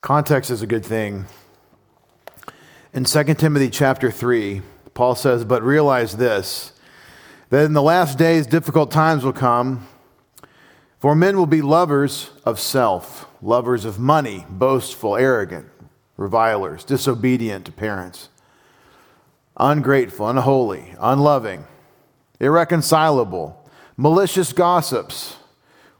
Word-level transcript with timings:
Context 0.00 0.50
is 0.50 0.62
a 0.62 0.66
good 0.66 0.84
thing. 0.84 1.26
In 2.92 3.04
2 3.04 3.34
Timothy 3.34 3.68
chapter 3.68 4.12
3, 4.12 4.62
Paul 4.94 5.16
says, 5.16 5.44
But 5.44 5.62
realize 5.62 6.16
this, 6.16 6.72
that 7.50 7.64
in 7.64 7.72
the 7.72 7.82
last 7.82 8.16
days 8.16 8.46
difficult 8.46 8.92
times 8.92 9.24
will 9.24 9.32
come, 9.32 9.88
for 11.00 11.16
men 11.16 11.36
will 11.36 11.46
be 11.46 11.62
lovers 11.62 12.30
of 12.44 12.60
self, 12.60 13.26
lovers 13.42 13.84
of 13.84 13.98
money, 13.98 14.46
boastful, 14.48 15.16
arrogant, 15.16 15.66
revilers, 16.16 16.84
disobedient 16.84 17.66
to 17.66 17.72
parents, 17.72 18.28
ungrateful, 19.56 20.28
unholy, 20.28 20.94
unloving, 21.00 21.64
irreconcilable, 22.38 23.68
malicious 23.96 24.52
gossips, 24.52 25.36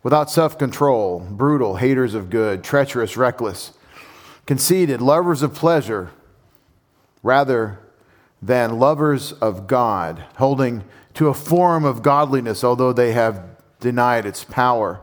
without 0.05 0.31
self 0.31 0.57
control, 0.57 1.19
brutal, 1.19 1.77
haters 1.77 2.15
of 2.15 2.31
good, 2.31 2.63
treacherous, 2.63 3.17
reckless 3.17 3.73
conceited, 4.49 5.03
lovers 5.03 5.43
of 5.43 5.53
pleasure 5.53 6.11
rather 7.23 7.79
than 8.41 8.79
lovers 8.79 9.33
of 9.35 9.67
God, 9.67 10.25
holding 10.39 10.83
to 11.13 11.29
a 11.29 11.35
form 11.35 11.85
of 11.85 12.01
godliness, 12.01 12.65
although 12.65 12.95
they 12.95 13.13
have 13.13 13.45
denied 13.79 14.25
its 14.25 14.45
power. 14.45 15.03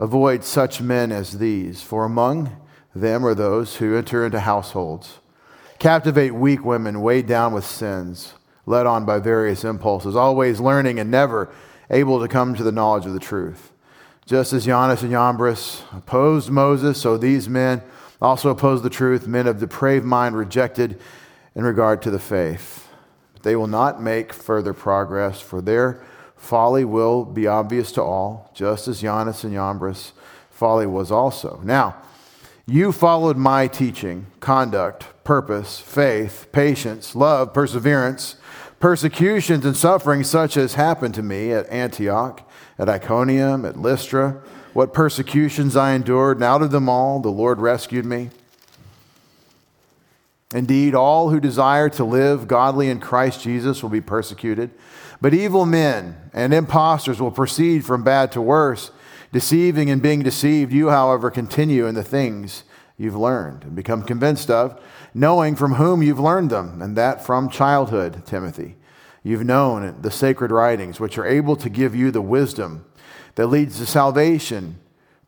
Avoid 0.00 0.42
such 0.42 0.80
men 0.80 1.12
as 1.12 1.38
these, 1.38 1.80
for 1.80 2.04
among 2.04 2.56
them 2.92 3.24
are 3.24 3.36
those 3.36 3.76
who 3.76 3.96
enter 3.96 4.26
into 4.26 4.40
households, 4.40 5.20
captivate 5.78 6.34
weak 6.34 6.64
women 6.64 7.02
weighed 7.02 7.28
down 7.28 7.54
with 7.54 7.64
sins, 7.64 8.34
led 8.66 8.84
on 8.84 9.04
by 9.04 9.20
various 9.20 9.62
impulses, 9.62 10.16
always 10.16 10.58
learning 10.58 10.98
and 10.98 11.08
never 11.08 11.48
able 11.88 12.20
to 12.20 12.26
come 12.26 12.52
to 12.56 12.64
the 12.64 12.72
knowledge 12.72 13.06
of 13.06 13.12
the 13.12 13.20
truth. 13.20 13.70
Just 14.24 14.52
as 14.52 14.64
Jannes 14.66 15.04
and 15.04 15.12
Jambres 15.12 15.84
opposed 15.92 16.50
Moses, 16.50 17.00
so 17.00 17.16
these 17.16 17.48
men 17.48 17.80
also 18.20 18.50
oppose 18.50 18.82
the 18.82 18.90
truth, 18.90 19.26
men 19.26 19.46
of 19.46 19.60
depraved 19.60 20.04
mind 20.04 20.36
rejected 20.36 20.98
in 21.54 21.64
regard 21.64 22.02
to 22.02 22.10
the 22.10 22.18
faith. 22.18 22.88
But 23.34 23.42
they 23.42 23.56
will 23.56 23.66
not 23.66 24.02
make 24.02 24.32
further 24.32 24.72
progress, 24.72 25.40
for 25.40 25.60
their 25.60 26.02
folly 26.36 26.84
will 26.84 27.24
be 27.24 27.46
obvious 27.46 27.92
to 27.92 28.02
all, 28.02 28.50
just 28.54 28.88
as 28.88 29.00
Jannes 29.00 29.44
and 29.44 29.52
Jambres' 29.52 30.12
folly 30.50 30.86
was 30.86 31.10
also. 31.10 31.60
Now, 31.64 31.96
you 32.66 32.92
followed 32.92 33.36
my 33.36 33.68
teaching, 33.68 34.26
conduct, 34.40 35.06
purpose, 35.22 35.78
faith, 35.78 36.48
patience, 36.52 37.14
love, 37.14 37.52
perseverance, 37.54 38.36
persecutions, 38.80 39.64
and 39.64 39.76
sufferings 39.76 40.28
such 40.28 40.56
as 40.56 40.74
happened 40.74 41.14
to 41.14 41.22
me 41.22 41.52
at 41.52 41.68
Antioch, 41.68 42.42
at 42.78 42.88
Iconium, 42.88 43.64
at 43.64 43.76
Lystra 43.76 44.42
what 44.76 44.92
persecutions 44.92 45.74
I 45.74 45.94
endured, 45.94 46.36
and 46.36 46.44
out 46.44 46.60
of 46.60 46.70
them 46.70 46.86
all 46.86 47.18
the 47.18 47.30
Lord 47.30 47.60
rescued 47.60 48.04
me. 48.04 48.28
Indeed, 50.52 50.94
all 50.94 51.30
who 51.30 51.40
desire 51.40 51.88
to 51.88 52.04
live 52.04 52.46
godly 52.46 52.90
in 52.90 53.00
Christ 53.00 53.40
Jesus 53.40 53.82
will 53.82 53.88
be 53.88 54.02
persecuted. 54.02 54.70
But 55.18 55.32
evil 55.32 55.64
men 55.64 56.14
and 56.34 56.52
impostors 56.52 57.22
will 57.22 57.30
proceed 57.30 57.86
from 57.86 58.04
bad 58.04 58.30
to 58.32 58.42
worse, 58.42 58.90
deceiving 59.32 59.88
and 59.88 60.02
being 60.02 60.22
deceived. 60.22 60.74
You, 60.74 60.90
however, 60.90 61.30
continue 61.30 61.86
in 61.86 61.94
the 61.94 62.04
things 62.04 62.64
you've 62.98 63.16
learned 63.16 63.64
and 63.64 63.74
become 63.74 64.02
convinced 64.02 64.50
of, 64.50 64.78
knowing 65.14 65.56
from 65.56 65.76
whom 65.76 66.02
you've 66.02 66.20
learned 66.20 66.50
them, 66.50 66.82
and 66.82 66.98
that 66.98 67.24
from 67.24 67.48
childhood, 67.48 68.26
Timothy. 68.26 68.76
You've 69.22 69.46
known 69.46 70.02
the 70.02 70.10
sacred 70.10 70.50
writings, 70.50 71.00
which 71.00 71.16
are 71.16 71.26
able 71.26 71.56
to 71.56 71.70
give 71.70 71.96
you 71.96 72.10
the 72.10 72.20
wisdom 72.20 72.84
that 73.36 73.46
leads 73.46 73.78
to 73.78 73.86
salvation 73.86 74.78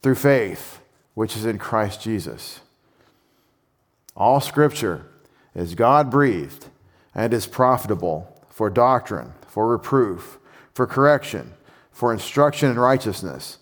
through 0.02 0.16
faith, 0.16 0.80
which 1.14 1.36
is 1.36 1.46
in 1.46 1.58
Christ 1.58 2.02
Jesus. 2.02 2.60
All 4.16 4.40
scripture 4.40 5.06
is 5.54 5.74
God 5.74 6.10
breathed 6.10 6.66
and 7.14 7.32
is 7.32 7.46
profitable 7.46 8.42
for 8.48 8.68
doctrine, 8.68 9.32
for 9.46 9.68
reproof, 9.68 10.38
for 10.74 10.86
correction, 10.86 11.54
for 11.92 12.12
instruction 12.12 12.70
in 12.70 12.78
righteousness, 12.78 13.58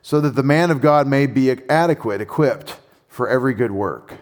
so 0.00 0.20
that 0.20 0.34
the 0.34 0.42
man 0.42 0.70
of 0.70 0.80
God 0.80 1.06
may 1.06 1.26
be 1.26 1.50
adequate, 1.68 2.20
equipped 2.20 2.76
for 3.08 3.28
every 3.28 3.52
good 3.52 3.72
work. 3.72 4.18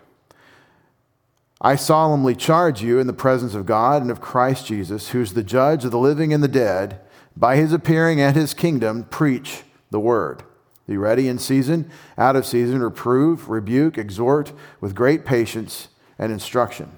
I 1.60 1.76
solemnly 1.76 2.34
charge 2.34 2.82
you 2.82 2.98
in 2.98 3.06
the 3.06 3.12
presence 3.12 3.54
of 3.54 3.66
God 3.66 4.02
and 4.02 4.10
of 4.10 4.20
Christ 4.20 4.66
Jesus, 4.66 5.10
who 5.10 5.20
is 5.20 5.34
the 5.34 5.42
judge 5.42 5.84
of 5.84 5.90
the 5.90 5.98
living 5.98 6.32
and 6.32 6.42
the 6.42 6.48
dead, 6.48 7.00
by 7.36 7.56
his 7.56 7.72
appearing 7.72 8.20
and 8.20 8.34
his 8.34 8.54
kingdom, 8.54 9.04
preach 9.04 9.62
the 9.96 10.00
word. 10.00 10.42
Be 10.86 10.98
ready 10.98 11.26
in 11.26 11.38
season, 11.38 11.90
out 12.18 12.36
of 12.36 12.44
season, 12.44 12.82
reprove, 12.82 13.48
rebuke, 13.48 13.96
exhort 13.96 14.52
with 14.78 14.94
great 14.94 15.24
patience 15.24 15.88
and 16.18 16.30
instruction. 16.30 16.90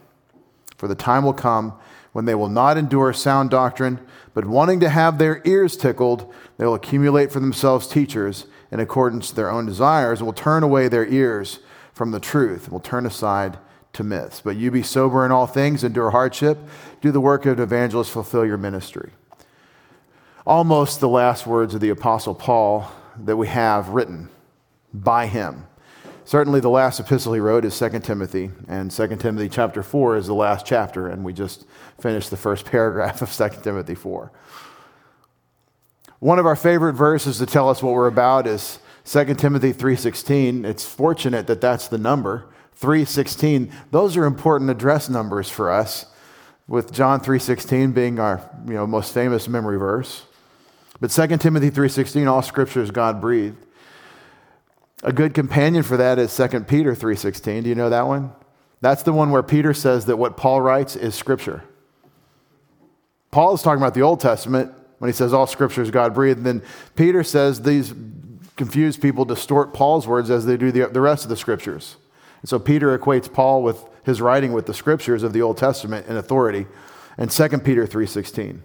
For 0.77 0.89
the 0.89 0.97
time 0.97 1.23
will 1.23 1.33
come 1.33 1.75
when 2.11 2.25
they 2.25 2.35
will 2.35 2.49
not 2.49 2.77
endure 2.77 3.13
sound 3.13 3.51
doctrine, 3.51 4.01
but 4.35 4.47
wanting 4.47 4.81
to 4.81 4.89
have 4.89 5.19
their 5.19 5.41
ears 5.45 5.77
tickled, 5.77 6.35
they 6.57 6.67
will 6.67 6.75
accumulate 6.75 7.31
for 7.31 7.39
themselves 7.39 7.87
teachers 7.87 8.47
in 8.73 8.81
accordance 8.81 9.29
to 9.29 9.37
their 9.37 9.49
own 9.49 9.65
desires, 9.65 10.19
and 10.19 10.27
will 10.27 10.33
turn 10.33 10.65
away 10.65 10.89
their 10.89 11.07
ears 11.07 11.61
from 11.93 12.11
the 12.11 12.19
truth, 12.19 12.65
and 12.65 12.73
will 12.73 12.81
turn 12.81 13.07
aside 13.07 13.59
to 13.93 14.03
myths. 14.03 14.41
But 14.41 14.57
you 14.57 14.73
be 14.73 14.83
sober 14.83 15.25
in 15.25 15.31
all 15.31 15.47
things, 15.47 15.85
endure 15.85 16.11
hardship, 16.11 16.59
do 17.01 17.13
the 17.13 17.21
work 17.21 17.47
of 17.47 17.59
an 17.59 17.63
evangelist, 17.63 18.11
fulfill 18.11 18.45
your 18.45 18.59
ministry 18.59 19.13
almost 20.49 21.01
the 21.01 21.09
last 21.09 21.47
words 21.47 21.75
of 21.75 21.81
the 21.83 21.91
Apostle 21.91 22.35
Paul 22.35 22.91
that 23.19 23.37
we 23.37 23.49
have 23.49 23.91
written 23.91 24.31
by 24.95 25.27
him. 25.27 25.67
Certainly, 26.25 26.61
the 26.61 26.71
last 26.71 26.99
epistle 26.99 27.35
he 27.35 27.41
wrote 27.41 27.67
is 27.67 27.79
2 27.79 28.01
Timothy, 28.01 28.51
and 28.67 28.91
2 28.91 29.17
Timothy 29.17 29.51
chapter 29.51 29.83
4 29.83 30.17
is 30.17 30.27
the 30.27 30.35
last 30.35 30.65
chapter, 30.65 31.07
and 31.07 31.23
we 31.23 31.35
just 31.35 31.67
finished 32.01 32.31
the 32.31 32.37
first 32.39 32.65
paragraph 32.71 33.21
of 33.21 33.31
2 33.31 33.61
Timothy 33.63 33.95
4. 33.95 34.33
One 36.19 36.39
of 36.39 36.47
our 36.47 36.57
favorite 36.57 36.95
verses 36.95 37.37
to 37.39 37.47
tell 37.47 37.69
us 37.69 37.83
what 37.83 37.93
we're 37.93 38.07
about 38.07 38.47
is 38.47 38.79
2 39.05 39.35
Timothy 39.35 39.75
3:16. 39.75 40.65
It's 40.65 40.85
fortunate 40.85 41.47
that 41.47 41.61
that's 41.61 41.89
the 41.89 41.99
number. 41.99 42.47
3:16. 42.81 43.71
Those 43.91 44.17
are 44.17 44.25
important 44.25 44.71
address 44.71 45.11
numbers 45.11 45.51
for 45.51 45.71
us, 45.71 46.07
with 46.67 46.91
John 46.91 47.21
3:16 47.21 47.93
being 47.93 48.19
our 48.19 48.41
you 48.67 48.75
know, 48.75 48.87
most 48.87 49.13
famous 49.13 49.47
memory 49.47 49.79
verse. 49.79 50.25
But 51.01 51.11
2 51.11 51.39
Timothy 51.39 51.71
3:16 51.71 52.27
all 52.27 52.43
scripture 52.43 52.83
is 52.83 52.91
God 52.91 53.21
breathed. 53.21 53.57
A 55.03 55.13
good 55.13 55.33
companion 55.33 55.83
for 55.83 55.97
that 55.97 56.19
is 56.19 56.33
2 56.33 56.67
Peter 56.67 56.95
3:16. 56.95 57.63
Do 57.63 57.69
you 57.69 57.75
know 57.75 57.91
that 57.91 58.07
one? 58.07 58.33
That's 58.81 59.03
the 59.03 59.13
one 59.13 59.31
where 59.31 59.43
Peter 59.43 59.75
says 59.75 60.07
that 60.07 60.17
what 60.17 60.37
Paul 60.37 60.61
writes 60.61 60.97
is 60.97 61.15
scripture. 61.15 61.63
Paul 63.31 63.55
is 63.55 63.63
talking 63.63 63.83
about 63.83 63.95
the 63.95 64.03
Old 64.03 64.21
Testament 64.21 64.73
when 64.99 65.09
he 65.09 65.13
says 65.13 65.33
all 65.33 65.47
scripture 65.47 65.83
is 65.83 65.91
God 65.91 66.15
breathed. 66.15 66.45
Then 66.45 66.63
Peter 66.97 67.23
says 67.23 67.63
these 67.63 67.95
confused 68.57 69.01
people 69.01 69.25
distort 69.25 69.73
Paul's 69.73 70.07
words 70.07 70.31
as 70.31 70.47
they 70.47 70.57
do 70.57 70.73
the, 70.73 70.87
the 70.87 71.01
rest 71.01 71.25
of 71.25 71.29
the 71.29 71.37
scriptures. 71.37 71.97
And 72.43 72.49
so 72.49 72.59
Peter 72.59 72.97
equates 72.97 73.33
Paul 73.33 73.63
with 73.63 73.85
his 74.05 74.21
writing 74.21 74.53
with 74.53 74.67
the 74.67 74.75
scriptures 74.75 75.23
of 75.23 75.33
the 75.33 75.43
Old 75.43 75.59
Testament 75.59 76.07
in 76.07 76.17
authority. 76.17 76.67
And 77.17 77.31
2 77.31 77.49
Peter 77.65 77.87
3:16. 77.87 78.61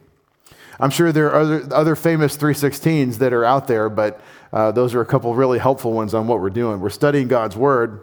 I'm 0.80 0.90
sure 0.90 1.12
there 1.12 1.32
are 1.32 1.42
other, 1.42 1.74
other 1.74 1.96
famous 1.96 2.36
316s 2.38 3.18
that 3.18 3.34
are 3.34 3.46
out 3.46 3.68
there, 3.68 3.90
but 3.90 4.22
uh, 4.52 4.72
those 4.72 4.94
are 4.96 5.02
a 5.02 5.06
couple 5.06 5.34
really 5.36 5.60
helpful 5.60 5.94
ones 5.94 6.14
on 6.14 6.28
what 6.28 6.40
we're 6.40 6.50
doing. 6.50 6.80
We're 6.80 6.90
studying 6.90 7.28
God's 7.28 7.56
Word. 7.56 8.02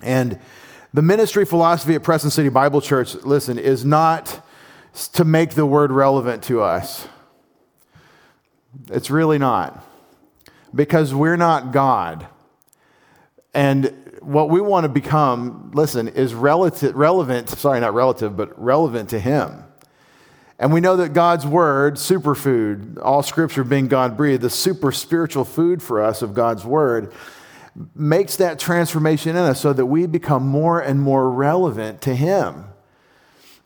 And 0.00 0.38
the 0.92 1.02
ministry 1.02 1.44
philosophy 1.44 1.94
at 1.94 2.02
Preston 2.02 2.30
City 2.30 2.48
Bible 2.48 2.80
Church, 2.80 3.14
listen, 3.16 3.58
is 3.58 3.84
not 3.84 4.44
to 5.14 5.24
make 5.24 5.50
the 5.50 5.66
Word 5.66 5.90
relevant 5.90 6.44
to 6.44 6.62
us. 6.62 7.08
It's 8.90 9.10
really 9.10 9.38
not. 9.38 9.84
Because 10.74 11.14
we're 11.14 11.36
not 11.36 11.72
God. 11.72 12.26
And 13.52 14.18
what 14.20 14.50
we 14.50 14.60
want 14.60 14.84
to 14.84 14.88
become, 14.88 15.70
listen, 15.74 16.08
is 16.08 16.34
relative, 16.34 16.94
relevant, 16.96 17.48
sorry, 17.50 17.80
not 17.80 17.94
relative, 17.94 18.36
but 18.36 18.60
relevant 18.60 19.10
to 19.10 19.20
Him. 19.20 19.63
And 20.58 20.72
we 20.72 20.80
know 20.80 20.96
that 20.96 21.12
God's 21.12 21.46
word, 21.46 21.96
superfood, 21.96 22.98
all 23.02 23.22
scripture 23.22 23.64
being 23.64 23.88
God 23.88 24.16
breathed, 24.16 24.42
the 24.42 24.50
super 24.50 24.92
spiritual 24.92 25.44
food 25.44 25.82
for 25.82 26.02
us 26.02 26.22
of 26.22 26.32
God's 26.32 26.64
word, 26.64 27.12
makes 27.94 28.36
that 28.36 28.58
transformation 28.60 29.30
in 29.30 29.36
us 29.36 29.60
so 29.60 29.72
that 29.72 29.86
we 29.86 30.06
become 30.06 30.46
more 30.46 30.80
and 30.80 31.00
more 31.00 31.28
relevant 31.28 32.00
to 32.02 32.14
Him. 32.14 32.66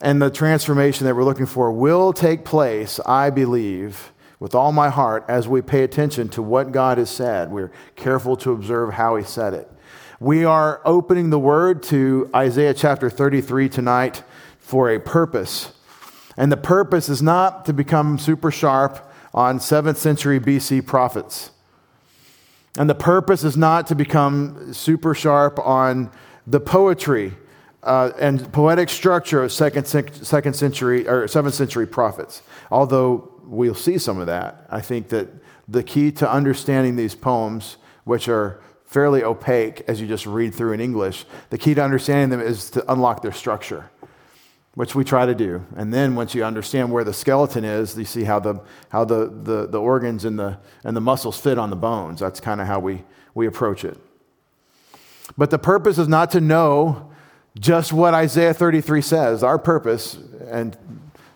And 0.01 0.23
the 0.23 0.31
transformation 0.31 1.07
that 1.07 1.15
we're 1.15 1.25
looking 1.25 1.47
for 1.47 1.71
will 1.73 2.13
take 2.13 2.45
place, 2.45 3.01
I 3.05 3.31
believe, 3.31 4.13
with 4.41 4.55
all 4.55 4.73
my 4.73 4.89
heart, 4.89 5.25
as 5.29 5.47
we 5.47 5.61
pay 5.61 5.83
attention 5.83 6.29
to 6.31 6.43
what 6.43 6.73
God 6.73 6.97
has 6.97 7.11
said. 7.11 7.51
We're 7.51 7.73
careful 7.97 8.37
to 8.39 8.53
observe 8.53 8.95
how 8.95 9.17
He 9.17 9.25
said 9.25 9.53
it. 9.53 9.71
We 10.21 10.45
are 10.45 10.81
opening 10.85 11.31
the 11.31 11.39
word 11.39 11.83
to 11.85 12.31
Isaiah 12.35 12.75
chapter 12.75 13.11
33 13.11 13.69
tonight 13.69 14.23
for 14.59 14.91
a 14.91 14.99
purpose. 14.99 15.73
And 16.39 16.53
the 16.53 16.57
purpose 16.57 17.09
is 17.09 17.21
not 17.21 17.67
to 17.67 17.73
become 17.73 18.17
super 18.17 18.53
sharp 18.53 19.05
on 19.35 19.59
7th 19.59 19.97
century 19.97 20.39
BC 20.39 20.87
prophets. 20.87 21.51
And 22.79 22.89
the 22.89 22.95
purpose 22.95 23.43
is 23.43 23.57
not 23.57 23.89
to 23.89 23.97
become 23.97 24.73
super 24.73 25.15
sharp 25.15 25.59
on 25.59 26.13
the 26.47 26.61
poetry 26.61 27.35
uh, 27.83 28.13
and 28.21 28.53
poetic 28.53 28.89
structure 28.89 29.43
of 29.43 29.53
second, 29.53 29.85
second 29.87 30.55
century 30.55 31.09
or 31.09 31.27
seventh 31.27 31.55
century 31.55 31.89
prophets. 31.89 32.43
Although 32.71 33.33
we'll 33.43 33.75
see 33.75 33.99
some 33.99 34.21
of 34.21 34.27
that, 34.29 34.65
I 34.71 34.81
think 34.81 35.09
that 35.09 35.29
the 35.67 35.83
key 35.83 36.13
to 36.13 36.31
understanding 36.31 36.95
these 36.95 37.17
poems, 37.17 37.79
which 38.05 38.29
are 38.29 38.63
fairly 38.85 39.25
opaque 39.25 39.83
as 39.89 40.01
you 40.01 40.07
just 40.07 40.25
read 40.25 40.55
through 40.55 40.73
in 40.73 40.81
English, 40.81 41.25
the 41.51 41.59
key 41.59 41.75
to 41.75 41.83
understanding 41.83 42.31
them 42.31 42.47
is 42.47 42.71
to 42.71 42.93
unlock 42.93 43.23
their 43.23 43.33
structure, 43.33 43.91
which 44.79 44.95
we 44.95 45.03
try 45.03 45.27
to 45.27 45.35
do. 45.35 45.67
And 45.75 45.93
then 45.93 46.15
once 46.15 46.37
you 46.37 46.45
understand 46.45 46.93
where 46.93 47.03
the 47.03 47.13
skeleton 47.13 47.65
is, 47.65 47.99
you 47.99 48.05
see 48.05 48.23
how 48.23 48.39
the, 48.39 48.61
how 48.91 49.05
the, 49.05 49.27
the, 49.27 49.67
the 49.67 49.81
organs 49.81 50.25
and 50.25 50.39
the, 50.39 50.57
and 50.85 50.97
the 50.97 51.01
muscles 51.01 51.37
fit 51.37 51.59
on 51.59 51.71
the 51.71 51.75
bones. 51.75 52.21
That's 52.21 52.39
kind 52.39 52.61
of 52.61 52.69
how 52.69 52.79
we, 52.79 53.03
we 53.35 53.49
approach 53.49 53.85
it. 53.85 53.99
But 55.37 55.51
the 55.51 55.59
purpose 55.59 55.99
is 55.99 56.07
not 56.07 56.31
to 56.31 56.41
know 56.41 57.11
just 57.59 57.93
what 57.93 58.15
Isaiah 58.15 58.55
33 58.55 59.03
says. 59.03 59.43
Our 59.43 59.59
purpose, 59.59 60.17
and 60.47 60.77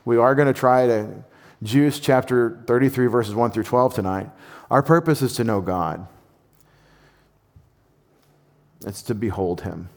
we 0.05 0.19
are 0.19 0.37
going 0.37 0.47
to 0.47 0.55
try 0.55 0.87
to 0.87 1.25
juice 1.65 1.99
chapter 1.99 2.63
33, 2.69 3.09
verses 3.09 3.35
1 3.35 3.51
through 3.51 3.65
12 3.65 3.93
tonight. 3.93 4.31
Our 4.71 4.85
purpose 4.85 5.21
is 5.21 5.35
to 5.35 5.43
know 5.43 5.61
God, 5.61 6.07
it's 8.87 9.03
to 9.03 9.17
behold 9.17 9.63
Him. 9.63 9.89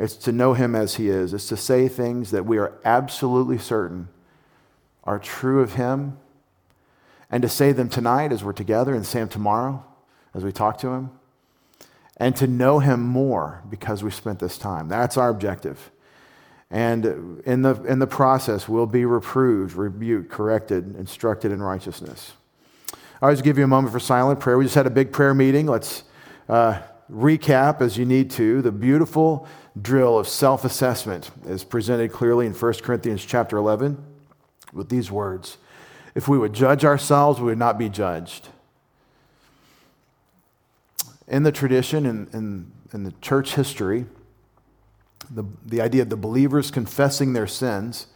It's 0.00 0.16
to 0.16 0.32
know 0.32 0.54
him 0.54 0.74
as 0.74 0.94
he 0.94 1.08
is. 1.08 1.34
It's 1.34 1.48
to 1.48 1.56
say 1.56 1.86
things 1.86 2.30
that 2.30 2.46
we 2.46 2.56
are 2.58 2.72
absolutely 2.84 3.58
certain 3.58 4.08
are 5.04 5.18
true 5.18 5.60
of 5.60 5.74
him 5.74 6.18
and 7.30 7.42
to 7.42 7.48
say 7.48 7.72
them 7.72 7.88
tonight 7.88 8.32
as 8.32 8.42
we're 8.42 8.52
together 8.52 8.94
and 8.94 9.04
say 9.04 9.20
them 9.20 9.28
tomorrow 9.28 9.84
as 10.34 10.42
we 10.42 10.52
talk 10.52 10.78
to 10.78 10.88
him 10.88 11.10
and 12.16 12.34
to 12.36 12.46
know 12.46 12.78
him 12.78 13.00
more 13.00 13.62
because 13.68 14.02
we 14.02 14.10
spent 14.10 14.38
this 14.38 14.56
time. 14.56 14.88
That's 14.88 15.16
our 15.16 15.28
objective. 15.28 15.90
And 16.70 17.42
in 17.44 17.62
the, 17.62 17.82
in 17.82 17.98
the 17.98 18.06
process, 18.06 18.68
we'll 18.68 18.86
be 18.86 19.04
reproved, 19.04 19.74
rebuked, 19.74 20.30
corrected, 20.30 20.96
instructed 20.96 21.52
in 21.52 21.62
righteousness. 21.62 22.32
I 23.20 23.26
always 23.26 23.42
give 23.42 23.58
you 23.58 23.64
a 23.64 23.68
moment 23.68 23.92
for 23.92 24.00
silent 24.00 24.40
prayer. 24.40 24.56
We 24.56 24.64
just 24.64 24.76
had 24.76 24.86
a 24.86 24.90
big 24.90 25.12
prayer 25.12 25.34
meeting. 25.34 25.66
Let's 25.66 26.04
uh, 26.48 26.80
recap 27.12 27.80
as 27.80 27.98
you 27.98 28.06
need 28.06 28.30
to. 28.32 28.62
The 28.62 28.72
beautiful 28.72 29.46
drill 29.80 30.18
of 30.18 30.28
self 30.28 30.64
assessment 30.64 31.30
is 31.46 31.64
presented 31.64 32.12
clearly 32.12 32.46
in 32.46 32.52
1 32.52 32.72
Corinthians 32.82 33.24
chapter 33.24 33.56
11 33.56 34.02
with 34.72 34.88
these 34.88 35.10
words 35.10 35.58
If 36.14 36.28
we 36.28 36.38
would 36.38 36.52
judge 36.52 36.84
ourselves, 36.84 37.40
we 37.40 37.46
would 37.46 37.58
not 37.58 37.78
be 37.78 37.88
judged 37.88 38.48
in 41.30 41.44
the 41.44 41.52
tradition 41.52 42.04
in, 42.04 42.28
in, 42.32 42.72
in, 42.92 43.04
the 43.04 43.12
church 43.22 43.54
history, 43.54 44.04
the, 45.30 45.44
the 45.64 45.80
idea 45.80 46.02
of 46.02 46.10
the 46.10 46.16
believers 46.16 46.72
confessing 46.72 47.32
their 47.32 47.46
sins 47.46 48.08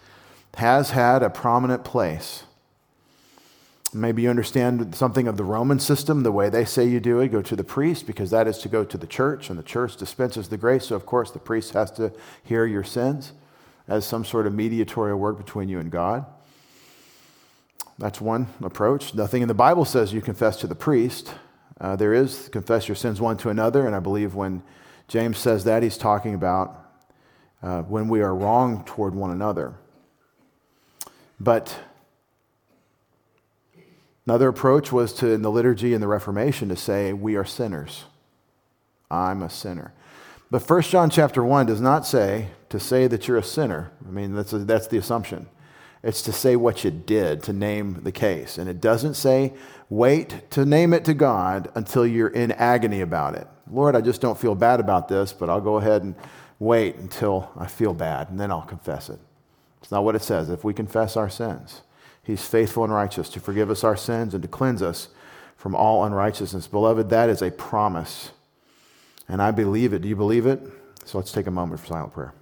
has 0.56 0.90
had 0.90 1.22
a 1.22 1.30
prominent 1.30 1.84
place. 1.84 2.42
Maybe 3.94 4.22
you 4.22 4.30
understand 4.30 4.94
something 4.94 5.28
of 5.28 5.36
the 5.36 5.44
Roman 5.44 5.78
system, 5.78 6.22
the 6.22 6.32
way 6.32 6.50
they 6.50 6.64
say 6.64 6.84
you 6.84 7.00
do 7.00 7.20
it. 7.20 7.28
Go 7.28 7.42
to 7.42 7.56
the 7.56 7.64
priest 7.64 8.06
because 8.06 8.30
that 8.30 8.46
is 8.46 8.58
to 8.58 8.68
go 8.68 8.84
to 8.84 8.98
the 8.98 9.06
church, 9.06 9.48
and 9.48 9.58
the 9.58 9.62
church 9.62 9.96
dispenses 9.96 10.48
the 10.48 10.56
grace. 10.56 10.86
So, 10.86 10.96
of 10.96 11.06
course, 11.06 11.30
the 11.30 11.38
priest 11.38 11.72
has 11.74 11.90
to 11.92 12.12
hear 12.42 12.66
your 12.66 12.84
sins 12.84 13.32
as 13.86 14.04
some 14.04 14.24
sort 14.24 14.46
of 14.46 14.54
mediatorial 14.54 15.18
work 15.18 15.38
between 15.38 15.68
you 15.68 15.78
and 15.78 15.90
God. 15.90 16.26
That's 17.98 18.20
one 18.20 18.48
approach. 18.62 19.14
Nothing 19.14 19.42
in 19.42 19.48
the 19.48 19.54
Bible 19.54 19.84
says 19.84 20.12
you 20.12 20.20
confess 20.20 20.56
to 20.58 20.66
the 20.66 20.74
priest. 20.74 21.32
Uh, 21.80 21.94
there 21.96 22.14
is 22.14 22.48
confess 22.48 22.88
your 22.88 22.96
sins 22.96 23.20
one 23.20 23.36
to 23.38 23.50
another, 23.50 23.86
and 23.86 23.94
I 23.94 24.00
believe 24.00 24.34
when 24.34 24.62
James 25.06 25.38
says 25.38 25.64
that, 25.64 25.82
he's 25.82 25.98
talking 25.98 26.34
about 26.34 26.80
uh, 27.62 27.82
when 27.82 28.08
we 28.08 28.20
are 28.20 28.34
wrong 28.34 28.84
toward 28.84 29.14
one 29.14 29.30
another. 29.30 29.74
But 31.38 31.78
another 34.26 34.48
approach 34.48 34.92
was 34.92 35.12
to, 35.14 35.30
in 35.30 35.42
the 35.42 35.50
liturgy 35.50 35.94
and 35.94 36.02
the 36.02 36.08
Reformation, 36.08 36.68
to 36.68 36.76
say, 36.76 37.12
We 37.12 37.36
are 37.36 37.44
sinners. 37.44 38.04
I'm 39.10 39.42
a 39.42 39.50
sinner. 39.50 39.92
But 40.50 40.68
1 40.68 40.82
John 40.82 41.10
chapter 41.10 41.42
1 41.42 41.66
does 41.66 41.80
not 41.80 42.06
say 42.06 42.48
to 42.68 42.78
say 42.78 43.06
that 43.06 43.26
you're 43.26 43.38
a 43.38 43.42
sinner. 43.42 43.92
I 44.06 44.10
mean, 44.10 44.34
that's, 44.34 44.52
a, 44.52 44.58
that's 44.58 44.86
the 44.86 44.98
assumption. 44.98 45.46
It's 46.02 46.22
to 46.22 46.32
say 46.32 46.54
what 46.54 46.84
you 46.84 46.90
did, 46.90 47.42
to 47.44 47.52
name 47.52 48.00
the 48.02 48.12
case. 48.12 48.58
And 48.58 48.68
it 48.68 48.80
doesn't 48.80 49.14
say 49.14 49.54
wait 49.88 50.50
to 50.50 50.64
name 50.66 50.92
it 50.92 51.04
to 51.06 51.14
God 51.14 51.70
until 51.74 52.06
you're 52.06 52.28
in 52.28 52.52
agony 52.52 53.00
about 53.00 53.34
it. 53.34 53.48
Lord, 53.70 53.96
I 53.96 54.00
just 54.00 54.20
don't 54.20 54.38
feel 54.38 54.54
bad 54.54 54.80
about 54.80 55.08
this, 55.08 55.32
but 55.32 55.48
I'll 55.48 55.60
go 55.60 55.76
ahead 55.76 56.02
and 56.02 56.14
wait 56.58 56.96
until 56.96 57.50
I 57.56 57.66
feel 57.66 57.94
bad, 57.94 58.28
and 58.28 58.38
then 58.38 58.50
I'll 58.50 58.62
confess 58.62 59.08
it. 59.08 59.18
It's 59.80 59.90
not 59.90 60.04
what 60.04 60.14
it 60.14 60.22
says. 60.22 60.50
If 60.50 60.64
we 60.64 60.74
confess 60.74 61.16
our 61.16 61.30
sins, 61.30 61.82
He's 62.24 62.46
faithful 62.46 62.84
and 62.84 62.92
righteous 62.92 63.28
to 63.30 63.40
forgive 63.40 63.70
us 63.70 63.84
our 63.84 63.96
sins 63.96 64.34
and 64.34 64.42
to 64.42 64.48
cleanse 64.48 64.82
us 64.82 65.08
from 65.56 65.74
all 65.74 66.04
unrighteousness. 66.04 66.66
Beloved, 66.66 67.10
that 67.10 67.28
is 67.28 67.42
a 67.42 67.50
promise. 67.50 68.30
And 69.28 69.40
I 69.40 69.50
believe 69.50 69.92
it. 69.92 70.02
Do 70.02 70.08
you 70.08 70.16
believe 70.16 70.46
it? 70.46 70.60
So 71.04 71.18
let's 71.18 71.32
take 71.32 71.46
a 71.46 71.50
moment 71.50 71.80
for 71.80 71.86
silent 71.86 72.12
prayer. 72.12 72.32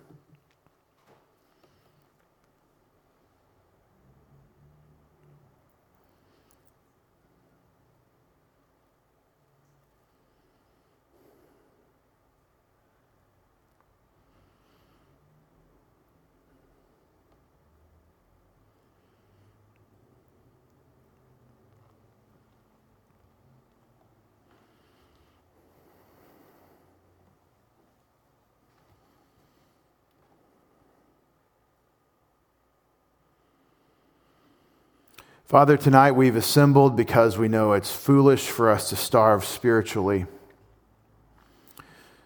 Father, 35.53 35.77
tonight 35.77 36.13
we've 36.13 36.37
assembled 36.37 36.97
because 36.97 37.37
we 37.37 37.47
know 37.47 37.75
it's 37.75 37.93
foolish 37.95 38.49
for 38.49 38.71
us 38.71 38.89
to 38.89 38.97
starve 38.97 39.45
spiritually. 39.45 40.25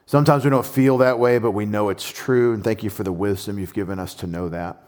Sometimes 0.07 0.45
we 0.45 0.51
don't 0.51 0.65
feel 0.65 0.99
that 0.99 1.19
way, 1.19 1.39
but 1.39 1.51
we 1.51 1.67
know 1.67 1.89
it's 1.89 2.09
true, 2.09 2.55
and 2.55 2.63
thank 2.63 2.85
you 2.85 2.89
for 2.89 3.03
the 3.03 3.11
wisdom 3.11 3.59
you've 3.59 3.75
given 3.75 3.99
us 3.99 4.15
to 4.15 4.29
know 4.29 4.49
that. 4.51 4.81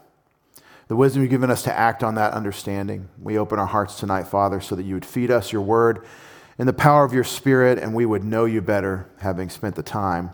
The 0.87 0.95
wisdom 0.95 1.21
you've 1.21 1.31
given 1.31 1.51
us 1.51 1.63
to 1.63 1.77
act 1.77 2.01
on 2.01 2.15
that 2.15 2.31
understanding. 2.31 3.09
We 3.21 3.37
open 3.37 3.59
our 3.59 3.65
hearts 3.65 3.99
tonight, 3.99 4.23
Father, 4.23 4.61
so 4.61 4.73
that 4.73 4.83
you 4.83 4.93
would 4.93 5.03
feed 5.03 5.31
us 5.31 5.51
your 5.51 5.61
word 5.61 6.05
in 6.57 6.65
the 6.65 6.71
power 6.71 7.03
of 7.03 7.11
your 7.11 7.25
spirit, 7.25 7.77
and 7.77 7.93
we 7.93 8.05
would 8.05 8.23
know 8.23 8.45
you 8.45 8.61
better 8.61 9.09
having 9.17 9.49
spent 9.49 9.75
the 9.75 9.83
time. 9.83 10.29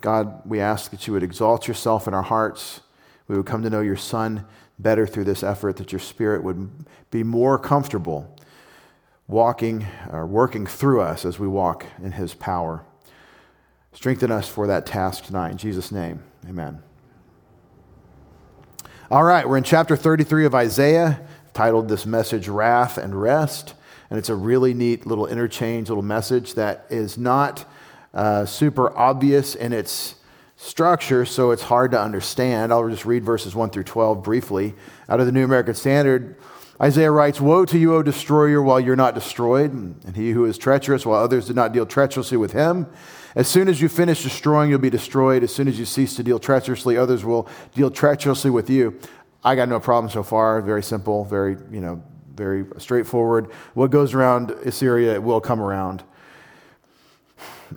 God, 0.00 0.42
we 0.44 0.58
ask 0.58 0.90
that 0.90 1.06
you 1.06 1.12
would 1.12 1.22
exalt 1.22 1.68
yourself 1.68 2.08
in 2.08 2.12
our 2.12 2.22
hearts. 2.22 2.80
We 3.28 3.36
would 3.36 3.46
come 3.46 3.62
to 3.62 3.70
know 3.70 3.82
your 3.82 3.96
Son 3.96 4.44
better 4.78 5.06
through 5.06 5.24
this 5.24 5.42
effort, 5.42 5.76
that 5.76 5.92
your 5.92 6.00
spirit 6.00 6.42
would 6.42 6.70
be 7.10 7.22
more 7.22 7.58
comfortable 7.58 8.36
walking 9.26 9.86
or 10.10 10.26
working 10.26 10.66
through 10.66 11.00
us 11.00 11.24
as 11.24 11.38
we 11.38 11.48
walk 11.48 11.86
in 12.02 12.12
his 12.12 12.34
power. 12.34 12.84
Strengthen 13.92 14.30
us 14.30 14.48
for 14.48 14.66
that 14.66 14.86
task 14.86 15.24
tonight. 15.24 15.52
In 15.52 15.58
Jesus' 15.58 15.92
name, 15.92 16.22
amen. 16.48 16.82
All 19.10 19.22
right, 19.22 19.48
we're 19.48 19.56
in 19.56 19.64
chapter 19.64 19.96
33 19.96 20.46
of 20.46 20.54
Isaiah, 20.54 21.20
titled 21.52 21.88
this 21.88 22.04
message 22.04 22.48
Wrath 22.48 22.98
and 22.98 23.20
Rest. 23.20 23.74
And 24.10 24.18
it's 24.18 24.28
a 24.28 24.34
really 24.34 24.74
neat 24.74 25.06
little 25.06 25.26
interchange, 25.26 25.88
little 25.88 26.02
message 26.02 26.54
that 26.54 26.86
is 26.90 27.16
not 27.16 27.64
uh, 28.12 28.44
super 28.44 28.96
obvious 28.96 29.54
in 29.54 29.72
its 29.72 30.16
structure, 30.64 31.26
so 31.26 31.50
it's 31.50 31.62
hard 31.62 31.90
to 31.90 32.00
understand. 32.00 32.72
I'll 32.72 32.88
just 32.88 33.04
read 33.04 33.22
verses 33.22 33.54
1 33.54 33.70
through 33.70 33.84
12 33.84 34.22
briefly. 34.22 34.74
Out 35.08 35.20
of 35.20 35.26
the 35.26 35.32
New 35.32 35.44
American 35.44 35.74
Standard, 35.74 36.36
Isaiah 36.80 37.10
writes, 37.10 37.40
Woe 37.40 37.66
to 37.66 37.78
you, 37.78 37.94
O 37.94 38.02
destroyer, 38.02 38.62
while 38.62 38.80
you're 38.80 38.96
not 38.96 39.14
destroyed, 39.14 39.72
and 39.72 40.16
he 40.16 40.30
who 40.30 40.46
is 40.46 40.56
treacherous, 40.56 41.04
while 41.04 41.22
others 41.22 41.46
did 41.46 41.56
not 41.56 41.72
deal 41.72 41.84
treacherously 41.84 42.38
with 42.38 42.52
him. 42.52 42.86
As 43.34 43.46
soon 43.46 43.68
as 43.68 43.80
you 43.82 43.88
finish 43.88 44.22
destroying, 44.22 44.70
you'll 44.70 44.78
be 44.78 44.90
destroyed. 44.90 45.42
As 45.42 45.54
soon 45.54 45.68
as 45.68 45.78
you 45.78 45.84
cease 45.84 46.16
to 46.16 46.22
deal 46.22 46.38
treacherously, 46.38 46.96
others 46.96 47.24
will 47.24 47.46
deal 47.74 47.90
treacherously 47.90 48.50
with 48.50 48.70
you. 48.70 48.98
I 49.44 49.56
got 49.56 49.68
no 49.68 49.78
problem 49.78 50.10
so 50.10 50.22
far. 50.22 50.62
Very 50.62 50.82
simple, 50.82 51.24
very, 51.24 51.56
you 51.70 51.80
know, 51.80 52.02
very 52.34 52.64
straightforward. 52.78 53.52
What 53.74 53.90
goes 53.90 54.14
around 54.14 54.50
Assyria 54.50 55.20
will 55.20 55.40
come 55.40 55.60
around 55.60 56.02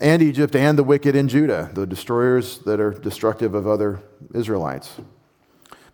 and 0.02 0.22
Egypt 0.22 0.56
and 0.56 0.78
the 0.78 0.84
wicked 0.84 1.16
in 1.16 1.28
Judah, 1.28 1.70
the 1.74 1.86
destroyers 1.86 2.60
that 2.60 2.80
are 2.80 2.92
destructive 2.92 3.54
of 3.54 3.68
other 3.68 4.02
Israelites. 4.34 5.00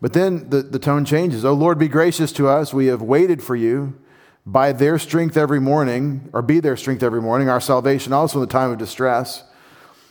But 0.02 0.14
then 0.14 0.50
the, 0.50 0.62
the 0.62 0.80
tone 0.80 1.06
changes. 1.06 1.46
Oh 1.46 1.54
Lord, 1.54 1.80
be 1.80 1.88
gracious 1.88 2.32
to 2.34 2.48
us. 2.48 2.74
We 2.74 2.88
have 2.88 3.02
waited 3.02 3.42
for 3.42 3.56
you. 3.56 4.00
By 4.46 4.74
their 4.74 5.00
strength 5.00 5.38
every 5.38 5.62
morning, 5.62 6.30
or 6.34 6.42
be 6.42 6.60
their 6.60 6.76
strength 6.76 7.02
every 7.02 7.22
morning, 7.22 7.48
our 7.48 7.62
salvation 7.62 8.12
also 8.12 8.40
in 8.40 8.46
the 8.46 8.52
time 8.52 8.72
of 8.72 8.78
distress. 8.78 9.44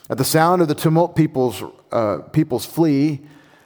At 0.09 0.17
the 0.17 0.25
sound 0.25 0.63
of 0.63 0.69
the 0.69 0.75
tumult, 0.75 1.15
peoples, 1.15 1.63
uh, 1.91 2.19
peoples 2.33 2.65
flee. 2.65 3.21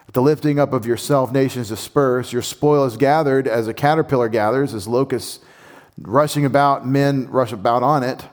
At 0.09 0.15
the 0.15 0.23
lifting 0.23 0.59
up 0.59 0.73
of 0.73 0.85
yourself, 0.85 1.31
nations 1.31 1.69
disperse. 1.69 2.33
Your 2.33 2.43
spoil 2.43 2.85
is 2.85 2.97
gathered 2.97 3.47
as 3.47 3.69
a 3.69 3.75
caterpillar 3.75 4.29
gathers, 4.29 4.75
as 4.75 4.89
locusts 4.89 5.39
rushing 6.01 6.45
about, 6.45 6.85
men 6.85 7.29
rush 7.29 7.53
about 7.53 7.85
on 7.85 8.03
it. 8.03 8.25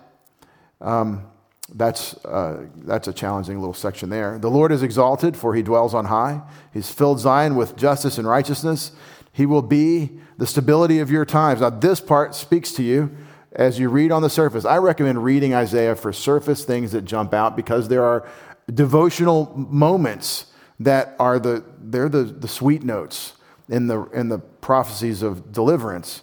Um, 0.82 1.28
that's, 1.74 2.14
uh, 2.26 2.68
that's 2.78 3.08
a 3.08 3.14
challenging 3.14 3.60
little 3.60 3.74
section 3.74 4.10
there. 4.10 4.38
The 4.38 4.50
Lord 4.50 4.72
is 4.72 4.84
exalted, 4.84 5.36
for 5.36 5.56
he 5.56 5.62
dwells 5.62 5.94
on 5.94 6.06
high. 6.06 6.42
He's 6.74 6.92
filled 6.92 7.20
Zion 7.20 7.56
with 7.56 7.76
justice 7.76 8.18
and 8.18 8.28
righteousness. 8.28 8.92
He 9.32 9.46
will 9.46 9.64
be 9.64 10.20
the 10.38 10.46
stability 10.46 11.00
of 11.00 11.10
your 11.10 11.26
times. 11.26 11.62
Now, 11.62 11.72
this 11.72 12.00
part 12.00 12.36
speaks 12.36 12.72
to 12.74 12.84
you 12.84 13.16
as 13.52 13.80
you 13.80 13.90
read 13.90 14.12
on 14.12 14.22
the 14.22 14.30
surface. 14.30 14.66
I 14.66 14.78
recommend 14.78 15.24
reading 15.24 15.54
Isaiah 15.54 15.96
for 15.96 16.14
surface 16.14 16.64
things 16.64 16.92
that 16.92 17.04
jump 17.04 17.34
out 17.34 17.56
because 17.56 17.88
there 17.88 18.04
are 18.04 18.28
devotional 18.72 19.54
moments 19.56 20.48
that 20.80 21.16
are 21.20 21.40
the, 21.40 21.64
they're 21.80 22.10
the, 22.10 22.24
the 22.24 22.48
sweet 22.48 22.84
notes 22.84 23.34
in 23.70 23.88
the, 23.88 24.04
in 24.12 24.30
the 24.30 24.40
prophecies 24.40 25.22
of 25.22 25.52
deliverance. 25.52 26.22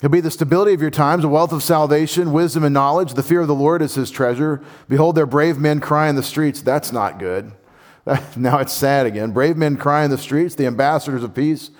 He'll 0.00 0.10
be 0.10 0.20
the 0.20 0.30
stability 0.30 0.72
of 0.72 0.80
your 0.80 0.90
times, 0.90 1.24
a 1.24 1.28
wealth 1.28 1.52
of 1.52 1.62
salvation, 1.62 2.32
wisdom 2.32 2.64
and 2.64 2.72
knowledge. 2.72 3.14
The 3.14 3.22
fear 3.22 3.42
of 3.42 3.48
the 3.48 3.54
Lord 3.54 3.82
is 3.82 3.94
his 3.94 4.10
treasure. 4.10 4.62
Behold, 4.88 5.14
their 5.14 5.26
brave 5.26 5.58
men 5.58 5.80
cry 5.80 6.08
in 6.08 6.16
the 6.16 6.22
streets. 6.22 6.62
That's 6.62 6.90
not 6.90 7.18
good. 7.18 7.52
now 8.36 8.58
it's 8.58 8.72
sad 8.72 9.06
again. 9.06 9.32
Brave 9.32 9.56
men 9.56 9.76
cry 9.76 10.04
in 10.04 10.10
the 10.10 10.18
streets, 10.18 10.54
the 10.54 10.66
ambassadors 10.66 11.22
of 11.22 11.34
peace 11.34 11.70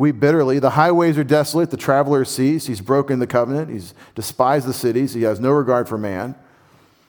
weep 0.00 0.18
bitterly. 0.18 0.58
The 0.58 0.70
highways 0.70 1.18
are 1.18 1.24
desolate, 1.24 1.70
the 1.70 1.76
traveler 1.76 2.24
cease. 2.24 2.66
He's 2.66 2.80
broken 2.80 3.18
the 3.18 3.26
covenant, 3.26 3.70
he's 3.70 3.92
despised 4.14 4.66
the 4.66 4.72
cities, 4.72 5.12
he 5.12 5.22
has 5.22 5.38
no 5.38 5.50
regard 5.50 5.90
for 5.90 5.98
man. 5.98 6.34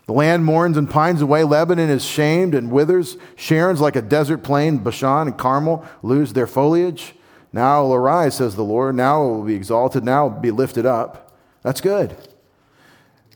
The 0.07 0.13
land 0.13 0.43
mourns 0.43 0.75
and 0.75 0.89
pines 0.89 1.21
away. 1.21 1.45
Lebanon 1.45 1.89
is 1.89 2.03
shamed 2.03 2.53
and 2.53 2.69
withers. 2.69 3.15
Sharon's 3.37 3.79
like 3.79 3.95
a 3.95 4.01
desert 4.01 4.39
plain. 4.39 4.79
Bashan 4.79 5.27
and 5.27 5.37
Carmel 5.37 5.85
lose 6.03 6.33
their 6.33 6.47
foliage. 6.47 7.15
Now 7.53 7.81
it 7.81 7.83
will 7.83 7.95
arise, 7.95 8.35
says 8.35 8.55
the 8.55 8.63
Lord. 8.63 8.95
Now 8.95 9.23
it 9.23 9.27
will 9.27 9.43
be 9.43 9.55
exalted. 9.55 10.03
Now 10.03 10.27
it 10.27 10.33
will 10.33 10.39
be 10.39 10.51
lifted 10.51 10.85
up. 10.85 11.37
That's 11.63 11.81
good. 11.81 12.15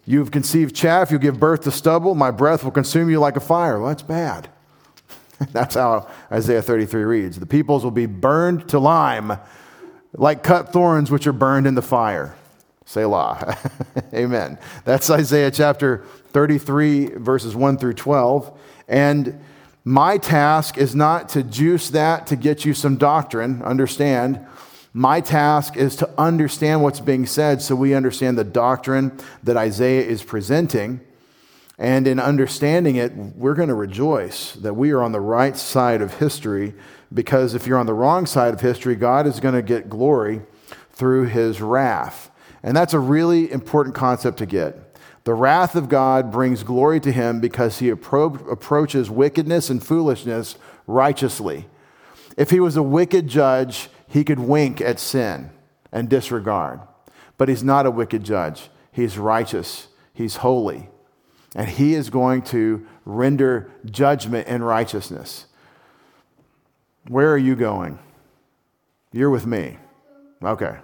You've 0.05 0.31
conceived 0.31 0.75
chaff. 0.75 1.12
You 1.12 1.19
give 1.19 1.39
birth 1.39 1.62
to 1.62 1.72
stubble. 1.72 2.15
My 2.15 2.31
breath 2.31 2.63
will 2.63 2.72
consume 2.72 3.10
you 3.10 3.19
like 3.19 3.36
a 3.36 3.41
fire. 3.41 3.79
Well, 3.79 3.89
that's 3.89 4.03
bad. 4.03 4.50
That's 5.51 5.75
how 5.75 6.10
Isaiah 6.31 6.62
33 6.62 7.03
reads. 7.03 7.39
The 7.39 7.45
peoples 7.45 7.84
will 7.84 7.91
be 7.91 8.05
burned 8.05 8.69
to 8.69 8.79
lime, 8.79 9.38
like 10.13 10.43
cut 10.43 10.72
thorns 10.72 11.12
which 11.12 11.27
are 11.27 11.34
burned 11.34 11.67
in 11.67 11.75
the 11.75 11.81
fire. 11.81 12.38
Selah. 12.86 13.57
Amen. 14.13 14.57
That's 14.86 15.10
Isaiah 15.10 15.51
chapter 15.51 16.05
33, 16.29 17.07
verses 17.15 17.53
1 17.53 17.77
through 17.77 17.95
12. 17.95 18.57
And 18.88 19.43
my 19.86 20.18
task 20.18 20.77
is 20.77 20.94
not 20.94 21.30
to 21.30 21.44
juice 21.44 21.89
that 21.92 22.27
to 22.27 22.36
get 22.36 22.65
you 22.65 22.74
some 22.74 22.98
doctrine, 22.98 23.62
understand. 23.62 24.46
My 24.92 25.22
task 25.22 25.77
is 25.77 25.96
to 25.98 26.10
understand 26.18 26.84
what's 26.84 27.00
being 27.00 27.25
said 27.25 27.62
so 27.62 27.75
we 27.75 27.94
understand 27.94 28.38
the 28.38 28.44
doctrine 28.44 29.18
that 29.44 29.56
Isaiah 29.56 30.06
is 30.06 30.24
presenting 30.24 31.00
and 31.77 32.08
in 32.08 32.20
understanding 32.20 32.96
it, 32.96 33.13
we're 33.15 33.54
going 33.54 33.70
to 33.70 33.75
rejoice 33.75 34.54
that 34.54 34.75
we 34.75 34.92
are 34.92 35.04
on 35.04 35.12
the 35.12 35.20
right 35.20 35.58
side 35.58 36.01
of 36.01 36.20
history 36.20 36.74
because 37.13 37.54
if 37.54 37.68
you're 37.68 37.77
on 37.77 37.86
the 37.86 37.94
wrong 37.94 38.25
side 38.25 38.54
of 38.54 38.62
history, 38.62 38.96
God 38.96 39.27
is 39.27 39.39
going 39.39 39.56
to 39.56 39.62
get 39.62 39.89
glory 39.89 40.42
through 40.92 41.25
his 41.25 41.62
wrath. 41.62 42.32
And 42.63 42.75
that's 42.75 42.94
a 42.94 43.00
really 43.00 43.51
important 43.51 43.94
concept 43.94 44.38
to 44.38 44.46
get. 44.46 44.85
The 45.25 45.34
wrath 45.34 45.75
of 45.75 45.89
God 45.89 46.32
brings 46.32 46.63
glory 46.63 47.00
to 47.01 47.12
him 47.12 47.39
because 47.39 47.79
he 47.79 47.91
appro- 47.91 48.50
approaches 48.51 49.10
wickedness 49.10 49.70
and 49.70 49.86
foolishness 49.86 50.55
righteously. 50.88 51.67
If 52.38 52.51
he 52.51 52.60
was 52.60 52.77
a 52.77 52.84
wicked 52.84 53.27
judge, 53.27 53.89
he 54.08 54.24
could 54.24 54.39
wink 54.39 54.82
at 54.82 55.00
sin 55.00 55.50
and 55.91 56.10
disregard. 56.10 56.79
But 57.38 57.50
he's 57.50 57.63
not 57.63 57.86
a 57.86 57.91
wicked 57.91 58.24
judge. 58.24 58.70
He's 58.91 59.17
righteous, 59.17 59.88
he's 60.13 60.38
holy 60.38 60.89
and 61.55 61.70
he 61.70 61.96
is 61.96 62.10
going 62.10 62.41
to 62.41 62.86
render 63.05 63.72
judgment 63.86 64.48
in 64.48 64.62
righteousness. 64.62 65.46
Where 67.08 67.32
are 67.32 67.38
you 67.38 67.55
going? 67.55 67.98
You're 69.13 69.29
with 69.29 69.46
me. 69.46 69.77
Okay. 70.44 70.77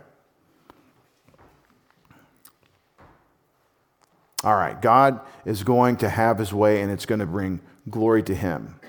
All 4.44 4.56
right, 4.56 4.82
God 4.82 5.22
is 5.46 5.64
going 5.64 5.98
to 5.98 6.10
have 6.10 6.40
his 6.40 6.52
way 6.54 6.82
and 6.82 6.92
it's 6.92 7.06
going 7.06 7.20
to 7.20 7.28
bring 7.28 7.62
glory 7.90 8.24
to 8.24 8.36
him. 8.36 8.80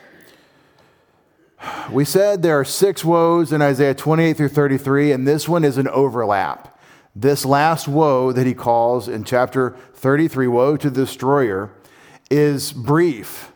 We 1.91 2.05
said 2.05 2.43
there 2.43 2.59
are 2.59 2.65
six 2.65 3.05
woes 3.05 3.53
in 3.53 3.63
Isaiah 3.63 3.95
28 3.95 4.37
through 4.37 4.49
33, 4.49 5.13
and 5.13 5.29
this 5.29 5.49
one 5.49 5.65
is 5.65 5.79
an 5.79 5.89
overlap. 5.89 6.77
This 7.15 7.45
last 7.45 7.87
woe 7.87 8.33
that 8.33 8.47
he 8.47 8.55
calls 8.55 9.07
in 9.07 9.25
chapter 9.25 9.77
33, 9.95 10.49
Woe 10.49 10.77
to 10.77 10.91
the 10.91 11.03
Destroyer, 11.03 11.71
is 12.31 12.73
brief. 12.73 13.52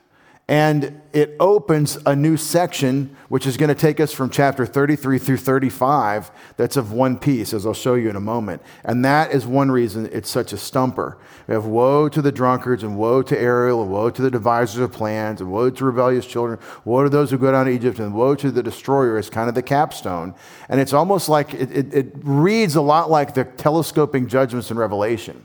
And 0.48 1.02
it 1.12 1.34
opens 1.40 1.98
a 2.06 2.14
new 2.14 2.36
section, 2.36 3.16
which 3.28 3.48
is 3.48 3.56
going 3.56 3.68
to 3.68 3.74
take 3.74 3.98
us 3.98 4.12
from 4.12 4.30
chapter 4.30 4.64
33 4.64 5.18
through 5.18 5.38
35, 5.38 6.30
that's 6.56 6.76
of 6.76 6.92
one 6.92 7.18
piece, 7.18 7.52
as 7.52 7.66
I'll 7.66 7.74
show 7.74 7.94
you 7.94 8.08
in 8.10 8.14
a 8.14 8.20
moment. 8.20 8.62
And 8.84 9.04
that 9.04 9.32
is 9.32 9.44
one 9.44 9.72
reason 9.72 10.08
it's 10.12 10.30
such 10.30 10.52
a 10.52 10.56
stumper. 10.56 11.18
We 11.48 11.54
have 11.54 11.66
woe 11.66 12.08
to 12.10 12.22
the 12.22 12.30
drunkards, 12.30 12.84
and 12.84 12.96
woe 12.96 13.22
to 13.22 13.36
Ariel, 13.36 13.82
and 13.82 13.90
woe 13.90 14.08
to 14.08 14.22
the 14.22 14.30
devisers 14.30 14.78
of 14.78 14.92
plans, 14.92 15.40
and 15.40 15.50
woe 15.50 15.68
to 15.68 15.84
rebellious 15.84 16.26
children, 16.26 16.60
woe 16.84 17.02
to 17.02 17.10
those 17.10 17.32
who 17.32 17.38
go 17.38 17.50
down 17.50 17.66
to 17.66 17.72
Egypt, 17.72 17.98
and 17.98 18.14
woe 18.14 18.36
to 18.36 18.52
the 18.52 18.62
destroyer 18.62 19.18
is 19.18 19.28
kind 19.28 19.48
of 19.48 19.56
the 19.56 19.62
capstone. 19.62 20.32
And 20.68 20.80
it's 20.80 20.92
almost 20.92 21.28
like 21.28 21.54
it, 21.54 21.72
it, 21.72 21.92
it 21.92 22.12
reads 22.22 22.76
a 22.76 22.82
lot 22.82 23.10
like 23.10 23.34
the 23.34 23.42
telescoping 23.44 24.28
judgments 24.28 24.70
in 24.70 24.78
Revelation 24.78 25.44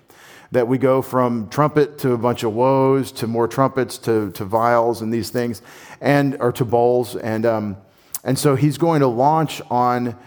that 0.51 0.67
we 0.67 0.77
go 0.77 1.01
from 1.01 1.47
trumpet 1.49 1.97
to 1.99 2.11
a 2.11 2.17
bunch 2.17 2.43
of 2.43 2.53
woes 2.53 3.11
to 3.13 3.27
more 3.27 3.47
trumpets 3.47 3.97
to, 3.99 4.31
to 4.31 4.43
vials 4.43 5.01
and 5.01 5.13
these 5.13 5.29
things, 5.29 5.61
and 6.01 6.35
or 6.39 6.51
to 6.51 6.65
bowls. 6.65 7.15
And, 7.15 7.45
um, 7.45 7.77
and 8.23 8.37
so 8.37 8.55
he's 8.55 8.77
going 8.77 8.99
to 8.99 9.07
launch 9.07 9.61
on 9.69 10.17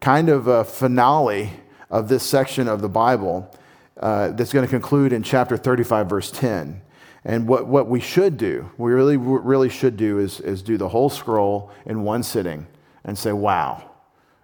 kind 0.00 0.28
of 0.28 0.46
a 0.46 0.64
finale 0.64 1.50
of 1.90 2.08
this 2.08 2.22
section 2.22 2.68
of 2.68 2.80
the 2.80 2.88
Bible 2.88 3.54
uh, 4.00 4.28
that's 4.28 4.52
going 4.52 4.64
to 4.64 4.70
conclude 4.70 5.12
in 5.12 5.22
chapter 5.22 5.56
35, 5.56 6.08
verse 6.08 6.30
10. 6.30 6.80
And 7.24 7.46
what, 7.46 7.66
what 7.66 7.86
we 7.88 8.00
should 8.00 8.36
do, 8.36 8.70
we 8.78 8.92
really, 8.92 9.16
really 9.16 9.68
should 9.68 9.96
do, 9.96 10.18
is, 10.18 10.40
is 10.40 10.62
do 10.62 10.76
the 10.76 10.88
whole 10.88 11.08
scroll 11.08 11.70
in 11.86 12.02
one 12.02 12.22
sitting 12.22 12.66
and 13.04 13.16
say, 13.16 13.32
wow, 13.32 13.90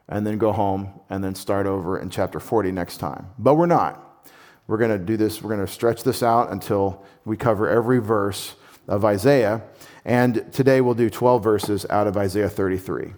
and 0.09 0.27
then 0.27 0.39
go 0.39 0.53
home 0.53 1.01
and 1.11 1.23
then 1.23 1.35
start 1.35 1.67
over 1.67 1.99
in 1.99 2.11
chapter 2.11 2.39
40 2.39 2.71
next 2.73 2.99
time. 2.99 3.27
But 3.39 3.55
we're 3.55 3.67
not. 3.67 4.08
We're 4.69 4.79
going 4.79 4.91
to 4.91 5.05
do 5.05 5.17
this, 5.17 5.43
we're 5.43 5.55
going 5.55 5.67
to 5.67 5.73
stretch 5.73 6.05
this 6.05 6.23
out 6.23 6.53
until 6.53 7.05
we 7.25 7.37
cover 7.37 7.69
every 7.69 7.99
verse 7.99 8.55
of 8.87 9.05
Isaiah. 9.05 9.63
And 10.05 10.53
today 10.53 10.81
we'll 10.83 10.95
do 10.95 11.11
12 11.11 11.43
verses 11.43 11.87
out 11.91 12.07
of 12.07 12.17
Isaiah 12.17 12.51
33. 12.51 13.15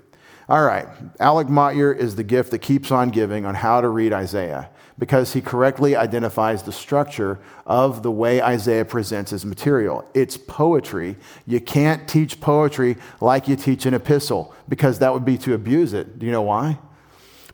All 0.49 0.65
right, 0.65 0.87
Alec 1.21 1.49
Motyer 1.49 1.93
is 1.93 2.17
the 2.17 2.25
gift 2.25 2.51
that 2.53 2.59
keeps 2.59 2.91
on 2.91 3.11
giving 3.11 3.47
on 3.47 3.55
how 3.55 3.81
to 3.81 3.89
read 3.89 4.13
Isaiah 4.13 4.71
because 4.99 5.33
he 5.33 5.41
correctly 5.41 5.97
identifies 5.97 6.63
the 6.63 6.73
structure 6.73 7.41
of 7.67 8.03
the 8.03 8.11
way 8.11 8.43
Isaiah 8.43 8.85
presents 8.85 9.31
his 9.31 9.45
material. 9.45 10.05
It's 10.15 10.37
poetry. 10.37 11.17
You 11.47 11.61
can't 11.61 12.09
teach 12.09 12.41
poetry 12.41 12.97
like 13.21 13.49
you 13.49 13.57
teach 13.57 13.87
an 13.87 13.95
epistle 13.95 14.55
because 14.69 14.99
that 14.99 15.13
would 15.13 15.25
be 15.25 15.39
to 15.39 15.55
abuse 15.55 15.95
it. 15.95 16.19
Do 16.19 16.27
you 16.27 16.33
know 16.33 16.43
why? 16.43 16.79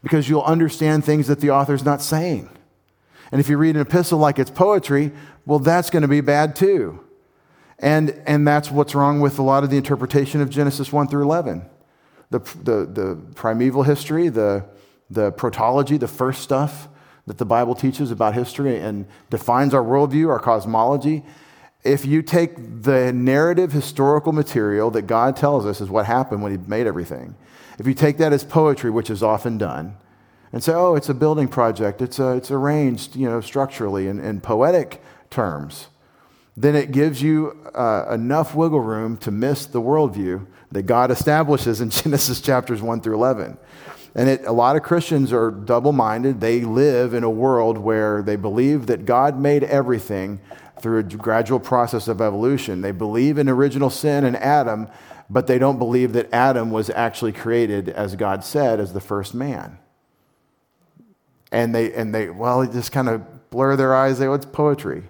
Because 0.02 0.28
you'll 0.28 0.42
understand 0.42 1.04
things 1.04 1.28
that 1.28 1.40
the 1.40 1.50
author's 1.50 1.84
not 1.84 2.02
saying. 2.02 2.50
And 3.32 3.40
if 3.40 3.48
you 3.48 3.58
read 3.58 3.76
an 3.76 3.82
epistle 3.82 4.18
like 4.18 4.38
it's 4.38 4.50
poetry, 4.50 5.12
well, 5.44 5.58
that's 5.58 5.90
going 5.90 6.02
to 6.02 6.08
be 6.08 6.20
bad 6.20 6.56
too. 6.56 7.00
And, 7.78 8.22
and 8.26 8.46
that's 8.46 8.70
what's 8.70 8.94
wrong 8.94 9.20
with 9.20 9.38
a 9.38 9.42
lot 9.42 9.64
of 9.64 9.70
the 9.70 9.76
interpretation 9.76 10.40
of 10.40 10.48
Genesis 10.48 10.92
1 10.92 11.08
through 11.08 11.22
11. 11.24 11.68
The, 12.30 12.38
the, 12.38 12.86
the 12.86 13.22
primeval 13.34 13.82
history, 13.82 14.28
the, 14.28 14.64
the 15.10 15.32
protology, 15.32 15.98
the 15.98 16.08
first 16.08 16.42
stuff 16.42 16.88
that 17.26 17.38
the 17.38 17.44
Bible 17.44 17.74
teaches 17.74 18.10
about 18.10 18.34
history 18.34 18.78
and 18.78 19.06
defines 19.30 19.74
our 19.74 19.82
worldview, 19.82 20.28
our 20.28 20.38
cosmology. 20.38 21.24
If 21.84 22.04
you 22.04 22.22
take 22.22 22.82
the 22.82 23.12
narrative 23.12 23.72
historical 23.72 24.32
material 24.32 24.90
that 24.92 25.02
God 25.02 25.36
tells 25.36 25.66
us 25.66 25.80
is 25.80 25.88
what 25.88 26.06
happened 26.06 26.42
when 26.42 26.52
He 26.52 26.58
made 26.58 26.86
everything, 26.86 27.36
if 27.78 27.86
you 27.86 27.94
take 27.94 28.18
that 28.18 28.32
as 28.32 28.42
poetry, 28.42 28.90
which 28.90 29.10
is 29.10 29.22
often 29.22 29.58
done, 29.58 29.96
and 30.56 30.64
say, 30.64 30.72
oh, 30.72 30.94
it's 30.94 31.10
a 31.10 31.14
building 31.14 31.48
project, 31.48 32.00
it's, 32.00 32.18
a, 32.18 32.30
it's 32.30 32.50
arranged 32.50 33.14
you 33.14 33.28
know, 33.28 33.42
structurally 33.42 34.08
in, 34.08 34.18
in 34.18 34.40
poetic 34.40 35.02
terms, 35.28 35.88
then 36.56 36.74
it 36.74 36.92
gives 36.92 37.20
you 37.20 37.54
uh, 37.74 38.06
enough 38.10 38.54
wiggle 38.54 38.80
room 38.80 39.18
to 39.18 39.30
miss 39.30 39.66
the 39.66 39.82
worldview 39.82 40.46
that 40.72 40.84
God 40.84 41.10
establishes 41.10 41.82
in 41.82 41.90
Genesis 41.90 42.40
chapters 42.40 42.80
1 42.80 43.02
through 43.02 43.16
11. 43.16 43.58
And 44.14 44.30
it, 44.30 44.46
a 44.46 44.52
lot 44.52 44.76
of 44.76 44.82
Christians 44.82 45.30
are 45.30 45.50
double 45.50 45.92
minded. 45.92 46.40
They 46.40 46.62
live 46.62 47.12
in 47.12 47.22
a 47.22 47.28
world 47.28 47.76
where 47.76 48.22
they 48.22 48.36
believe 48.36 48.86
that 48.86 49.04
God 49.04 49.38
made 49.38 49.62
everything 49.62 50.40
through 50.80 51.00
a 51.00 51.02
gradual 51.02 51.60
process 51.60 52.08
of 52.08 52.22
evolution. 52.22 52.80
They 52.80 52.92
believe 52.92 53.36
in 53.36 53.50
original 53.50 53.90
sin 53.90 54.24
and 54.24 54.38
Adam, 54.38 54.88
but 55.28 55.48
they 55.48 55.58
don't 55.58 55.78
believe 55.78 56.14
that 56.14 56.32
Adam 56.32 56.70
was 56.70 56.88
actually 56.88 57.32
created, 57.32 57.90
as 57.90 58.16
God 58.16 58.42
said, 58.42 58.80
as 58.80 58.94
the 58.94 59.02
first 59.02 59.34
man. 59.34 59.80
And 61.56 61.74
they, 61.74 61.92
and 61.94 62.14
they 62.14 62.28
well, 62.28 62.60
they 62.60 62.72
just 62.72 62.92
kind 62.92 63.08
of 63.08 63.50
blur 63.50 63.76
their 63.76 63.94
eyes. 63.94 64.18
They, 64.18 64.28
well, 64.28 64.36
it's 64.36 64.44
poetry. 64.44 65.04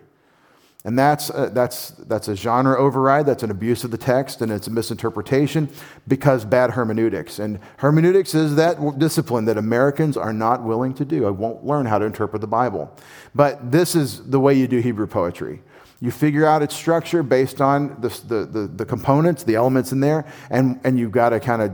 And 0.84 0.96
that's 0.96 1.30
a, 1.30 1.50
that's, 1.52 1.88
that's 2.06 2.28
a 2.28 2.36
genre 2.36 2.78
override, 2.78 3.26
that's 3.26 3.42
an 3.42 3.50
abuse 3.50 3.82
of 3.82 3.90
the 3.90 3.98
text, 3.98 4.40
and 4.40 4.52
it's 4.52 4.68
a 4.68 4.70
misinterpretation 4.70 5.68
because 6.06 6.44
bad 6.44 6.70
hermeneutics. 6.70 7.40
And 7.40 7.58
hermeneutics 7.78 8.36
is 8.36 8.54
that 8.54 8.96
discipline 8.96 9.46
that 9.46 9.58
Americans 9.58 10.16
are 10.16 10.32
not 10.32 10.62
willing 10.62 10.94
to 10.94 11.04
do. 11.04 11.26
I 11.26 11.30
won't 11.30 11.64
learn 11.64 11.86
how 11.86 11.98
to 11.98 12.04
interpret 12.04 12.40
the 12.40 12.46
Bible. 12.46 12.96
But 13.34 13.72
this 13.72 13.96
is 13.96 14.30
the 14.30 14.38
way 14.38 14.54
you 14.54 14.68
do 14.68 14.78
Hebrew 14.78 15.08
poetry. 15.08 15.60
You 16.00 16.12
figure 16.12 16.46
out 16.46 16.62
its 16.62 16.76
structure 16.76 17.24
based 17.24 17.60
on 17.60 18.00
the, 18.00 18.08
the, 18.28 18.46
the, 18.46 18.66
the 18.68 18.86
components, 18.86 19.42
the 19.42 19.56
elements 19.56 19.90
in 19.90 19.98
there, 19.98 20.24
and, 20.50 20.78
and 20.84 20.96
you've 20.96 21.10
got 21.10 21.30
to 21.30 21.40
kind 21.40 21.62
of, 21.62 21.72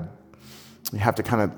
you 0.90 1.00
have 1.00 1.16
to 1.16 1.22
kind 1.22 1.42
of 1.42 1.52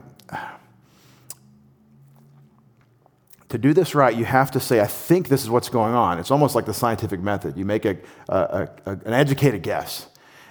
to 3.54 3.58
do 3.58 3.72
this 3.72 3.94
right, 3.94 4.16
you 4.16 4.24
have 4.24 4.50
to 4.50 4.58
say, 4.58 4.80
I 4.80 4.88
think 4.88 5.28
this 5.28 5.44
is 5.44 5.48
what's 5.48 5.68
going 5.68 5.94
on. 5.94 6.18
It's 6.18 6.32
almost 6.32 6.56
like 6.56 6.66
the 6.66 6.74
scientific 6.74 7.20
method. 7.20 7.56
You 7.56 7.64
make 7.64 7.84
a, 7.84 7.96
a, 8.28 8.68
a, 8.84 8.90
an 8.90 9.12
educated 9.12 9.62
guess, 9.62 10.08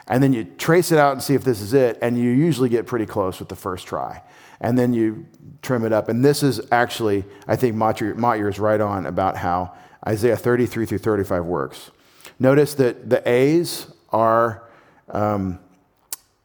and 0.08 0.24
then 0.24 0.32
you 0.32 0.46
trace 0.46 0.90
it 0.90 0.98
out 0.98 1.12
and 1.12 1.22
see 1.22 1.34
if 1.34 1.44
this 1.44 1.60
is 1.60 1.74
it, 1.74 2.00
and 2.02 2.18
you 2.18 2.30
usually 2.30 2.70
get 2.70 2.88
pretty 2.88 3.06
close 3.06 3.40
with 3.40 3.50
the 3.50 3.58
first 3.58 3.88
try. 3.88 4.24
And 4.62 4.80
then 4.80 4.94
you 4.94 5.26
trim 5.62 5.84
it 5.84 5.92
up. 5.92 6.08
And 6.08 6.24
this 6.24 6.44
is 6.44 6.62
actually, 6.72 7.26
I 7.46 7.58
think 7.58 7.76
Motyer 7.76 8.50
is 8.50 8.58
right 8.58 8.80
on 8.80 9.06
about 9.06 9.36
how 9.36 9.74
Isaiah 10.08 10.38
33 10.38 10.86
through 10.86 11.00
35 11.00 11.44
works. 11.44 11.92
Notice 12.40 12.74
that 12.76 13.10
the 13.10 13.28
A's 13.30 13.88
are, 14.12 14.64
um, 15.10 15.60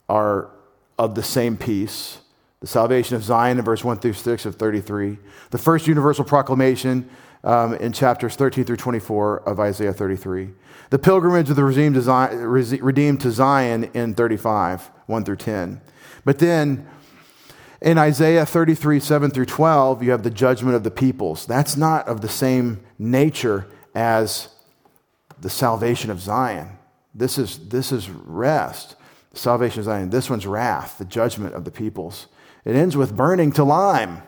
are 0.08 0.50
of 0.98 1.14
the 1.14 1.22
same 1.22 1.56
piece 1.56 2.18
the 2.60 2.66
salvation 2.66 3.16
of 3.16 3.22
Zion 3.22 3.58
in 3.58 3.64
verse 3.64 3.84
1 3.84 3.98
through 3.98 4.14
6 4.14 4.46
of 4.46 4.56
33, 4.56 5.18
the 5.50 5.58
first 5.58 5.86
universal 5.86 6.24
proclamation 6.24 7.08
um, 7.44 7.74
in 7.74 7.92
chapters 7.92 8.34
13 8.34 8.64
through 8.64 8.76
24 8.76 9.48
of 9.48 9.60
Isaiah 9.60 9.92
33, 9.92 10.50
the 10.90 10.98
pilgrimage 10.98 11.50
of 11.50 11.56
the 11.56 11.64
redeemed 11.64 11.94
to, 13.20 13.30
Zion, 13.30 13.84
in 13.94 14.14
35, 14.14 14.90
1 15.06 15.24
through 15.24 15.36
10. 15.36 15.80
But 16.24 16.40
then 16.40 16.86
in 17.80 17.96
Isaiah 17.96 18.44
33, 18.44 18.98
7 18.98 19.30
through 19.30 19.46
12, 19.46 20.02
you 20.02 20.10
have 20.10 20.24
the 20.24 20.30
judgment 20.30 20.74
of 20.74 20.82
the 20.82 20.90
peoples. 20.90 21.46
That's 21.46 21.76
not 21.76 22.08
of 22.08 22.22
the 22.22 22.28
same 22.28 22.80
nature 22.98 23.68
as 23.94 24.48
the 25.40 25.50
salvation 25.50 26.10
of 26.10 26.20
Zion. 26.20 26.70
This 27.14 27.38
is, 27.38 27.68
this 27.68 27.92
is 27.92 28.10
rest, 28.10 28.96
salvation 29.32 29.80
of 29.80 29.84
Zion. 29.84 30.10
This 30.10 30.28
one's 30.28 30.46
wrath, 30.46 30.98
the 30.98 31.04
judgment 31.04 31.54
of 31.54 31.64
the 31.64 31.70
peoples. 31.70 32.26
It 32.68 32.76
ends 32.76 32.98
with 32.98 33.16
burning 33.16 33.50
to 33.52 33.64
lime. 33.64 34.20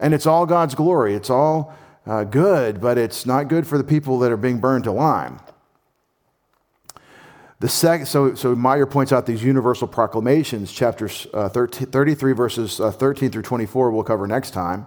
And 0.00 0.12
it's 0.12 0.26
all 0.26 0.46
God's 0.46 0.74
glory. 0.74 1.14
It's 1.14 1.30
all 1.30 1.72
uh, 2.04 2.24
good, 2.24 2.80
but 2.80 2.98
it's 2.98 3.24
not 3.24 3.46
good 3.46 3.68
for 3.68 3.78
the 3.78 3.84
people 3.84 4.18
that 4.18 4.32
are 4.32 4.36
being 4.36 4.58
burned 4.58 4.82
to 4.82 4.90
lime. 4.90 5.38
The 7.60 7.68
sec- 7.68 8.08
so, 8.08 8.34
so 8.34 8.56
Motyer 8.56 8.90
points 8.90 9.12
out 9.12 9.26
these 9.26 9.44
universal 9.44 9.86
proclamations, 9.86 10.72
chapters 10.72 11.28
uh, 11.32 11.48
13, 11.48 11.86
33, 11.86 12.32
verses 12.32 12.80
uh, 12.80 12.90
13 12.90 13.30
through 13.30 13.42
24, 13.42 13.92
we'll 13.92 14.02
cover 14.02 14.26
next 14.26 14.50
time. 14.50 14.84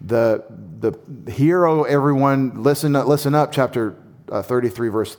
The, 0.00 0.44
the 0.80 1.30
hero, 1.30 1.84
everyone, 1.84 2.64
listen, 2.64 2.94
listen 2.94 3.36
up, 3.36 3.52
chapter 3.52 3.96
uh, 4.32 4.42
33, 4.42 4.88
verse 4.88 5.16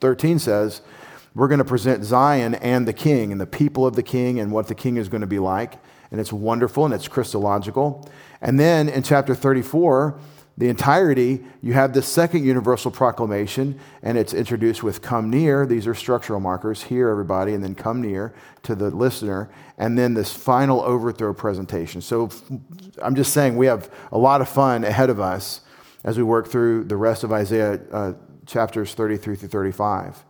13 0.00 0.38
says, 0.38 0.82
we're 1.34 1.48
going 1.48 1.58
to 1.58 1.64
present 1.64 2.04
Zion 2.04 2.54
and 2.56 2.86
the 2.86 2.92
king 2.92 3.32
and 3.32 3.40
the 3.40 3.46
people 3.46 3.86
of 3.86 3.96
the 3.96 4.02
king 4.02 4.40
and 4.40 4.50
what 4.50 4.68
the 4.68 4.74
king 4.74 4.96
is 4.96 5.08
going 5.08 5.20
to 5.20 5.26
be 5.26 5.38
like. 5.38 5.74
And 6.10 6.20
it's 6.20 6.32
wonderful 6.32 6.84
and 6.84 6.94
it's 6.94 7.08
Christological. 7.08 8.08
And 8.40 8.58
then 8.58 8.88
in 8.88 9.02
chapter 9.02 9.34
34, 9.34 10.18
the 10.58 10.68
entirety, 10.68 11.44
you 11.62 11.74
have 11.74 11.92
the 11.92 12.02
second 12.02 12.44
universal 12.44 12.90
proclamation, 12.90 13.78
and 14.02 14.18
it's 14.18 14.34
introduced 14.34 14.82
with 14.82 15.02
come 15.02 15.30
near. 15.30 15.64
These 15.64 15.86
are 15.86 15.94
structural 15.94 16.40
markers. 16.40 16.82
Here, 16.82 17.08
everybody, 17.08 17.54
and 17.54 17.62
then 17.62 17.76
come 17.76 18.02
near 18.02 18.34
to 18.64 18.74
the 18.74 18.90
listener. 18.90 19.50
And 19.78 19.96
then 19.96 20.14
this 20.14 20.32
final 20.32 20.80
overthrow 20.80 21.32
presentation. 21.32 22.00
So 22.00 22.30
I'm 23.00 23.14
just 23.14 23.32
saying 23.32 23.56
we 23.56 23.66
have 23.66 23.88
a 24.10 24.18
lot 24.18 24.40
of 24.40 24.48
fun 24.48 24.82
ahead 24.82 25.10
of 25.10 25.20
us 25.20 25.60
as 26.02 26.16
we 26.16 26.24
work 26.24 26.48
through 26.48 26.84
the 26.84 26.96
rest 26.96 27.22
of 27.22 27.30
Isaiah 27.30 27.78
uh, 27.92 28.14
chapters 28.44 28.94
33 28.94 29.36
through 29.36 29.48
35. 29.48 30.24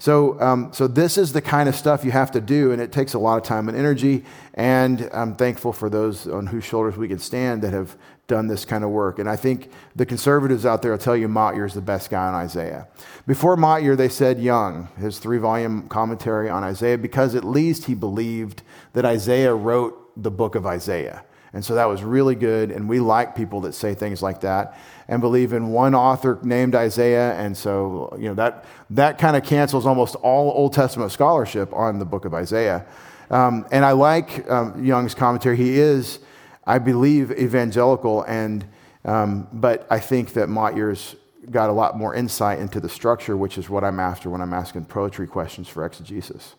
So, 0.00 0.40
um, 0.40 0.72
so 0.72 0.86
this 0.86 1.18
is 1.18 1.32
the 1.32 1.42
kind 1.42 1.68
of 1.68 1.74
stuff 1.74 2.04
you 2.04 2.12
have 2.12 2.30
to 2.32 2.40
do, 2.40 2.70
and 2.70 2.80
it 2.80 2.92
takes 2.92 3.14
a 3.14 3.18
lot 3.18 3.36
of 3.36 3.42
time 3.42 3.68
and 3.68 3.76
energy. 3.76 4.24
And 4.54 5.08
I'm 5.12 5.34
thankful 5.34 5.72
for 5.72 5.90
those 5.90 6.28
on 6.28 6.46
whose 6.46 6.64
shoulders 6.64 6.96
we 6.96 7.08
can 7.08 7.18
stand 7.18 7.62
that 7.62 7.72
have 7.72 7.96
done 8.28 8.46
this 8.46 8.64
kind 8.64 8.84
of 8.84 8.90
work. 8.90 9.18
And 9.18 9.28
I 9.28 9.34
think 9.34 9.72
the 9.96 10.06
conservatives 10.06 10.64
out 10.64 10.82
there 10.82 10.92
will 10.92 10.98
tell 10.98 11.16
you 11.16 11.26
Motyer 11.26 11.64
is 11.64 11.74
the 11.74 11.80
best 11.80 12.10
guy 12.10 12.28
on 12.28 12.34
Isaiah. 12.34 12.86
Before 13.26 13.56
Motyer, 13.56 13.96
they 13.96 14.08
said 14.08 14.38
Young, 14.38 14.88
his 14.98 15.18
three 15.18 15.38
volume 15.38 15.88
commentary 15.88 16.48
on 16.48 16.62
Isaiah, 16.62 16.98
because 16.98 17.34
at 17.34 17.42
least 17.42 17.86
he 17.86 17.94
believed 17.94 18.62
that 18.92 19.04
Isaiah 19.04 19.54
wrote 19.54 20.22
the 20.22 20.30
book 20.30 20.54
of 20.54 20.66
Isaiah. 20.66 21.24
And 21.52 21.64
so 21.64 21.74
that 21.74 21.86
was 21.86 22.02
really 22.02 22.34
good. 22.34 22.70
And 22.70 22.88
we 22.88 23.00
like 23.00 23.34
people 23.34 23.62
that 23.62 23.74
say 23.74 23.94
things 23.94 24.22
like 24.22 24.40
that 24.42 24.78
and 25.08 25.20
believe 25.20 25.52
in 25.52 25.68
one 25.68 25.94
author 25.94 26.38
named 26.42 26.74
Isaiah. 26.74 27.32
And 27.34 27.56
so, 27.56 28.14
you 28.18 28.28
know, 28.28 28.34
that, 28.34 28.64
that 28.90 29.18
kind 29.18 29.36
of 29.36 29.44
cancels 29.44 29.86
almost 29.86 30.14
all 30.16 30.50
Old 30.50 30.74
Testament 30.74 31.10
scholarship 31.10 31.72
on 31.72 31.98
the 31.98 32.04
book 32.04 32.24
of 32.24 32.34
Isaiah. 32.34 32.84
Um, 33.30 33.66
and 33.72 33.84
I 33.84 33.92
like 33.92 34.50
um, 34.50 34.84
Young's 34.84 35.14
commentary. 35.14 35.56
He 35.56 35.78
is, 35.78 36.18
I 36.66 36.78
believe, 36.78 37.30
evangelical, 37.32 38.22
and, 38.24 38.66
um, 39.04 39.48
but 39.52 39.86
I 39.90 40.00
think 40.00 40.34
that 40.34 40.48
Motyer's 40.48 41.16
got 41.50 41.70
a 41.70 41.72
lot 41.72 41.96
more 41.96 42.14
insight 42.14 42.58
into 42.58 42.80
the 42.80 42.88
structure, 42.88 43.36
which 43.36 43.56
is 43.56 43.70
what 43.70 43.84
I'm 43.84 44.00
after 44.00 44.28
when 44.28 44.40
I'm 44.40 44.52
asking 44.52 44.84
poetry 44.86 45.26
questions 45.26 45.68
for 45.68 45.84
exegesis. 45.86 46.54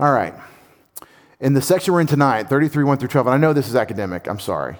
All 0.00 0.12
right. 0.12 0.34
In 1.40 1.52
the 1.52 1.62
section 1.62 1.92
we're 1.92 2.00
in 2.00 2.06
tonight, 2.06 2.48
33, 2.48 2.84
1 2.84 2.98
through 2.98 3.08
12, 3.08 3.26
and 3.26 3.34
I 3.34 3.38
know 3.38 3.52
this 3.52 3.68
is 3.68 3.74
academic, 3.74 4.28
I'm 4.28 4.38
sorry. 4.38 4.76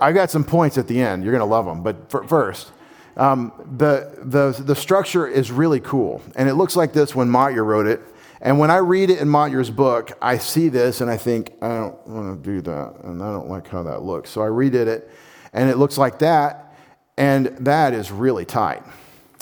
I 0.00 0.12
got 0.12 0.30
some 0.30 0.44
points 0.44 0.78
at 0.78 0.88
the 0.88 1.00
end. 1.00 1.22
You're 1.22 1.32
going 1.32 1.40
to 1.40 1.46
love 1.46 1.64
them. 1.64 1.82
But 1.82 2.10
first, 2.28 2.72
um, 3.16 3.52
the, 3.78 4.18
the, 4.22 4.62
the 4.62 4.74
structure 4.74 5.26
is 5.26 5.50
really 5.50 5.80
cool. 5.80 6.22
And 6.34 6.48
it 6.48 6.54
looks 6.54 6.76
like 6.76 6.92
this 6.92 7.14
when 7.14 7.28
Motyer 7.28 7.64
wrote 7.64 7.86
it. 7.86 8.00
And 8.40 8.58
when 8.58 8.70
I 8.70 8.76
read 8.76 9.10
it 9.10 9.18
in 9.18 9.28
Motyer's 9.28 9.70
book, 9.70 10.12
I 10.20 10.38
see 10.38 10.68
this 10.68 11.00
and 11.00 11.10
I 11.10 11.16
think, 11.16 11.52
I 11.62 11.68
don't 11.68 12.06
want 12.06 12.42
to 12.42 12.50
do 12.50 12.60
that. 12.62 12.96
And 13.04 13.22
I 13.22 13.32
don't 13.32 13.48
like 13.48 13.68
how 13.68 13.82
that 13.84 14.02
looks. 14.02 14.30
So 14.30 14.42
I 14.42 14.46
redid 14.46 14.86
it, 14.86 15.10
and 15.52 15.70
it 15.70 15.78
looks 15.78 15.96
like 15.96 16.18
that. 16.18 16.74
And 17.16 17.46
that 17.60 17.94
is 17.94 18.12
really 18.12 18.44
tight. 18.44 18.82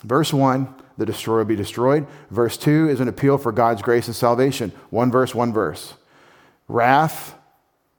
Verse 0.04 0.32
1, 0.32 0.72
the 0.96 1.06
destroyer 1.06 1.44
be 1.44 1.56
destroyed. 1.56 2.06
Verse 2.30 2.56
2 2.56 2.88
is 2.90 3.00
an 3.00 3.08
appeal 3.08 3.38
for 3.38 3.50
God's 3.50 3.82
grace 3.82 4.06
and 4.06 4.14
salvation. 4.14 4.70
One 4.90 5.10
verse, 5.10 5.34
one 5.34 5.52
verse. 5.52 5.94
Wrath, 6.68 7.34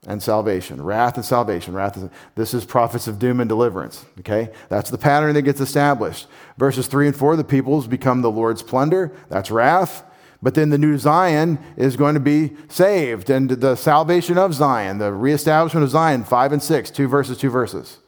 and 0.06 0.22
salvation. 0.22 0.82
Wrath 0.82 1.16
and 1.16 1.24
salvation. 1.24 1.74
Wrath 1.74 1.96
is, 1.96 2.08
this 2.36 2.54
is 2.54 2.64
prophets 2.64 3.08
of 3.08 3.18
doom 3.18 3.40
and 3.40 3.48
deliverance. 3.48 4.04
Okay? 4.20 4.50
That's 4.68 4.90
the 4.90 4.98
pattern 4.98 5.34
that 5.34 5.42
gets 5.42 5.60
established. 5.60 6.28
Verses 6.56 6.86
3 6.86 7.08
and 7.08 7.16
4, 7.16 7.36
the 7.36 7.44
peoples 7.44 7.86
become 7.86 8.22
the 8.22 8.30
Lord's 8.30 8.62
plunder. 8.62 9.12
That's 9.28 9.50
wrath. 9.50 10.04
But 10.42 10.54
then 10.54 10.70
the 10.70 10.78
new 10.78 10.96
Zion 10.96 11.58
is 11.76 11.96
going 11.96 12.14
to 12.14 12.20
be 12.20 12.52
saved, 12.68 13.30
and 13.30 13.50
the 13.50 13.74
salvation 13.74 14.36
of 14.38 14.54
Zion, 14.54 14.98
the 14.98 15.12
reestablishment 15.12 15.82
of 15.82 15.90
Zion, 15.90 16.24
5 16.24 16.52
and 16.52 16.62
6, 16.62 16.90
two 16.90 17.08
verses, 17.08 17.38
two 17.38 17.50
verses. 17.50 17.98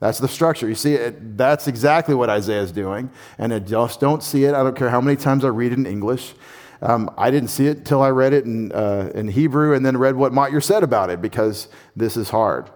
That's 0.00 0.18
the 0.18 0.26
structure. 0.26 0.66
You 0.66 0.74
see, 0.74 0.94
it, 0.94 1.36
that's 1.36 1.68
exactly 1.68 2.14
what 2.14 2.30
Isaiah 2.30 2.62
is 2.62 2.72
doing. 2.72 3.10
And 3.38 3.54
I 3.54 3.58
just 3.58 4.00
don't 4.00 4.22
see 4.22 4.44
it. 4.44 4.54
I 4.54 4.62
don't 4.62 4.76
care 4.76 4.90
how 4.90 5.00
many 5.00 5.16
times 5.16 5.44
I 5.44 5.48
read 5.48 5.72
it 5.72 5.78
in 5.78 5.86
English. 5.86 6.34
Um, 6.82 7.10
I 7.16 7.30
didn't 7.30 7.48
see 7.48 7.66
it 7.66 7.84
till 7.84 8.02
I 8.02 8.10
read 8.10 8.32
it 8.32 8.44
in, 8.44 8.72
uh, 8.72 9.10
in 9.14 9.28
Hebrew 9.28 9.74
and 9.74 9.84
then 9.84 9.96
read 9.96 10.16
what 10.16 10.32
Motyer 10.32 10.60
said 10.60 10.82
about 10.82 11.10
it 11.10 11.22
because 11.22 11.68
this 11.96 12.16
is 12.16 12.30
hard. 12.30 12.70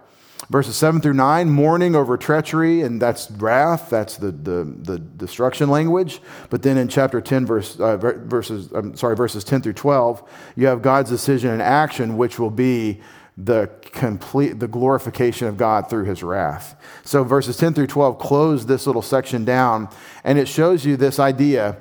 Verses 0.49 0.75
7 0.77 0.99
through 0.99 1.13
9, 1.13 1.49
mourning 1.49 1.95
over 1.95 2.17
treachery, 2.17 2.81
and 2.81 2.99
that's 2.99 3.29
wrath, 3.29 3.89
that's 3.89 4.17
the, 4.17 4.31
the, 4.31 4.63
the 4.81 4.97
destruction 4.97 5.69
language. 5.69 6.21
But 6.49 6.63
then 6.63 6.77
in 6.77 6.87
chapter 6.87 7.21
10, 7.21 7.45
verse, 7.45 7.79
uh, 7.79 7.97
verses, 7.97 8.71
I'm 8.71 8.95
sorry, 8.95 9.15
verses 9.15 9.43
10 9.43 9.61
through 9.61 9.73
12, 9.73 10.27
you 10.55 10.65
have 10.65 10.81
God's 10.81 11.11
decision 11.11 11.51
and 11.51 11.61
action, 11.61 12.17
which 12.17 12.39
will 12.39 12.49
be 12.49 12.99
the 13.41 13.69
complete 13.81 14.59
the 14.59 14.67
glorification 14.67 15.47
of 15.47 15.55
God 15.55 15.89
through 15.89 16.03
his 16.03 16.21
wrath. 16.23 16.75
So 17.05 17.23
verses 17.23 17.55
10 17.55 17.73
through 17.73 17.87
12 17.87 18.19
close 18.19 18.65
this 18.65 18.85
little 18.85 19.01
section 19.01 19.45
down 19.45 19.87
and 20.25 20.37
it 20.37 20.49
shows 20.49 20.85
you 20.85 20.97
this 20.97 21.19
idea 21.19 21.77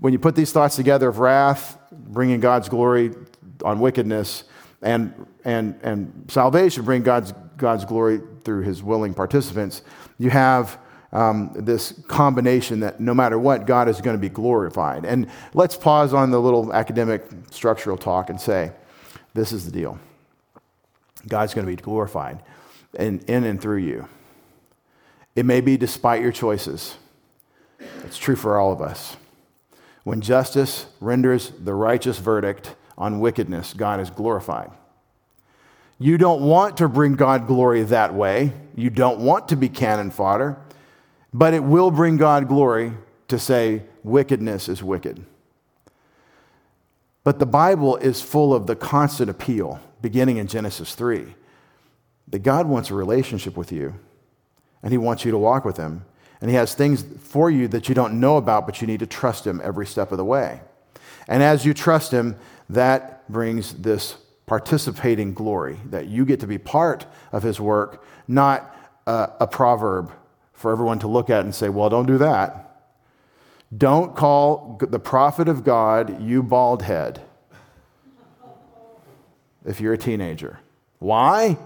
when 0.00 0.12
you 0.12 0.18
put 0.18 0.36
these 0.36 0.52
thoughts 0.52 0.76
together 0.76 1.08
of 1.08 1.18
wrath, 1.18 1.78
bringing 1.92 2.40
God's 2.40 2.68
glory 2.68 3.12
on 3.64 3.80
wickedness, 3.80 4.44
and, 4.82 5.26
and, 5.44 5.78
and 5.82 6.24
salvation, 6.28 6.84
bring 6.84 7.02
God's, 7.02 7.32
God's 7.56 7.84
glory 7.84 8.20
through 8.44 8.62
his 8.62 8.82
willing 8.82 9.12
participants, 9.14 9.82
you 10.18 10.30
have 10.30 10.78
um, 11.12 11.50
this 11.54 11.92
combination 12.06 12.80
that 12.80 13.00
no 13.00 13.14
matter 13.14 13.38
what, 13.38 13.66
God 13.66 13.88
is 13.88 14.00
going 14.00 14.16
to 14.16 14.20
be 14.20 14.28
glorified. 14.28 15.04
And 15.04 15.28
let's 15.54 15.76
pause 15.76 16.12
on 16.12 16.30
the 16.30 16.40
little 16.40 16.72
academic 16.72 17.24
structural 17.50 17.96
talk 17.96 18.30
and 18.30 18.40
say, 18.40 18.72
this 19.34 19.52
is 19.52 19.64
the 19.64 19.72
deal 19.72 19.98
God's 21.26 21.54
going 21.54 21.66
to 21.66 21.72
be 21.72 21.80
glorified 21.80 22.42
in, 22.94 23.20
in 23.20 23.44
and 23.44 23.60
through 23.60 23.78
you. 23.78 24.08
It 25.34 25.44
may 25.44 25.60
be 25.60 25.76
despite 25.76 26.22
your 26.22 26.32
choices. 26.32 26.96
It's 28.04 28.18
true 28.18 28.36
for 28.36 28.58
all 28.58 28.72
of 28.72 28.80
us. 28.82 29.16
When 30.04 30.20
justice 30.20 30.86
renders 31.00 31.50
the 31.50 31.74
righteous 31.74 32.18
verdict 32.18 32.74
on 32.96 33.20
wickedness, 33.20 33.74
God 33.74 34.00
is 34.00 34.10
glorified. 34.10 34.70
You 35.98 36.16
don't 36.16 36.42
want 36.42 36.76
to 36.76 36.88
bring 36.88 37.14
God 37.14 37.46
glory 37.46 37.82
that 37.82 38.14
way. 38.14 38.52
You 38.76 38.90
don't 38.90 39.20
want 39.20 39.48
to 39.48 39.56
be 39.56 39.68
cannon 39.68 40.10
fodder, 40.10 40.56
but 41.34 41.54
it 41.54 41.64
will 41.64 41.90
bring 41.90 42.16
God 42.16 42.46
glory 42.48 42.92
to 43.26 43.38
say 43.38 43.82
wickedness 44.04 44.68
is 44.68 44.82
wicked. 44.82 45.24
But 47.24 47.40
the 47.40 47.46
Bible 47.46 47.96
is 47.96 48.22
full 48.22 48.54
of 48.54 48.66
the 48.66 48.76
constant 48.76 49.28
appeal, 49.28 49.80
beginning 50.00 50.38
in 50.38 50.46
Genesis 50.46 50.94
3, 50.94 51.34
that 52.28 52.38
God 52.38 52.66
wants 52.66 52.90
a 52.90 52.94
relationship 52.94 53.56
with 53.56 53.72
you, 53.72 53.94
and 54.82 54.92
He 54.92 54.98
wants 54.98 55.24
you 55.24 55.32
to 55.32 55.38
walk 55.38 55.64
with 55.64 55.76
Him. 55.76 56.04
And 56.40 56.50
He 56.50 56.56
has 56.56 56.74
things 56.74 57.04
for 57.20 57.50
you 57.50 57.68
that 57.68 57.88
you 57.88 57.94
don't 57.94 58.20
know 58.20 58.36
about, 58.36 58.66
but 58.66 58.80
you 58.80 58.86
need 58.86 59.00
to 59.00 59.06
trust 59.06 59.46
Him 59.46 59.60
every 59.62 59.86
step 59.86 60.12
of 60.12 60.18
the 60.18 60.24
way. 60.24 60.60
And 61.26 61.42
as 61.42 61.64
you 61.64 61.74
trust 61.74 62.12
Him, 62.12 62.36
that 62.70 63.30
brings 63.30 63.74
this 63.74 64.16
participating 64.46 65.34
glory, 65.34 65.78
that 65.90 66.06
you 66.06 66.24
get 66.24 66.40
to 66.40 66.46
be 66.46 66.58
part 66.58 67.06
of 67.32 67.42
His 67.42 67.60
work, 67.60 68.04
not 68.26 68.74
a, 69.06 69.30
a 69.40 69.46
proverb 69.46 70.12
for 70.52 70.72
everyone 70.72 70.98
to 71.00 71.08
look 71.08 71.30
at 71.30 71.44
and 71.44 71.54
say, 71.54 71.68
well, 71.68 71.88
don't 71.88 72.06
do 72.06 72.18
that. 72.18 72.64
Don't 73.76 74.16
call 74.16 74.78
the 74.80 74.98
prophet 74.98 75.48
of 75.48 75.62
God 75.62 76.22
you 76.22 76.42
bald 76.42 76.82
head 76.82 77.20
if 79.66 79.80
you're 79.80 79.92
a 79.92 79.98
teenager. 79.98 80.58
Why? 80.98 81.58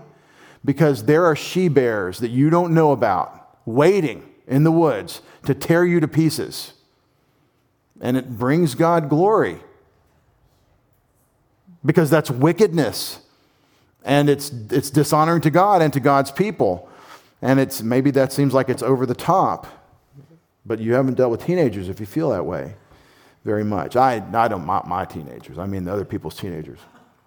Because 0.65 1.05
there 1.05 1.25
are 1.25 1.37
she 1.37 1.69
bears 1.69 2.19
that 2.19 2.31
you 2.31 2.51
don't 2.51 2.75
know 2.75 2.93
about 2.93 3.59
waiting 3.65 4.32
in 4.47 4.65
the 4.65 4.73
woods 4.73 5.23
to 5.47 5.55
tear 5.55 5.85
you 5.85 6.01
to 6.01 6.09
pieces. 6.09 6.73
And 8.01 8.17
it 8.17 8.39
brings 8.39 8.75
God 8.75 9.09
glory 9.09 9.61
because 11.85 12.11
that's 12.11 12.31
wickedness 12.31 13.21
and 14.05 14.29
it's, 14.29 14.53
it's 14.71 14.91
dishonoring 14.91 15.43
to 15.43 15.51
God 15.51 15.83
and 15.83 15.93
to 15.93 16.01
God's 16.01 16.31
people. 16.31 16.89
And 17.41 17.59
it's 17.61 17.83
maybe 17.83 18.11
that 18.13 18.33
seems 18.33 18.55
like 18.55 18.69
it's 18.69 18.83
over 18.83 19.07
the 19.07 19.15
top, 19.15 19.67
but 20.65 20.79
you 20.79 20.95
haven't 20.95 21.15
dealt 21.15 21.31
with 21.31 21.45
teenagers 21.45 21.89
if 21.89 22.01
you 22.01 22.07
feel 22.07 22.31
that 22.31 22.45
way 22.45 22.75
very 23.45 23.65
much. 23.65 23.97
I, 23.97 24.23
I 24.33 24.49
don't 24.49 24.65
my, 24.65 24.83
my 24.87 25.05
teenagers, 25.05 25.59
I 25.59 25.67
mean 25.67 25.85
the 25.85 25.93
other 25.93 26.05
people's 26.05 26.37
teenagers. 26.37 26.79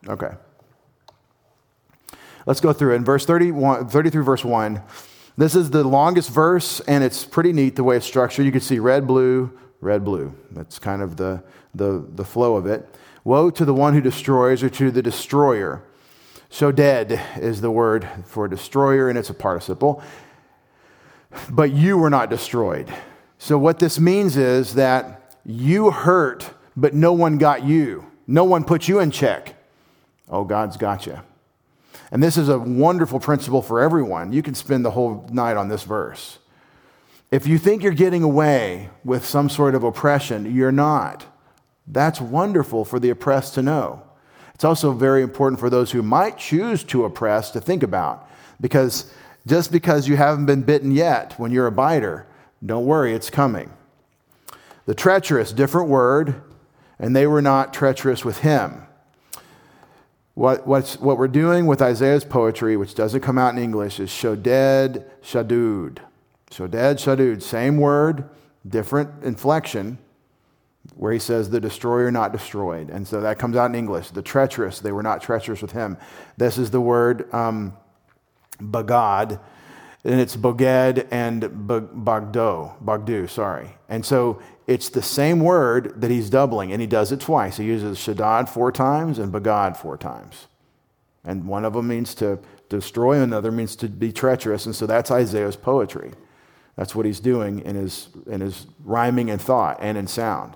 Okay. 0.07 0.31
Let's 2.45 2.61
go 2.61 2.73
through 2.73 2.93
it. 2.93 2.97
In 2.97 3.05
verse 3.05 3.25
31, 3.25 3.89
33, 3.89 4.23
verse 4.23 4.45
1, 4.45 4.81
this 5.37 5.55
is 5.55 5.69
the 5.69 5.83
longest 5.83 6.29
verse, 6.29 6.79
and 6.81 7.03
it's 7.03 7.25
pretty 7.25 7.51
neat 7.51 7.75
the 7.75 7.83
way 7.83 7.97
it's 7.97 8.05
structured. 8.05 8.45
You 8.45 8.51
can 8.51 8.61
see 8.61 8.79
red, 8.79 9.05
blue, 9.05 9.51
red, 9.81 10.05
blue. 10.05 10.33
That's 10.51 10.79
kind 10.79 11.01
of 11.01 11.17
the, 11.17 11.43
the, 11.73 12.05
the 12.15 12.23
flow 12.23 12.55
of 12.55 12.65
it. 12.65 12.87
Woe 13.23 13.49
to 13.49 13.65
the 13.65 13.73
one 13.73 13.93
who 13.93 14.01
destroys 14.01 14.63
or 14.63 14.69
to 14.69 14.91
the 14.91 15.01
destroyer. 15.01 15.83
So, 16.49 16.71
dead 16.71 17.21
is 17.37 17.59
the 17.59 17.71
word 17.71 18.07
for 18.23 18.47
destroyer, 18.47 19.09
and 19.09 19.17
it's 19.17 19.29
a 19.29 19.33
participle. 19.33 20.01
But 21.49 21.71
you 21.71 21.97
were 21.97 22.09
not 22.09 22.29
destroyed. 22.29 22.87
So, 23.37 23.57
what 23.57 23.79
this 23.79 23.99
means 23.99 24.37
is 24.37 24.75
that 24.75 25.37
you 25.43 25.91
hurt, 25.91 26.49
but 26.77 26.93
no 26.93 27.11
one 27.11 27.37
got 27.37 27.65
you. 27.65 28.05
No 28.25 28.43
one 28.45 28.63
put 28.63 28.87
you 28.87 28.99
in 28.99 29.11
check. 29.11 29.55
Oh, 30.29 30.45
God's 30.45 30.77
got 30.77 31.05
you. 31.05 31.19
And 32.15 32.23
this 32.23 32.37
is 32.37 32.47
a 32.47 32.57
wonderful 32.57 33.19
principle 33.19 33.61
for 33.61 33.81
everyone. 33.81 34.31
You 34.31 34.41
can 34.41 34.55
spend 34.55 34.85
the 34.85 34.91
whole 34.91 35.27
night 35.33 35.57
on 35.57 35.67
this 35.67 35.83
verse. 35.83 36.39
If 37.29 37.45
you 37.45 37.57
think 37.57 37.83
you're 37.83 37.91
getting 37.91 38.23
away 38.23 38.89
with 39.03 39.25
some 39.25 39.49
sort 39.49 39.75
of 39.75 39.83
oppression, 39.83 40.55
you're 40.55 40.71
not. 40.71 41.25
That's 41.85 42.21
wonderful 42.21 42.85
for 42.85 43.01
the 43.01 43.09
oppressed 43.09 43.55
to 43.55 43.61
know. 43.61 44.01
It's 44.53 44.63
also 44.63 44.93
very 44.93 45.23
important 45.23 45.59
for 45.59 45.69
those 45.69 45.91
who 45.91 46.01
might 46.01 46.37
choose 46.37 46.85
to 46.85 47.03
oppress 47.03 47.51
to 47.51 47.59
think 47.59 47.83
about 47.83 48.29
because 48.61 49.11
just 49.45 49.69
because 49.73 50.07
you 50.07 50.15
haven't 50.15 50.45
been 50.45 50.61
bitten 50.61 50.91
yet 50.91 51.33
when 51.37 51.51
you're 51.51 51.67
a 51.67 51.71
biter, 51.73 52.27
don't 52.65 52.85
worry, 52.85 53.13
it's 53.13 53.29
coming. 53.29 53.73
The 54.85 54.95
treacherous, 54.95 55.51
different 55.51 55.89
word, 55.89 56.41
and 56.97 57.13
they 57.13 57.27
were 57.27 57.41
not 57.41 57.73
treacherous 57.73 58.23
with 58.23 58.37
him. 58.37 58.84
What, 60.35 60.67
what's, 60.67 60.99
what 60.99 61.17
we're 61.17 61.29
doing 61.29 61.65
with 61.65 61.81
Isaiah's 61.81 62.25
poetry, 62.25 62.75
which 62.75 62.93
doesn't 62.93 63.21
come 63.21 63.37
out 63.37 63.53
in 63.53 63.63
English, 63.63 64.01
is 64.01 64.09
shoded, 64.09 65.05
shadud. 65.23 65.99
Shoded, 66.51 66.97
shadud, 66.97 67.41
same 67.41 67.77
word, 67.77 68.29
different 68.67 69.23
inflection, 69.23 69.97
where 70.95 71.13
he 71.13 71.19
says 71.19 71.49
the 71.49 71.61
destroyer 71.61 72.11
not 72.11 72.33
destroyed. 72.33 72.89
And 72.89 73.07
so 73.07 73.21
that 73.21 73.39
comes 73.39 73.55
out 73.55 73.67
in 73.67 73.75
English. 73.75 74.11
The 74.11 74.21
treacherous, 74.21 74.79
they 74.79 74.91
were 74.91 75.03
not 75.03 75.21
treacherous 75.21 75.61
with 75.61 75.71
him. 75.71 75.97
This 76.37 76.57
is 76.57 76.69
the 76.69 76.81
word 76.81 77.33
um, 77.33 77.73
bagad, 78.59 79.39
and 80.05 80.21
it's 80.21 80.35
boged 80.35 81.07
and 81.09 81.41
bagdo, 81.41 82.75
bagdu, 82.83 83.27
sorry. 83.27 83.71
And 83.89 84.05
so 84.05 84.39
it's 84.67 84.89
the 84.89 85.01
same 85.01 85.39
word 85.39 85.99
that 85.99 86.11
he's 86.11 86.29
doubling, 86.29 86.71
and 86.71 86.79
he 86.79 86.87
does 86.87 87.11
it 87.11 87.19
twice. 87.19 87.57
He 87.57 87.65
uses 87.65 87.97
shaddad 87.97 88.47
four 88.47 88.71
times 88.71 89.17
and 89.17 89.31
bagad 89.31 89.75
four 89.75 89.97
times. 89.97 90.45
And 91.23 91.47
one 91.47 91.65
of 91.65 91.73
them 91.73 91.87
means 91.87 92.13
to 92.15 92.37
destroy, 92.69 93.19
another 93.19 93.51
means 93.51 93.75
to 93.77 93.87
be 93.87 94.11
treacherous. 94.11 94.67
And 94.67 94.75
so 94.75 94.85
that's 94.85 95.09
Isaiah's 95.09 95.55
poetry. 95.55 96.11
That's 96.75 96.93
what 96.93 97.07
he's 97.07 97.19
doing 97.19 97.59
in 97.59 97.75
his, 97.75 98.09
in 98.27 98.41
his 98.41 98.67
rhyming 98.83 99.31
and 99.31 99.41
thought 99.41 99.77
and 99.79 99.97
in 99.97 100.05
sound. 100.05 100.55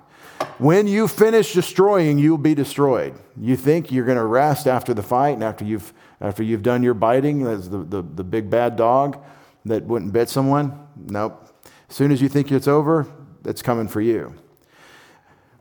When 0.58 0.86
you 0.86 1.08
finish 1.08 1.54
destroying, 1.54 2.18
you'll 2.18 2.38
be 2.38 2.54
destroyed. 2.54 3.14
You 3.36 3.56
think 3.56 3.90
you're 3.90 4.04
going 4.04 4.16
to 4.16 4.24
rest 4.24 4.68
after 4.68 4.94
the 4.94 5.02
fight 5.02 5.30
and 5.30 5.42
after 5.42 5.64
you've, 5.64 5.92
after 6.20 6.42
you've 6.44 6.62
done 6.62 6.84
your 6.84 6.94
biting, 6.94 7.46
as 7.46 7.68
the, 7.68 7.78
the, 7.78 8.02
the 8.02 8.24
big 8.24 8.48
bad 8.48 8.76
dog 8.76 9.20
that 9.64 9.84
wouldn't 9.84 10.12
bit 10.12 10.28
someone? 10.28 10.86
Nope. 10.96 11.48
As 11.88 11.96
soon 11.96 12.12
as 12.12 12.22
you 12.22 12.28
think 12.28 12.50
it's 12.52 12.68
over, 12.68 13.06
it's 13.44 13.62
coming 13.62 13.88
for 13.88 14.00
you. 14.00 14.34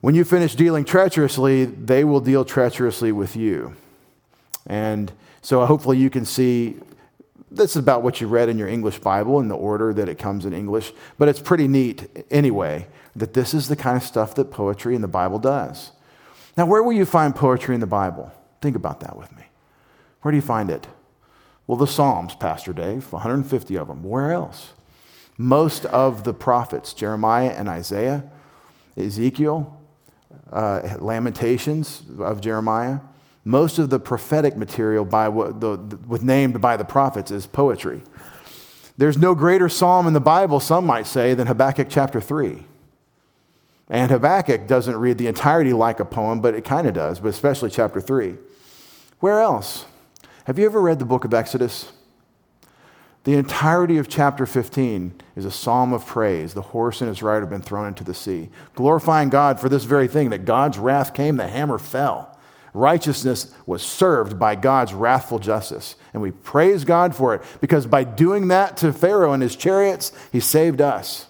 When 0.02 0.16
you 0.16 0.24
finish 0.24 0.56
dealing 0.56 0.86
treacherously, 0.86 1.66
they 1.66 2.04
will 2.04 2.22
deal 2.22 2.46
treacherously 2.46 3.12
with 3.12 3.36
you. 3.36 3.76
And 4.68 5.12
so 5.42 5.66
hopefully 5.66 5.98
you 5.98 6.10
can 6.10 6.26
see 6.26 6.78
this 7.52 7.72
is 7.72 7.78
about 7.78 8.04
what 8.04 8.22
you 8.22 8.28
read 8.28 8.48
in 8.48 8.58
your 8.58 8.68
English 8.68 9.00
Bible 9.00 9.40
in 9.40 9.48
the 9.48 9.56
order 9.56 9.94
that 9.94 10.08
it 10.08 10.20
comes 10.20 10.46
in 10.46 10.54
English, 10.54 10.94
but 11.18 11.28
it's 11.28 11.40
pretty 11.40 11.68
neat 11.68 12.26
anyway 12.30 12.88
that 13.16 13.34
this 13.34 13.54
is 13.54 13.68
the 13.68 13.76
kind 13.76 13.98
of 13.98 14.04
stuff 14.04 14.36
that 14.36 14.52
poetry 14.52 14.96
in 14.96 15.02
the 15.02 15.08
Bible 15.08 15.40
does. 15.40 15.92
Now, 16.56 16.66
where 16.66 16.84
will 16.84 16.94
you 16.94 17.06
find 17.06 17.36
poetry 17.36 17.74
in 17.74 17.82
the 17.82 17.88
Bible? 17.88 18.32
Think 18.62 18.76
about 18.76 19.00
that 19.00 19.18
with 19.18 19.36
me. 19.36 19.44
Where 20.22 20.32
do 20.32 20.36
you 20.36 20.44
find 20.44 20.70
it? 20.70 20.88
Well, 21.70 21.78
the 21.78 21.86
Psalms, 21.86 22.34
Pastor 22.34 22.74
Dave, 22.74 23.14
150 23.14 23.76
of 23.78 23.90
them. 23.90 24.02
Where 24.02 24.32
else? 24.32 24.74
Most 25.38 25.86
of 25.86 26.24
the 26.24 26.34
prophets, 26.34 26.96
Jeremiah 26.96 27.52
and 27.52 27.70
Isaiah, 27.70 28.24
Ezekiel, 28.98 29.80
uh, 30.52 30.98
Lamentations 30.98 32.02
of 32.18 32.42
Jeremiah, 32.42 33.02
most 33.46 33.78
of 33.78 33.92
the 33.92 34.00
prophetic 34.00 34.58
material 34.58 35.06
by 35.06 35.30
what 35.30 35.62
the, 35.62 35.78
with 36.08 36.24
named 36.24 36.60
by 36.60 36.76
the 36.76 36.84
prophets 36.84 37.30
is 37.30 37.46
poetry. 37.46 38.02
There's 38.98 39.20
no 39.20 39.36
greater 39.36 39.70
psalm 39.70 40.08
in 40.08 40.14
the 40.14 40.20
Bible, 40.20 40.60
some 40.60 40.88
might 40.88 41.06
say, 41.06 41.36
than 41.36 41.46
Habakkuk 41.46 41.86
chapter 41.88 42.20
3. 42.20 42.64
And 43.92 44.10
Habakkuk 44.10 44.66
doesn't 44.66 44.98
read 44.98 45.20
the 45.20 45.28
entirety 45.28 45.74
like 45.74 46.00
a 46.00 46.06
poem, 46.06 46.42
but 46.42 46.56
it 46.56 46.66
kind 46.66 46.88
of 46.88 46.96
does, 46.96 47.20
but 47.20 47.28
especially 47.28 47.70
chapter 47.70 48.02
3. 48.02 48.38
Where 49.20 49.40
else? 49.40 49.86
Have 50.50 50.58
you 50.58 50.66
ever 50.66 50.82
read 50.82 50.98
the 50.98 51.06
book 51.06 51.26
of 51.26 51.34
Exodus? 51.36 51.92
The 53.24 53.36
entirety 53.36 54.00
of 54.00 54.10
chapter 54.10 54.48
15 54.48 55.22
is 55.36 55.46
a 55.46 55.52
psalm 55.52 55.94
of 55.94 56.08
praise. 56.08 56.56
The 56.56 56.64
horse 56.64 57.02
and 57.02 57.08
his 57.08 57.22
rider 57.22 57.42
have 57.42 57.52
been 57.52 57.62
thrown 57.62 57.88
into 57.88 58.04
the 58.04 58.16
sea, 58.16 58.50
glorifying 58.74 59.30
God 59.30 59.60
for 59.60 59.70
this 59.70 59.84
very 59.84 60.08
thing 60.08 60.32
that 60.32 60.46
God's 60.46 60.80
wrath 60.80 61.14
came, 61.14 61.38
the 61.38 61.48
hammer 61.48 61.78
fell. 61.78 62.36
Righteousness 62.74 63.54
was 63.68 63.84
served 63.84 64.40
by 64.40 64.56
God's 64.56 64.92
wrathful 64.92 65.38
justice. 65.38 65.96
And 66.14 66.22
we 66.24 66.32
praise 66.32 66.84
God 66.84 67.16
for 67.16 67.36
it 67.36 67.44
because 67.62 67.86
by 67.86 68.04
doing 68.04 68.48
that 68.48 68.76
to 68.78 68.92
Pharaoh 68.92 69.34
and 69.34 69.44
his 69.44 69.56
chariots, 69.56 70.12
he 70.32 70.40
saved 70.40 70.82
us. 70.82 71.28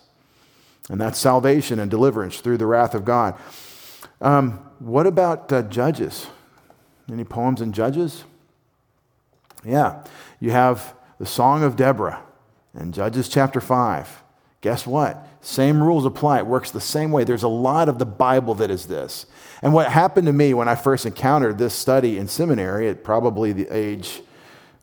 And 0.89 1.01
that's 1.01 1.19
salvation 1.19 1.77
and 1.77 1.91
deliverance 1.91 2.39
through 2.39 2.57
the 2.57 2.67
wrath 2.67 2.95
of 2.95 3.03
God. 3.03 3.37
Um, 4.21 4.59
what 4.79 5.05
about 5.05 5.51
uh, 5.51 5.63
Judges? 5.63 6.27
Any 7.11 7.25
poems 7.25 7.59
in 7.59 7.73
Judges? 7.73 8.23
Yeah, 9.65 10.03
you 10.39 10.51
have 10.51 10.95
the 11.19 11.25
Song 11.25 11.63
of 11.63 11.75
Deborah 11.75 12.23
in 12.79 12.91
Judges 12.91 13.27
chapter 13.27 13.59
5. 13.59 14.23
Guess 14.61 14.85
what? 14.85 15.25
Same 15.41 15.81
rules 15.81 16.05
apply. 16.05 16.39
It 16.39 16.47
works 16.47 16.71
the 16.71 16.81
same 16.81 17.11
way. 17.11 17.23
There's 17.23 17.43
a 17.43 17.47
lot 17.47 17.87
of 17.87 17.97
the 17.97 18.05
Bible 18.05 18.55
that 18.55 18.69
is 18.69 18.87
this. 18.87 19.25
And 19.61 19.73
what 19.73 19.91
happened 19.91 20.27
to 20.27 20.33
me 20.33 20.53
when 20.53 20.67
I 20.67 20.75
first 20.75 21.05
encountered 21.05 21.57
this 21.57 21.73
study 21.73 22.17
in 22.17 22.27
seminary 22.27 22.89
at 22.89 23.03
probably 23.03 23.53
the 23.53 23.67
age 23.69 24.21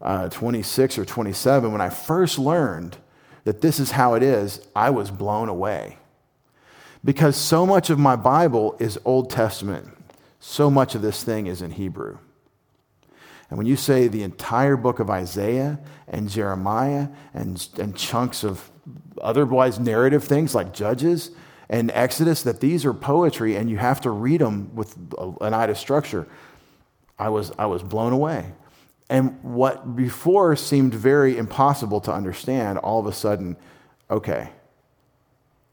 uh, 0.00 0.28
26 0.28 0.98
or 0.98 1.04
27, 1.04 1.72
when 1.72 1.80
I 1.80 1.90
first 1.90 2.38
learned 2.38 2.96
that 3.44 3.60
this 3.60 3.78
is 3.78 3.92
how 3.92 4.14
it 4.14 4.22
is, 4.22 4.66
I 4.74 4.90
was 4.90 5.10
blown 5.10 5.48
away. 5.48 5.98
Because 7.04 7.36
so 7.36 7.66
much 7.66 7.90
of 7.90 7.98
my 7.98 8.16
Bible 8.16 8.76
is 8.78 8.98
Old 9.04 9.30
Testament, 9.30 9.88
so 10.40 10.70
much 10.70 10.94
of 10.94 11.02
this 11.02 11.22
thing 11.22 11.46
is 11.46 11.62
in 11.62 11.72
Hebrew. 11.72 12.18
And 13.48 13.58
when 13.58 13.66
you 13.66 13.76
say 13.76 14.08
the 14.08 14.22
entire 14.22 14.76
book 14.76 14.98
of 14.98 15.08
Isaiah 15.08 15.78
and 16.08 16.28
Jeremiah 16.28 17.08
and, 17.32 17.68
and 17.78 17.96
chunks 17.96 18.42
of 18.44 18.70
otherwise 19.20 19.78
narrative 19.78 20.24
things 20.24 20.54
like 20.54 20.72
Judges 20.72 21.30
and 21.68 21.90
Exodus, 21.92 22.42
that 22.42 22.60
these 22.60 22.84
are 22.84 22.92
poetry 22.92 23.56
and 23.56 23.70
you 23.70 23.76
have 23.76 24.00
to 24.02 24.10
read 24.10 24.40
them 24.40 24.74
with 24.74 24.96
an 25.40 25.54
eye 25.54 25.66
to 25.66 25.74
structure, 25.74 26.26
I 27.18 27.28
was, 27.28 27.52
I 27.58 27.66
was 27.66 27.82
blown 27.82 28.12
away. 28.12 28.52
And 29.08 29.42
what 29.42 29.94
before 29.94 30.56
seemed 30.56 30.94
very 30.94 31.38
impossible 31.38 32.00
to 32.02 32.12
understand, 32.12 32.78
all 32.78 32.98
of 32.98 33.06
a 33.06 33.12
sudden, 33.12 33.56
okay, 34.10 34.50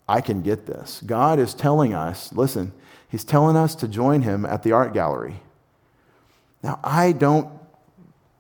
I 0.08 0.22
can 0.22 0.42
get 0.42 0.66
this. 0.68 1.02
God 1.06 1.40
is 1.40 1.54
telling 1.54 1.94
us, 1.94 2.32
listen, 2.34 2.74
He's 3.10 3.24
telling 3.24 3.56
us 3.56 3.76
to 3.76 3.88
join 3.88 4.22
Him 4.22 4.46
at 4.46 4.64
the 4.64 4.72
art 4.72 4.94
gallery. 4.94 5.42
Now, 6.62 6.80
I 6.84 7.12
don't 7.12 7.52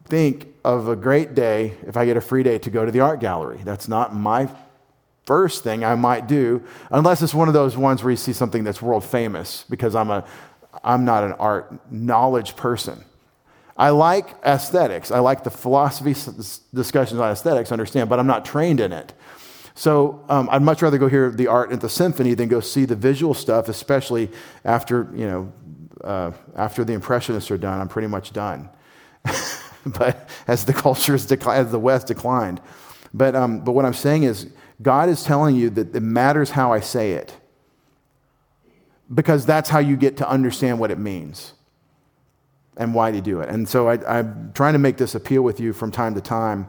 think 0.05 0.47
of 0.63 0.87
a 0.87 0.95
great 0.95 1.35
day 1.35 1.73
if 1.85 1.97
I 1.97 2.05
get 2.05 2.17
a 2.17 2.21
free 2.21 2.43
day 2.43 2.57
to 2.59 2.69
go 2.69 2.85
to 2.85 2.91
the 2.91 2.99
art 2.99 3.19
gallery. 3.19 3.59
That's 3.63 3.87
not 3.87 4.15
my 4.15 4.49
first 5.25 5.63
thing 5.63 5.83
I 5.83 5.95
might 5.95 6.27
do, 6.27 6.63
unless 6.91 7.21
it's 7.21 7.33
one 7.33 7.47
of 7.47 7.53
those 7.53 7.77
ones 7.77 8.03
where 8.03 8.11
you 8.11 8.17
see 8.17 8.33
something 8.33 8.63
that's 8.63 8.81
world 8.81 9.03
famous, 9.03 9.65
because 9.69 9.95
I'm, 9.95 10.09
a, 10.09 10.25
I'm 10.83 11.05
not 11.05 11.23
an 11.23 11.33
art 11.33 11.91
knowledge 11.91 12.55
person. 12.55 13.03
I 13.77 13.89
like 13.89 14.35
aesthetics. 14.45 15.11
I 15.11 15.19
like 15.19 15.43
the 15.43 15.49
philosophy 15.49 16.13
discussions 16.73 17.19
on 17.19 17.31
aesthetics, 17.31 17.71
understand, 17.71 18.09
but 18.09 18.19
I'm 18.19 18.27
not 18.27 18.45
trained 18.45 18.79
in 18.79 18.91
it. 18.91 19.13
So 19.75 20.23
um, 20.29 20.47
I'd 20.51 20.61
much 20.61 20.81
rather 20.83 20.99
go 20.99 21.07
hear 21.07 21.31
the 21.31 21.47
art 21.47 21.71
at 21.71 21.81
the 21.81 21.89
symphony 21.89 22.35
than 22.35 22.47
go 22.47 22.59
see 22.59 22.85
the 22.85 22.95
visual 22.95 23.33
stuff, 23.33 23.69
especially 23.69 24.29
after, 24.63 25.09
you 25.15 25.25
know, 25.25 25.53
uh, 26.03 26.31
after 26.55 26.83
the 26.83 26.93
Impressionists 26.93 27.49
are 27.49 27.57
done. 27.57 27.79
I'm 27.79 27.87
pretty 27.87 28.07
much 28.07 28.33
done. 28.33 28.69
but 29.97 30.29
as 30.47 30.65
the 30.65 30.73
culture 30.73 31.13
has 31.13 31.25
declined, 31.25 31.65
as 31.65 31.71
the 31.71 31.79
West 31.79 32.07
declined. 32.07 32.61
But, 33.13 33.35
um, 33.35 33.59
but 33.59 33.73
what 33.73 33.85
I'm 33.85 33.93
saying 33.93 34.23
is, 34.23 34.47
God 34.81 35.07
is 35.09 35.23
telling 35.23 35.55
you 35.55 35.69
that 35.71 35.95
it 35.95 36.01
matters 36.01 36.49
how 36.49 36.73
I 36.73 36.79
say 36.79 37.13
it 37.13 37.35
because 39.13 39.45
that's 39.45 39.69
how 39.69 39.79
you 39.79 39.95
get 39.95 40.17
to 40.17 40.29
understand 40.29 40.79
what 40.79 40.91
it 40.91 40.97
means 40.97 41.53
and 42.77 42.93
why 42.93 43.11
to 43.11 43.21
do 43.21 43.39
it. 43.41 43.49
And 43.49 43.67
so 43.67 43.87
I, 43.87 44.19
am 44.19 44.51
trying 44.53 44.73
to 44.73 44.79
make 44.79 44.97
this 44.97 45.15
appeal 45.15 45.43
with 45.43 45.59
you 45.59 45.73
from 45.73 45.91
time 45.91 46.15
to 46.15 46.21
time. 46.21 46.67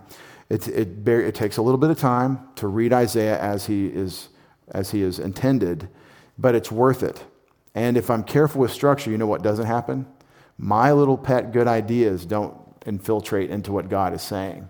It, 0.51 0.69
it, 0.69 1.09
it, 1.09 1.35
takes 1.35 1.57
a 1.57 1.63
little 1.63 1.79
bit 1.79 1.91
of 1.91 1.99
time 1.99 2.47
to 2.57 2.67
read 2.67 2.93
Isaiah 2.93 3.41
as 3.41 3.67
he, 3.67 3.87
is, 3.87 4.29
as 4.73 4.91
he 4.91 5.03
is 5.03 5.19
intended, 5.19 5.89
but 6.39 6.55
it's 6.55 6.71
worth 6.71 7.03
it. 7.03 7.25
And 7.75 7.97
if 7.97 8.11
I'm 8.11 8.23
careful 8.23 8.61
with 8.61 8.71
structure, 8.71 9.11
you 9.11 9.17
know 9.17 9.27
what 9.27 9.43
doesn't 9.43 9.67
happen? 9.67 10.07
My 10.59 10.93
little 10.93 11.17
pet 11.17 11.53
good 11.53 11.67
ideas 11.67 12.27
don't 12.27 12.55
infiltrate 12.87 13.51
into 13.51 13.73
what 13.73 13.89
God 13.89 14.15
is 14.15 14.23
saying. 14.23 14.69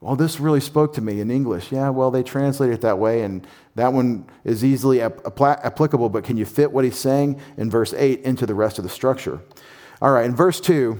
Well, 0.00 0.16
this 0.16 0.40
really 0.40 0.60
spoke 0.60 0.94
to 0.94 1.02
me 1.02 1.20
in 1.20 1.30
English. 1.30 1.70
Yeah, 1.70 1.90
well, 1.90 2.10
they 2.10 2.22
translate 2.22 2.72
it 2.72 2.80
that 2.80 2.98
way, 2.98 3.22
and 3.22 3.46
that 3.74 3.92
one 3.92 4.24
is 4.44 4.64
easily 4.64 5.02
ap- 5.02 5.38
applicable, 5.38 6.08
but 6.08 6.24
can 6.24 6.38
you 6.38 6.46
fit 6.46 6.72
what 6.72 6.84
he's 6.84 6.96
saying 6.96 7.38
in 7.58 7.70
verse 7.70 7.92
8 7.92 8.22
into 8.22 8.46
the 8.46 8.54
rest 8.54 8.78
of 8.78 8.84
the 8.84 8.90
structure? 8.90 9.40
All 10.00 10.12
right, 10.12 10.24
in 10.24 10.34
verse 10.34 10.58
2, 10.58 10.98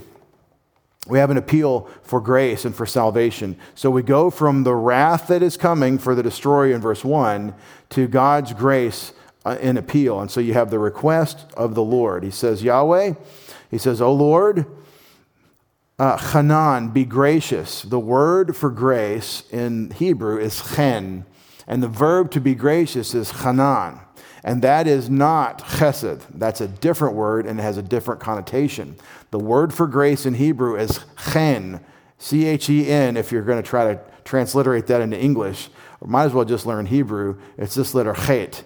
we 1.06 1.18
have 1.18 1.30
an 1.30 1.38
appeal 1.38 1.88
for 2.02 2.20
grace 2.20 2.66
and 2.66 2.74
for 2.74 2.84
salvation. 2.84 3.56
So 3.74 3.90
we 3.90 4.02
go 4.02 4.28
from 4.28 4.64
the 4.64 4.74
wrath 4.74 5.28
that 5.28 5.42
is 5.42 5.56
coming 5.56 5.96
for 5.96 6.14
the 6.14 6.22
destroyer 6.22 6.74
in 6.74 6.82
verse 6.82 7.02
1 7.02 7.54
to 7.90 8.06
God's 8.06 8.52
grace 8.52 9.14
uh, 9.46 9.56
in 9.62 9.78
appeal. 9.78 10.20
And 10.20 10.30
so 10.30 10.40
you 10.40 10.52
have 10.52 10.70
the 10.70 10.78
request 10.78 11.46
of 11.56 11.74
the 11.74 11.82
Lord. 11.82 12.22
He 12.22 12.30
says, 12.30 12.62
Yahweh, 12.62 13.14
he 13.70 13.78
says, 13.78 14.02
O 14.02 14.12
Lord, 14.12 14.66
uh, 16.00 16.16
Hanan, 16.16 16.88
be 16.88 17.04
gracious. 17.04 17.82
The 17.82 18.00
word 18.00 18.56
for 18.56 18.70
grace 18.70 19.42
in 19.50 19.90
Hebrew 19.90 20.38
is 20.38 20.74
chen, 20.74 21.26
and 21.66 21.82
the 21.82 21.88
verb 21.88 22.30
to 22.30 22.40
be 22.40 22.54
gracious 22.54 23.14
is 23.14 23.30
Hanan. 23.30 24.00
And 24.42 24.62
that 24.62 24.86
is 24.86 25.10
not 25.10 25.58
chesed. 25.58 26.22
That's 26.34 26.62
a 26.62 26.68
different 26.68 27.16
word 27.16 27.44
and 27.44 27.60
it 27.60 27.62
has 27.62 27.76
a 27.76 27.82
different 27.82 28.18
connotation. 28.22 28.96
The 29.30 29.38
word 29.38 29.74
for 29.74 29.86
grace 29.86 30.24
in 30.24 30.32
Hebrew 30.32 30.76
is 30.76 31.00
chen, 31.32 31.80
C 32.16 32.46
H 32.46 32.70
E 32.70 32.88
N, 32.88 33.18
if 33.18 33.30
you're 33.30 33.42
going 33.42 33.62
to 33.62 33.68
try 33.68 33.92
to 33.92 34.00
transliterate 34.24 34.86
that 34.86 35.02
into 35.02 35.20
English. 35.20 35.68
Might 36.02 36.24
as 36.24 36.32
well 36.32 36.46
just 36.46 36.64
learn 36.64 36.86
Hebrew. 36.86 37.38
It's 37.58 37.74
this 37.74 37.92
letter 37.92 38.14
chet, 38.14 38.64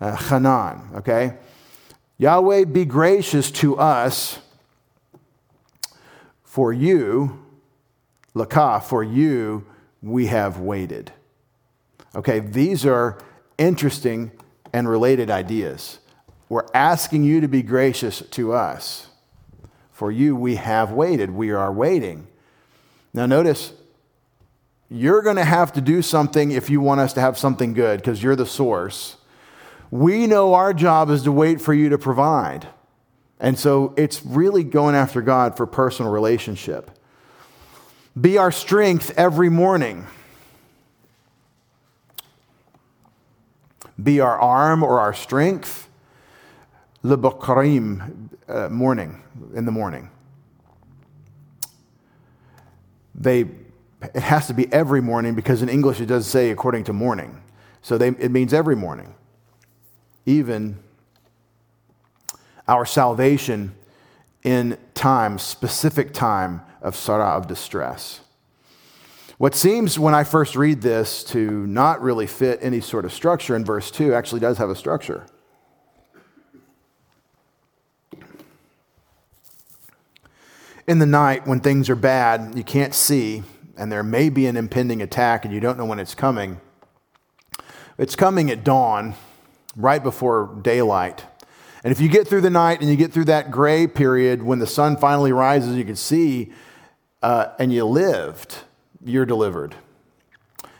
uh, 0.00 0.16
Hanan, 0.16 0.80
okay? 0.94 1.36
Yahweh, 2.16 2.64
be 2.64 2.86
gracious 2.86 3.50
to 3.50 3.76
us 3.76 4.38
for 6.50 6.72
you, 6.72 7.46
Lakah, 8.34 8.82
for 8.82 9.04
you, 9.04 9.64
we 10.02 10.26
have 10.26 10.58
waited. 10.58 11.12
Okay, 12.12 12.40
these 12.40 12.84
are 12.84 13.22
interesting 13.56 14.32
and 14.72 14.88
related 14.88 15.30
ideas. 15.30 16.00
We're 16.48 16.66
asking 16.74 17.22
you 17.22 17.40
to 17.40 17.46
be 17.46 17.62
gracious 17.62 18.20
to 18.32 18.52
us. 18.52 19.10
For 19.92 20.10
you, 20.10 20.34
we 20.34 20.56
have 20.56 20.90
waited. 20.90 21.30
We 21.30 21.52
are 21.52 21.72
waiting. 21.72 22.26
Now, 23.14 23.26
notice, 23.26 23.72
you're 24.88 25.22
going 25.22 25.36
to 25.36 25.44
have 25.44 25.72
to 25.74 25.80
do 25.80 26.02
something 26.02 26.50
if 26.50 26.68
you 26.68 26.80
want 26.80 27.00
us 27.00 27.12
to 27.12 27.20
have 27.20 27.38
something 27.38 27.74
good 27.74 28.00
because 28.00 28.24
you're 28.24 28.34
the 28.34 28.44
source. 28.44 29.18
We 29.92 30.26
know 30.26 30.54
our 30.54 30.74
job 30.74 31.10
is 31.10 31.22
to 31.22 31.30
wait 31.30 31.60
for 31.60 31.72
you 31.72 31.90
to 31.90 31.96
provide. 31.96 32.66
And 33.40 33.58
so 33.58 33.94
it's 33.96 34.24
really 34.24 34.62
going 34.62 34.94
after 34.94 35.22
God 35.22 35.56
for 35.56 35.66
personal 35.66 36.12
relationship. 36.12 36.90
Be 38.20 38.36
our 38.36 38.52
strength 38.52 39.12
every 39.16 39.48
morning. 39.48 40.06
Be 44.00 44.20
our 44.20 44.38
arm 44.38 44.82
or 44.82 45.00
our 45.00 45.14
strength. 45.14 45.88
Lebakarim, 47.02 48.28
uh, 48.46 48.68
morning, 48.68 49.22
in 49.54 49.64
the 49.64 49.72
morning. 49.72 50.10
They, 53.14 53.46
it 54.02 54.16
has 54.16 54.46
to 54.48 54.54
be 54.54 54.70
every 54.70 55.00
morning 55.00 55.34
because 55.34 55.62
in 55.62 55.70
English 55.70 55.98
it 56.00 56.06
does 56.06 56.26
say 56.26 56.50
according 56.50 56.84
to 56.84 56.92
morning. 56.92 57.40
So 57.80 57.96
they, 57.96 58.08
it 58.08 58.30
means 58.30 58.52
every 58.52 58.76
morning, 58.76 59.14
even 60.26 60.78
our 62.70 62.86
salvation 62.86 63.74
in 64.44 64.78
time, 64.94 65.38
specific 65.38 66.14
time 66.14 66.62
of 66.80 66.94
sarah, 66.94 67.30
of 67.30 67.48
distress. 67.48 68.20
What 69.38 69.56
seems, 69.56 69.98
when 69.98 70.14
I 70.14 70.22
first 70.22 70.54
read 70.54 70.80
this, 70.80 71.24
to 71.24 71.66
not 71.66 72.00
really 72.00 72.28
fit 72.28 72.60
any 72.62 72.80
sort 72.80 73.04
of 73.04 73.12
structure 73.12 73.56
in 73.56 73.64
verse 73.64 73.90
2 73.90 74.14
actually 74.14 74.40
does 74.40 74.58
have 74.58 74.70
a 74.70 74.76
structure. 74.76 75.26
In 80.86 81.00
the 81.00 81.06
night, 81.06 81.48
when 81.48 81.58
things 81.58 81.90
are 81.90 81.96
bad, 81.96 82.56
you 82.56 82.62
can't 82.62 82.94
see, 82.94 83.42
and 83.76 83.90
there 83.90 84.04
may 84.04 84.28
be 84.28 84.46
an 84.46 84.56
impending 84.56 85.02
attack, 85.02 85.44
and 85.44 85.52
you 85.52 85.58
don't 85.58 85.76
know 85.76 85.84
when 85.84 85.98
it's 85.98 86.14
coming. 86.14 86.60
It's 87.98 88.14
coming 88.14 88.48
at 88.48 88.62
dawn, 88.62 89.14
right 89.74 90.02
before 90.02 90.56
daylight. 90.62 91.24
And 91.82 91.92
if 91.92 92.00
you 92.00 92.08
get 92.08 92.28
through 92.28 92.42
the 92.42 92.50
night 92.50 92.80
and 92.80 92.90
you 92.90 92.96
get 92.96 93.12
through 93.12 93.24
that 93.26 93.50
gray 93.50 93.86
period 93.86 94.42
when 94.42 94.58
the 94.58 94.66
sun 94.66 94.96
finally 94.96 95.32
rises, 95.32 95.76
you 95.76 95.84
can 95.84 95.96
see, 95.96 96.52
uh, 97.22 97.48
and 97.58 97.72
you 97.72 97.84
lived, 97.84 98.58
you're 99.04 99.26
delivered. 99.26 99.74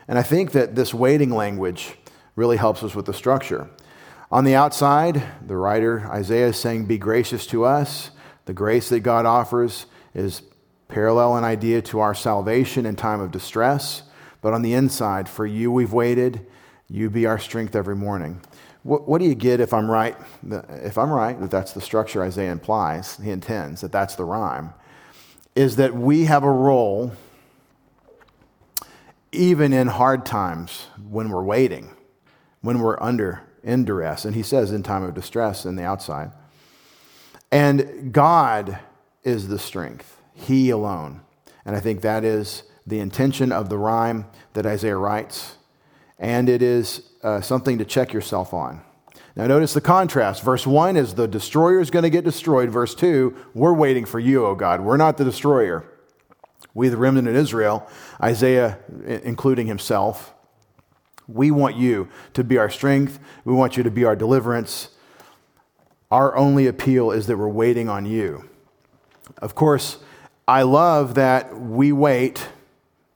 And 0.07 0.19
I 0.19 0.23
think 0.23 0.53
that 0.53 0.75
this 0.75 0.93
waiting 0.93 1.31
language 1.31 1.95
really 2.37 2.59
helps 2.59 2.83
us 2.83 2.95
with 2.95 3.07
the 3.07 3.15
structure. 3.15 3.71
On 4.31 4.45
the 4.45 4.55
outside, 4.55 5.23
the 5.47 5.57
writer 5.57 6.07
Isaiah 6.11 6.49
is 6.49 6.57
saying, 6.57 6.87
Be 6.87 6.99
gracious 6.99 7.47
to 7.49 7.65
us. 7.65 8.11
The 8.45 8.53
grace 8.53 8.89
that 8.91 9.01
God 9.01 9.27
offers 9.27 9.87
is 10.15 10.43
parallel 10.89 11.37
in 11.37 11.45
idea 11.45 11.81
to 11.83 12.01
our 12.01 12.15
salvation 12.15 12.85
in 12.85 12.97
time 12.97 13.21
of 13.21 13.31
distress. 13.31 14.03
But 14.41 14.53
on 14.53 14.63
the 14.63 14.75
inside, 14.75 15.29
for 15.29 15.47
you 15.47 15.71
we've 15.71 15.93
waited, 15.93 16.47
you 16.89 17.11
be 17.11 17.27
our 17.27 17.39
strength 17.39 17.77
every 17.77 17.97
morning. 17.97 18.41
What, 18.83 19.07
what, 19.07 19.19
do 19.19 19.27
you 19.27 19.35
get 19.35 19.61
if 19.61 19.75
I'm 19.75 19.91
right? 19.91 20.17
If 20.51 20.97
I'm 20.97 21.11
right, 21.11 21.39
that 21.41 21.51
that's 21.51 21.73
the 21.73 21.81
structure 21.81 22.23
Isaiah 22.23 22.51
implies, 22.51 23.19
he 23.23 23.31
intends, 23.31 23.83
that 23.83 23.93
that's 23.93 24.15
the 24.15 24.25
rhyme, 24.25 24.73
is 25.55 25.77
that 25.77 25.95
we 25.95 26.25
have 26.25 26.45
a 26.45 26.51
role 26.51 27.13
even 29.33 29.73
in 29.73 29.87
hard 29.87 30.25
times 30.25 30.87
when 31.09 31.31
we're 31.31 31.45
waiting, 31.45 31.95
when 32.63 32.81
we're 32.81 33.01
under 33.01 33.43
in 33.63 33.85
duress. 33.85 34.25
And 34.25 34.35
he 34.35 34.43
says 34.43 34.73
in 34.73 34.83
time 34.83 35.03
of 35.03 35.15
distress 35.15 35.65
in 35.65 35.77
the 35.77 35.85
outside. 35.85 36.33
And 37.53 38.13
God 38.13 38.79
is 39.23 39.49
the 39.49 39.59
strength, 39.59 40.21
He 40.35 40.71
alone. 40.71 41.21
And 41.65 41.77
I 41.77 41.81
think 41.81 42.01
that 42.01 42.25
is 42.25 42.63
the 42.87 43.01
intention 43.01 43.53
of 43.53 43.69
the 43.69 43.79
rhyme 43.79 44.27
that 44.55 44.67
Isaiah 44.67 44.97
writes. 44.97 45.57
And 46.19 46.49
it 46.49 46.63
is 46.63 47.10
uh, 47.23 47.41
something 47.41 47.79
to 47.79 47.85
check 47.85 48.13
yourself 48.13 48.55
on. 48.55 48.83
Now, 49.37 49.47
notice 49.47 49.75
the 49.75 49.81
contrast. 49.81 50.43
Verse 50.43 50.67
1 50.67 50.97
is 50.97 51.15
the 51.15 51.29
destroyer 51.29 51.81
is 51.81 51.91
going 51.91 52.03
to 52.03 52.11
get 52.11 52.25
destroyed. 52.25 52.71
Verse 52.71 52.95
2, 52.95 53.37
we're 53.55 53.73
waiting 53.73 54.05
for 54.05 54.19
you, 54.19 54.45
O 54.45 54.55
God. 54.55 54.81
We're 54.81 54.97
not 54.97 55.17
the 55.17 55.25
destroyer. 55.25 55.85
We, 56.75 56.89
the 56.89 56.97
remnant 56.97 57.29
in 57.29 57.37
Israel, 57.37 57.89
Isaiah 58.23 58.79
including 59.07 59.67
himself, 59.67 60.35
we 61.27 61.51
want 61.51 61.77
you 61.77 62.09
to 62.35 62.43
be 62.43 62.59
our 62.59 62.71
strength. 62.71 63.19
We 63.45 63.55
want 63.55 63.77
you 63.77 63.83
to 63.83 63.91
be 63.91 64.05
our 64.05 64.17
deliverance. 64.17 64.89
Our 66.11 66.37
only 66.37 66.67
appeal 66.67 67.13
is 67.13 67.27
that 67.29 67.37
we're 67.37 67.49
waiting 67.49 67.89
on 67.89 68.05
you. 68.05 68.49
Of 69.39 69.55
course, 69.55 69.99
I 70.49 70.63
love 70.63 71.15
that 71.15 71.59
we 71.59 71.93
wait, 71.93 72.49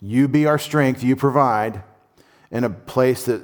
you 0.00 0.28
be 0.28 0.46
our 0.46 0.58
strength, 0.58 1.02
you 1.02 1.16
provide, 1.16 1.82
in 2.52 2.62
a 2.62 2.70
place 2.70 3.24
that 3.24 3.42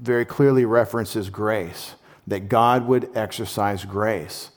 very 0.00 0.24
clearly 0.24 0.64
references 0.64 1.30
grace, 1.30 1.94
that 2.26 2.48
God 2.48 2.86
would 2.86 3.16
exercise 3.16 3.84
grace, 3.84 4.50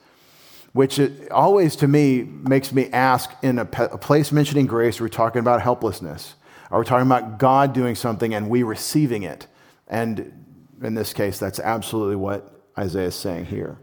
which 0.74 1.00
always 1.32 1.76
to 1.78 1.88
me 1.88 2.24
makes 2.24 2.72
me 2.72 2.90
ask 2.92 3.32
in 3.42 3.60
a, 3.60 3.68
a 3.78 3.98
place 3.98 4.32
mentioning 4.32 4.66
grace, 4.66 5.00
we're 5.00 5.08
talking 5.08 5.40
about 5.40 5.62
helplessness. 5.62 6.36
Are 6.72 6.80
we 6.80 6.86
talking 6.86 7.08
about 7.08 7.40
God 7.40 7.74
doing 7.74 7.96
something 7.96 8.34
and 8.34 8.50
we 8.50 8.64
receiving 8.64 9.24
it? 9.24 9.48
And 9.88 10.46
in 10.82 10.94
this 10.94 11.14
case, 11.14 11.40
that's 11.40 11.60
absolutely 11.60 12.16
what 12.16 12.64
Isaiah 12.78 13.08
is 13.08 13.16
saying 13.16 13.46
here. 13.46 13.78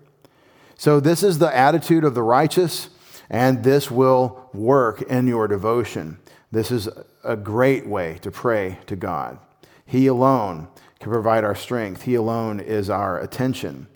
So, 0.79 1.01
this 1.01 1.23
is 1.23 1.39
the 1.39 1.55
attitude 1.57 2.05
of 2.05 2.15
the 2.15 2.23
righteous, 2.23 2.91
and 3.31 3.65
this 3.65 3.91
will 3.91 4.51
work 4.53 5.03
in 5.03 5.27
your 5.27 5.49
devotion. 5.49 6.19
This 6.53 6.71
is 6.71 6.89
a 7.25 7.37
great 7.37 7.87
way 7.87 8.19
to 8.23 8.31
pray 8.31 8.79
to 8.87 8.95
God. 8.95 9.39
He 9.85 10.07
alone 10.07 10.69
can 11.01 11.13
provide 11.13 11.45
our 11.45 11.55
strength, 11.55 12.03
He 12.03 12.15
alone 12.15 12.61
is 12.61 12.89
our 12.91 13.21
attention. 13.21 13.87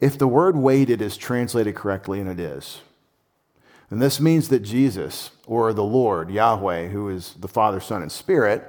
If 0.00 0.16
the 0.16 0.28
word 0.28 0.56
waited 0.56 1.02
is 1.02 1.16
translated 1.16 1.74
correctly, 1.74 2.20
and 2.20 2.28
it 2.28 2.40
is, 2.40 2.80
and 3.90 4.00
this 4.00 4.20
means 4.20 4.48
that 4.48 4.60
Jesus, 4.60 5.30
or 5.46 5.72
the 5.72 5.84
Lord, 5.84 6.30
Yahweh, 6.30 6.88
who 6.88 7.08
is 7.08 7.34
the 7.38 7.48
Father, 7.48 7.80
Son, 7.80 8.02
and 8.02 8.10
Spirit, 8.10 8.64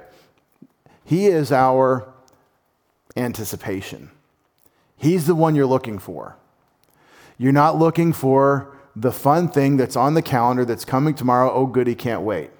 He 1.04 1.26
is 1.26 1.52
our 1.52 2.12
anticipation. 3.16 4.10
He's 4.96 5.26
the 5.26 5.34
one 5.34 5.54
you're 5.54 5.66
looking 5.66 5.98
for. 5.98 6.36
You're 7.38 7.52
not 7.52 7.78
looking 7.78 8.12
for 8.12 8.76
the 8.94 9.12
fun 9.12 9.48
thing 9.48 9.76
that's 9.76 9.96
on 9.96 10.14
the 10.14 10.22
calendar 10.22 10.64
that's 10.64 10.84
coming 10.84 11.14
tomorrow. 11.14 11.50
Oh, 11.50 11.66
goody, 11.66 11.94
can't 11.94 12.22
wait. 12.22 12.50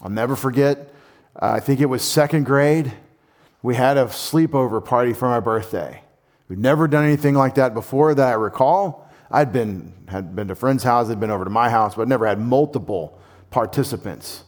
I'll 0.00 0.10
never 0.10 0.34
forget, 0.34 0.92
uh, 1.36 1.52
I 1.52 1.60
think 1.60 1.80
it 1.80 1.86
was 1.86 2.02
second 2.02 2.44
grade. 2.44 2.92
We 3.62 3.74
had 3.74 3.96
a 3.96 4.06
sleepover 4.06 4.84
party 4.84 5.12
for 5.12 5.28
my 5.28 5.40
birthday. 5.40 6.02
We'd 6.48 6.58
never 6.58 6.88
done 6.88 7.04
anything 7.04 7.34
like 7.34 7.54
that 7.56 7.74
before 7.74 8.14
that 8.14 8.28
I 8.28 8.32
recall. 8.32 9.08
I'd 9.30 9.52
been, 9.52 9.92
had 10.08 10.34
been 10.34 10.48
to 10.48 10.54
friends' 10.54 10.82
house, 10.82 11.08
had 11.08 11.20
been 11.20 11.30
over 11.30 11.44
to 11.44 11.50
my 11.50 11.70
house, 11.70 11.94
but 11.94 12.08
never 12.08 12.26
had 12.26 12.40
multiple 12.40 13.18
participants. 13.50 14.44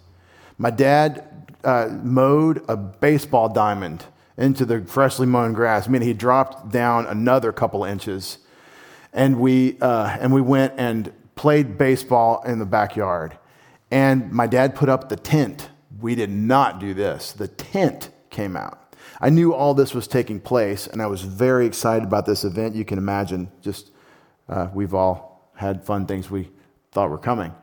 My 0.59 0.71
dad 0.71 1.53
uh, 1.63 1.89
mowed 2.03 2.65
a 2.69 2.77
baseball 2.77 3.49
diamond 3.49 4.05
into 4.37 4.65
the 4.65 4.83
freshly 4.83 5.27
mown 5.27 5.53
grass. 5.53 5.87
I 5.87 5.91
mean, 5.91 6.03
he 6.03 6.13
dropped 6.13 6.73
down 6.73 7.07
another 7.07 7.53
couple 7.53 7.85
inches, 7.85 8.39
and 9.13 9.39
we, 9.39 9.79
uh, 9.81 10.17
and 10.21 10.33
we 10.33 10.41
went 10.41 10.75
and 10.79 11.13
played 11.37 11.79
baseball 11.79 12.43
in 12.45 12.59
the 12.59 12.67
backyard. 12.67 13.39
And 13.91 14.33
my 14.33 14.47
dad 14.47 14.75
put 14.75 14.89
up 14.89 15.09
the 15.09 15.17
tent. 15.17 15.69
We 16.03 16.17
did 16.17 16.31
not 16.31 16.81
do 16.81 16.93
this. 16.93 17.33
The 17.33 17.49
tent 17.49 18.11
came 18.29 18.57
out. 18.57 18.97
I 19.21 19.31
knew 19.31 19.55
all 19.55 19.73
this 19.73 19.95
was 19.95 20.09
taking 20.09 20.41
place, 20.41 20.89
and 20.89 21.01
I 21.01 21.07
was 21.07 21.23
very 21.23 21.65
excited 21.65 22.05
about 22.05 22.27
this 22.27 22.43
event. 22.43 22.75
You 22.75 22.85
can 22.85 22.99
imagine 22.99 23.51
just 23.61 23.93
uh, 24.49 24.69
we've 24.75 24.95
all 24.95 25.49
had 25.55 25.85
fun 25.85 26.07
things 26.07 26.29
we 26.29 26.51
thought 26.91 27.09
were 27.09 27.19
coming. 27.19 27.55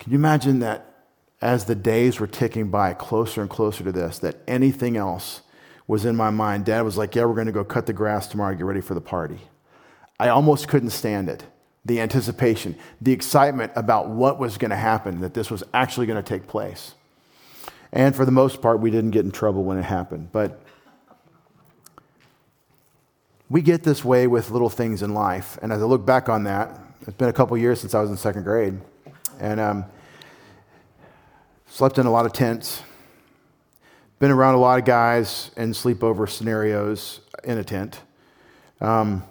Can 0.00 0.12
you 0.12 0.18
imagine 0.18 0.58
that 0.58 1.04
as 1.40 1.64
the 1.64 1.76
days 1.76 2.18
were 2.18 2.26
ticking 2.26 2.68
by 2.68 2.94
closer 2.94 3.40
and 3.40 3.48
closer 3.48 3.84
to 3.84 3.92
this, 3.92 4.18
that 4.18 4.36
anything 4.48 4.96
else 4.96 5.42
was 5.86 6.04
in 6.04 6.16
my 6.16 6.30
mind? 6.30 6.64
Dad 6.64 6.82
was 6.82 6.98
like, 6.98 7.14
Yeah, 7.14 7.26
we're 7.26 7.34
going 7.34 7.46
to 7.46 7.52
go 7.52 7.64
cut 7.64 7.86
the 7.86 7.92
grass 7.92 8.26
tomorrow, 8.26 8.54
get 8.54 8.64
ready 8.64 8.80
for 8.80 8.94
the 8.94 9.00
party. 9.00 9.38
I 10.18 10.28
almost 10.28 10.66
couldn't 10.66 10.90
stand 10.90 11.28
it. 11.28 11.44
The 11.84 12.00
anticipation, 12.00 12.76
the 13.00 13.12
excitement 13.12 13.72
about 13.74 14.08
what 14.08 14.38
was 14.38 14.58
going 14.58 14.70
to 14.70 14.76
happen, 14.76 15.20
that 15.20 15.34
this 15.34 15.50
was 15.50 15.64
actually 15.74 16.06
going 16.06 16.22
to 16.22 16.28
take 16.28 16.46
place. 16.46 16.94
And 17.92 18.16
for 18.16 18.24
the 18.24 18.32
most 18.32 18.62
part, 18.62 18.80
we 18.80 18.90
didn't 18.90 19.10
get 19.10 19.24
in 19.24 19.30
trouble 19.30 19.64
when 19.64 19.78
it 19.78 19.82
happened. 19.82 20.32
But 20.32 20.60
we 23.50 23.60
get 23.60 23.82
this 23.82 24.02
way 24.02 24.26
with 24.26 24.50
little 24.50 24.70
things 24.70 25.02
in 25.02 25.12
life. 25.12 25.58
And 25.60 25.72
as 25.72 25.82
I 25.82 25.84
look 25.84 26.06
back 26.06 26.30
on 26.30 26.44
that, 26.44 26.80
it's 27.02 27.16
been 27.16 27.28
a 27.28 27.32
couple 27.34 27.56
years 27.58 27.80
since 27.80 27.94
I 27.94 28.00
was 28.00 28.10
in 28.10 28.16
second 28.16 28.44
grade. 28.44 28.80
And 29.38 29.60
um, 29.60 29.84
slept 31.66 31.98
in 31.98 32.06
a 32.06 32.10
lot 32.10 32.24
of 32.24 32.32
tents, 32.32 32.82
been 34.18 34.30
around 34.30 34.54
a 34.54 34.58
lot 34.58 34.78
of 34.78 34.86
guys 34.86 35.50
in 35.56 35.72
sleepover 35.72 36.28
scenarios 36.28 37.20
in 37.44 37.58
a 37.58 37.64
tent. 37.64 38.00
Um, 38.80 39.24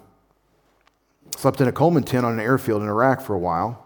slept 1.36 1.60
in 1.60 1.66
a 1.66 1.72
Coleman 1.72 2.04
tent 2.04 2.24
on 2.24 2.32
an 2.32 2.40
airfield 2.40 2.82
in 2.82 2.88
Iraq 2.88 3.22
for 3.22 3.34
a 3.34 3.38
while. 3.38 3.81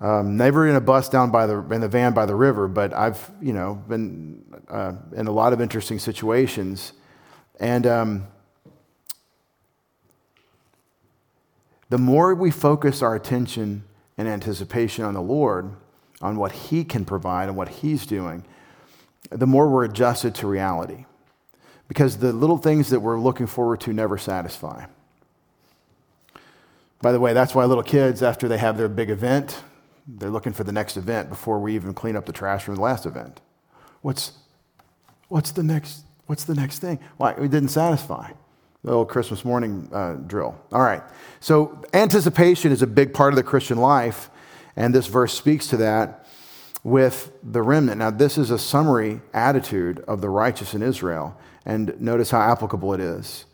Um, 0.00 0.36
never 0.36 0.68
in 0.68 0.76
a 0.76 0.80
bus 0.80 1.08
down 1.08 1.30
by 1.30 1.46
the 1.46 1.58
in 1.70 1.80
the 1.80 1.88
van 1.88 2.14
by 2.14 2.24
the 2.24 2.36
river, 2.36 2.68
but 2.68 2.92
I've 2.92 3.30
you 3.40 3.52
know 3.52 3.82
been 3.88 4.44
uh, 4.68 4.92
in 5.16 5.26
a 5.26 5.32
lot 5.32 5.52
of 5.52 5.60
interesting 5.60 5.98
situations, 5.98 6.92
and 7.58 7.86
um, 7.86 8.28
The 11.90 11.98
more 11.98 12.34
we 12.34 12.50
focus 12.50 13.02
our 13.02 13.14
attention 13.14 13.84
and 14.16 14.28
anticipation 14.28 15.04
on 15.04 15.14
the 15.14 15.22
Lord, 15.22 15.72
on 16.20 16.36
what 16.36 16.52
He 16.52 16.84
can 16.84 17.04
provide 17.04 17.48
and 17.48 17.56
what 17.56 17.68
He's 17.68 18.04
doing, 18.04 18.44
the 19.30 19.46
more 19.46 19.68
we're 19.68 19.84
adjusted 19.84 20.34
to 20.36 20.46
reality. 20.46 21.06
Because 21.86 22.18
the 22.18 22.32
little 22.32 22.58
things 22.58 22.90
that 22.90 23.00
we're 23.00 23.18
looking 23.18 23.46
forward 23.46 23.80
to 23.82 23.92
never 23.94 24.18
satisfy. 24.18 24.84
By 27.00 27.12
the 27.12 27.20
way, 27.20 27.32
that's 27.32 27.54
why 27.54 27.64
little 27.64 27.84
kids, 27.84 28.22
after 28.22 28.48
they 28.48 28.58
have 28.58 28.76
their 28.76 28.88
big 28.88 29.08
event, 29.08 29.62
they're 30.08 30.30
looking 30.30 30.54
for 30.54 30.64
the 30.64 30.72
next 30.72 30.96
event 30.96 31.28
before 31.28 31.60
we 31.60 31.74
even 31.74 31.92
clean 31.92 32.16
up 32.16 32.24
the 32.24 32.32
trash 32.32 32.64
from 32.64 32.76
the 32.76 32.80
last 32.80 33.04
event. 33.04 33.40
What's, 34.00 34.32
what's, 35.28 35.50
the, 35.50 35.62
next, 35.62 36.04
what's 36.26 36.44
the 36.44 36.54
next 36.54 36.78
thing? 36.78 36.98
Why? 37.18 37.32
It 37.32 37.50
didn't 37.50 37.68
satisfy 37.68 38.32
the 38.82 38.92
old 38.92 39.08
Christmas 39.08 39.44
morning 39.44 39.88
uh, 39.92 40.14
drill. 40.14 40.58
All 40.72 40.82
right. 40.82 41.02
So, 41.40 41.82
anticipation 41.92 42.72
is 42.72 42.80
a 42.80 42.86
big 42.86 43.12
part 43.12 43.32
of 43.32 43.36
the 43.36 43.42
Christian 43.42 43.78
life, 43.78 44.30
and 44.76 44.94
this 44.94 45.08
verse 45.08 45.34
speaks 45.34 45.66
to 45.68 45.76
that 45.78 46.26
with 46.82 47.32
the 47.42 47.60
remnant. 47.60 47.98
Now, 47.98 48.10
this 48.10 48.38
is 48.38 48.50
a 48.50 48.58
summary 48.58 49.20
attitude 49.34 50.00
of 50.08 50.20
the 50.20 50.30
righteous 50.30 50.74
in 50.74 50.82
Israel, 50.82 51.36
and 51.66 52.00
notice 52.00 52.30
how 52.30 52.40
applicable 52.40 52.94
it 52.94 53.00
is. 53.00 53.44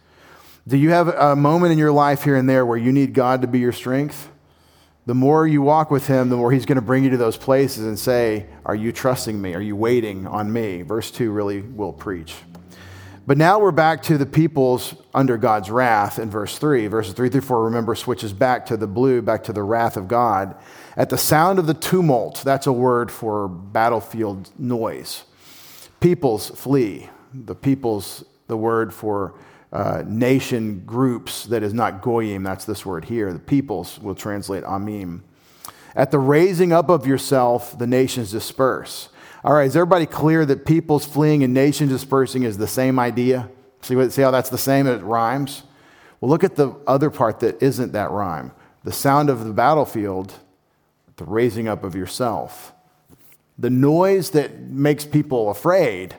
Do 0.69 0.77
you 0.77 0.91
have 0.91 1.09
a 1.09 1.35
moment 1.35 1.73
in 1.73 1.79
your 1.79 1.93
life 1.93 2.23
here 2.23 2.37
and 2.37 2.49
there 2.49 2.65
where 2.65 2.79
you 2.79 2.93
need 2.93 3.13
God 3.13 3.43
to 3.43 3.49
be 3.49 3.59
your 3.59 3.73
strength? 3.73 4.31
The 5.07 5.15
more 5.15 5.47
you 5.47 5.61
walk 5.61 5.91
with 5.91 6.07
Him, 6.07 6.31
the 6.31 6.37
more 6.37 6.51
He's 6.51 6.65
going 6.65 6.77
to 6.77 6.83
bring 6.83 7.05
you 7.05 7.11
to 7.11 7.17
those 7.17 7.37
places 7.37 7.85
and 7.85 7.99
say, 7.99 8.47
Are 8.65 8.75
you 8.75 8.91
trusting 8.91 9.41
me? 9.41 9.55
Are 9.55 9.61
you 9.61 9.77
waiting 9.77 10.27
on 10.27 10.53
me? 10.53 10.83
Verse 10.83 11.11
2 11.11 11.31
really 11.31 11.61
will 11.61 11.93
preach. 11.93 12.35
But 13.27 13.39
now 13.39 13.59
we're 13.59 13.71
back 13.71 14.03
to 14.05 14.19
the 14.19 14.27
peoples 14.27 14.95
under 15.15 15.39
God's 15.39 15.71
wrath 15.71 16.19
in 16.19 16.29
verse 16.29 16.59
3. 16.59 16.89
Verses 16.89 17.15
3 17.15 17.31
through 17.31 17.41
4, 17.41 17.65
remember, 17.65 17.95
switches 17.95 18.35
back 18.35 18.67
to 18.67 18.77
the 18.77 18.87
blue, 18.87 19.23
back 19.23 19.45
to 19.45 19.53
the 19.53 19.63
wrath 19.63 19.97
of 19.97 20.09
God. 20.09 20.55
At 20.97 21.09
the 21.09 21.17
sound 21.17 21.59
of 21.59 21.67
the 21.67 21.75
tumult, 21.75 22.43
that's 22.45 22.67
a 22.67 22.73
word 22.73 23.11
for 23.11 23.49
battlefield 23.49 24.51
noise. 24.59 25.25
Peoples 26.01 26.51
flee. 26.51 27.09
The 27.33 27.55
peoples, 27.55 28.25
the 28.47 28.59
word 28.59 28.93
for 28.93 29.35
uh, 29.75 30.05
nation 30.07 30.85
groups 30.87 31.47
that 31.47 31.65
is 31.65 31.75
not 31.75 32.01
goyim, 32.01 32.45
that's 32.45 32.65
this 32.65 32.87
word 32.87 33.05
here. 33.05 33.33
The 33.33 33.41
peoples 33.41 33.99
will 33.99 34.15
translate 34.15 34.63
amim. 34.63 35.23
At 35.97 36.13
the 36.13 36.19
raising 36.21 36.73
up 36.73 36.89
of 36.89 37.09
yourself, 37.09 37.77
the 37.77 37.87
nations 37.87 38.31
disperse. 38.31 39.09
All 39.43 39.53
right, 39.53 39.67
is 39.67 39.77
everybody 39.77 40.07
clear 40.07 40.47
that 40.47 40.65
peoples 40.65 41.05
fleeing 41.05 41.43
and 41.43 41.53
nations 41.53 41.91
dispersing 41.91 42.45
is 42.45 42.57
the 42.57 42.69
same 42.69 43.01
idea? 43.01 43.51
See, 43.83 43.97
what, 43.97 44.13
see 44.13 44.23
how 44.23 44.31
that's 44.31 44.49
the 44.49 44.57
same? 44.57 44.87
It 44.87 45.03
rhymes. 45.03 45.65
Well, 46.21 46.31
look 46.31 46.45
at 46.45 46.55
the 46.55 46.77
other 46.87 47.11
part 47.11 47.41
that 47.41 47.61
isn't 47.61 47.93
that 47.93 48.13
rhyme. 48.13 48.53
The 48.85 48.93
sound 48.93 49.29
of 49.29 49.45
the 49.45 49.53
battlefield, 49.53 50.35
the 51.17 51.25
raising 51.25 51.67
up 51.67 51.83
of 51.83 51.97
yourself. 51.97 52.73
The 53.59 53.71
noise 53.71 54.31
that 54.31 54.61
makes 54.61 55.05
people 55.05 55.51
afraid, 55.51 56.17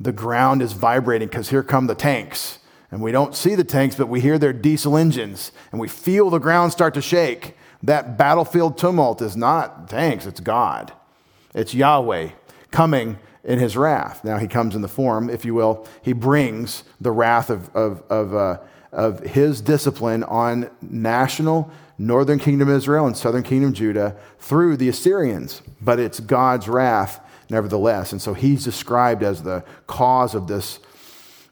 the 0.00 0.12
ground 0.12 0.60
is 0.60 0.72
vibrating 0.72 1.28
because 1.28 1.50
here 1.50 1.62
come 1.62 1.86
the 1.86 1.94
tanks. 1.94 2.58
And 2.90 3.02
we 3.02 3.12
don't 3.12 3.34
see 3.34 3.54
the 3.54 3.64
tanks, 3.64 3.96
but 3.96 4.08
we 4.08 4.20
hear 4.20 4.38
their 4.38 4.52
diesel 4.52 4.96
engines 4.96 5.52
and 5.72 5.80
we 5.80 5.88
feel 5.88 6.30
the 6.30 6.38
ground 6.38 6.72
start 6.72 6.94
to 6.94 7.02
shake. 7.02 7.56
That 7.82 8.16
battlefield 8.16 8.78
tumult 8.78 9.20
is 9.20 9.36
not 9.36 9.88
tanks, 9.88 10.26
it's 10.26 10.40
God. 10.40 10.92
It's 11.54 11.74
Yahweh 11.74 12.30
coming 12.70 13.18
in 13.44 13.58
his 13.58 13.76
wrath. 13.76 14.24
Now 14.24 14.38
he 14.38 14.48
comes 14.48 14.74
in 14.74 14.82
the 14.82 14.88
form, 14.88 15.30
if 15.30 15.44
you 15.44 15.54
will, 15.54 15.86
he 16.02 16.12
brings 16.12 16.84
the 17.00 17.12
wrath 17.12 17.48
of, 17.48 17.74
of, 17.74 18.02
of, 18.10 18.34
uh, 18.34 18.58
of 18.92 19.20
his 19.20 19.60
discipline 19.60 20.24
on 20.24 20.70
national 20.82 21.70
northern 21.98 22.38
kingdom 22.38 22.68
Israel 22.68 23.06
and 23.06 23.16
southern 23.16 23.42
kingdom 23.42 23.72
Judah 23.72 24.16
through 24.38 24.76
the 24.76 24.88
Assyrians. 24.88 25.62
But 25.80 25.98
it's 25.98 26.20
God's 26.20 26.68
wrath 26.68 27.20
nevertheless. 27.48 28.12
And 28.12 28.20
so 28.20 28.34
he's 28.34 28.64
described 28.64 29.22
as 29.22 29.42
the 29.42 29.64
cause 29.86 30.34
of 30.34 30.46
this, 30.46 30.80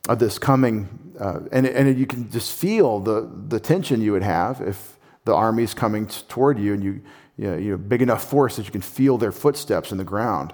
of 0.08 0.18
this 0.18 0.38
coming. 0.38 1.03
Uh, 1.18 1.40
and, 1.52 1.66
and 1.66 1.98
you 1.98 2.06
can 2.06 2.30
just 2.30 2.52
feel 2.58 2.98
the, 3.00 3.30
the 3.48 3.60
tension 3.60 4.00
you 4.00 4.12
would 4.12 4.22
have 4.22 4.60
if 4.60 4.98
the 5.24 5.34
army's 5.34 5.74
coming 5.74 6.06
toward 6.06 6.58
you 6.58 6.74
and 6.74 6.82
you, 6.82 7.02
you 7.36 7.50
know, 7.50 7.56
you 7.56 7.78
big 7.78 8.02
enough 8.02 8.24
force 8.24 8.56
that 8.56 8.66
you 8.66 8.72
can 8.72 8.80
feel 8.80 9.18
their 9.18 9.32
footsteps 9.32 9.92
in 9.92 9.98
the 9.98 10.04
ground. 10.04 10.52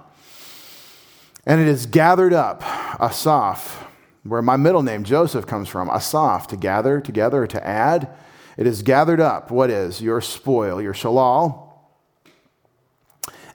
And 1.45 1.59
it 1.59 1.67
is 1.67 1.85
gathered 1.85 2.33
up, 2.33 2.63
Asaph, 3.01 3.87
where 4.23 4.41
my 4.41 4.55
middle 4.55 4.83
name, 4.83 5.03
Joseph, 5.03 5.47
comes 5.47 5.67
from. 5.67 5.89
Asaph, 5.89 6.47
to 6.47 6.57
gather 6.57 7.01
together, 7.01 7.47
to 7.47 7.67
add. 7.67 8.09
It 8.57 8.67
is 8.67 8.83
gathered 8.83 9.19
up. 9.19 9.49
What 9.49 9.71
is? 9.71 10.01
Your 10.01 10.21
spoil, 10.21 10.81
your 10.81 10.93
shalal. 10.93 11.69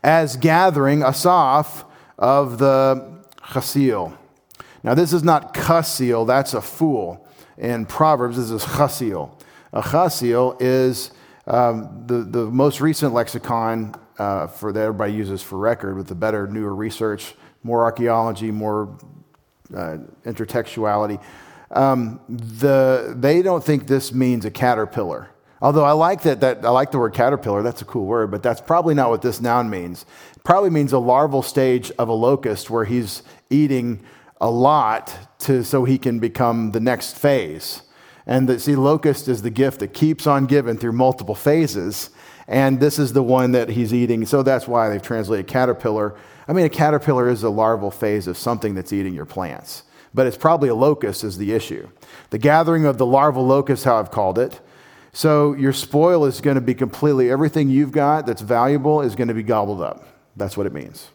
As 0.03 0.37
gathering, 0.37 1.03
Asaph, 1.03 1.85
of 2.19 2.59
the 2.59 3.23
chasil. 3.43 4.17
Now, 4.83 4.95
this 4.95 5.13
is 5.13 5.23
not 5.23 5.55
kasil, 5.55 6.27
that's 6.27 6.55
a 6.55 6.61
fool. 6.61 7.27
In 7.59 7.87
Proverbs, 7.87 8.37
this 8.37 8.51
is 8.51 8.63
chasil. 8.65 9.31
A 9.73 9.83
chasil 9.83 10.57
is 10.61 11.11
um, 11.47 12.05
the, 12.07 12.19
the 12.19 12.45
most 12.47 12.81
recent 12.81 13.15
lexicon 13.15 13.95
uh, 14.19 14.47
for 14.47 14.73
that 14.73 14.81
everybody 14.81 15.13
uses 15.13 15.43
for 15.43 15.59
record 15.59 15.97
with 15.97 16.09
the 16.09 16.15
better, 16.15 16.47
newer 16.47 16.75
research 16.75 17.35
more 17.67 17.83
archaeology, 17.83 18.51
more 18.51 18.97
uh, 19.75 19.99
intertextuality. 20.25 21.21
Um, 21.73 22.21
the, 22.29 23.15
they 23.19 23.43
don't 23.43 23.63
think 23.63 23.89
this 23.89 24.13
means 24.13 24.45
a 24.45 24.51
caterpillar. 24.51 25.31
Although 25.61 25.85
I 25.85 25.93
like 25.93 26.23
that, 26.23 26.41
that, 26.41 26.65
I 26.65 26.71
like 26.71 26.93
the 26.93 26.99
word 26.99 27.13
caterpillar, 27.13 27.63
that's 27.63 27.83
a 27.83 27.85
cool 27.85 28.07
word, 28.07 28.31
but 28.31 28.43
that's 28.43 28.61
probably 28.61 28.95
not 28.95 29.11
what 29.11 29.23
this 29.23 29.41
noun 29.41 29.69
means. 29.69 30.07
It 30.37 30.45
probably 30.45 30.71
means 30.71 30.93
a 30.93 30.99
larval 30.99 31.43
stage 31.43 31.91
of 31.99 32.09
a 32.09 32.13
locust 32.13 32.71
where 32.71 32.85
he's 32.85 33.23
eating 33.51 34.05
a 34.41 34.51
lot 34.51 35.39
to, 35.41 35.65
so 35.65 35.85
he 35.85 35.99
can 35.99 36.19
become 36.19 36.73
the 36.73 36.81
next 36.81 37.19
phase. 37.19 37.83
And 38.27 38.49
the, 38.49 38.59
see, 38.59 38.77
locust 38.77 39.29
is 39.29 39.43
the 39.43 39.51
gift 39.51 39.81
that 39.81 39.95
keeps 39.95 40.27
on 40.27 40.47
giving 40.47 40.77
through 40.77 40.93
multiple 40.93 41.35
phases. 41.35 42.11
And 42.49 42.81
this 42.81 42.99
is 42.99 43.13
the 43.13 43.23
one 43.23 43.53
that 43.53 43.71
he's 43.71 43.95
eating. 43.95 44.27
So 44.27 44.43
that's 44.43 44.67
why 44.67 44.89
they've 44.89 45.03
translated 45.03 45.47
caterpillar 45.47 46.17
I 46.49 46.53
mean, 46.53 46.65
a 46.65 46.71
caterpillar 46.71 47.29
is 47.29 47.43
a 47.43 47.51
larval 47.51 47.91
phase 47.91 48.27
of 48.27 48.39
something 48.39 48.75
that's 48.75 48.93
eating 48.93 49.15
your 49.15 49.25
plants, 49.25 49.83
but 50.15 50.27
it's 50.27 50.37
probably 50.37 50.69
a 50.69 50.75
locust 50.75 51.25
is 51.25 51.39
the 51.39 51.53
issue. 51.53 51.89
The 52.31 52.39
gathering 52.39 52.87
of 52.87 52.99
the 52.99 53.07
larval 53.07 53.45
locust, 53.45 53.85
how 53.85 53.97
I've 53.97 54.11
called 54.11 54.39
it. 54.39 54.61
So 55.13 55.55
your 55.55 55.73
spoil 55.73 56.25
is 56.25 56.41
going 56.41 56.57
to 56.57 56.61
be 56.61 56.75
completely, 56.75 57.31
everything 57.31 57.69
you've 57.69 57.91
got 57.91 58.27
that's 58.27 58.43
valuable 58.43 59.01
is 59.01 59.17
going 59.17 59.29
to 59.29 59.35
be 59.35 59.43
gobbled 59.43 59.81
up. 59.81 60.07
That's 60.37 60.57
what 60.57 60.67
it 60.67 60.73
means. 60.73 61.09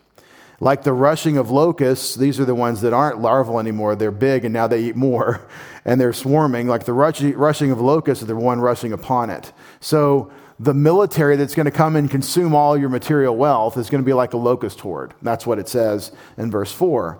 Like 0.61 0.83
the 0.83 0.93
rushing 0.93 1.37
of 1.37 1.49
locusts, 1.49 2.13
these 2.13 2.39
are 2.39 2.45
the 2.45 2.53
ones 2.53 2.81
that 2.81 2.93
aren't 2.93 3.19
larval 3.19 3.59
anymore. 3.59 3.95
They're 3.95 4.11
big 4.11 4.45
and 4.45 4.53
now 4.53 4.67
they 4.67 4.83
eat 4.83 4.95
more 4.95 5.41
and 5.85 5.99
they're 5.99 6.13
swarming. 6.13 6.67
Like 6.67 6.85
the 6.85 6.93
rushing 6.93 7.71
of 7.71 7.81
locusts, 7.81 8.23
they're 8.23 8.35
one 8.35 8.61
rushing 8.61 8.93
upon 8.93 9.31
it. 9.31 9.51
So 9.79 10.31
the 10.59 10.75
military 10.75 11.35
that's 11.35 11.55
going 11.55 11.65
to 11.65 11.71
come 11.71 11.95
and 11.95 12.11
consume 12.11 12.53
all 12.53 12.77
your 12.77 12.89
material 12.89 13.35
wealth 13.35 13.75
is 13.75 13.89
going 13.89 14.03
to 14.03 14.05
be 14.05 14.13
like 14.13 14.33
a 14.33 14.37
locust 14.37 14.81
horde. 14.81 15.15
That's 15.23 15.47
what 15.47 15.57
it 15.57 15.67
says 15.67 16.11
in 16.37 16.51
verse 16.51 16.71
4. 16.71 17.19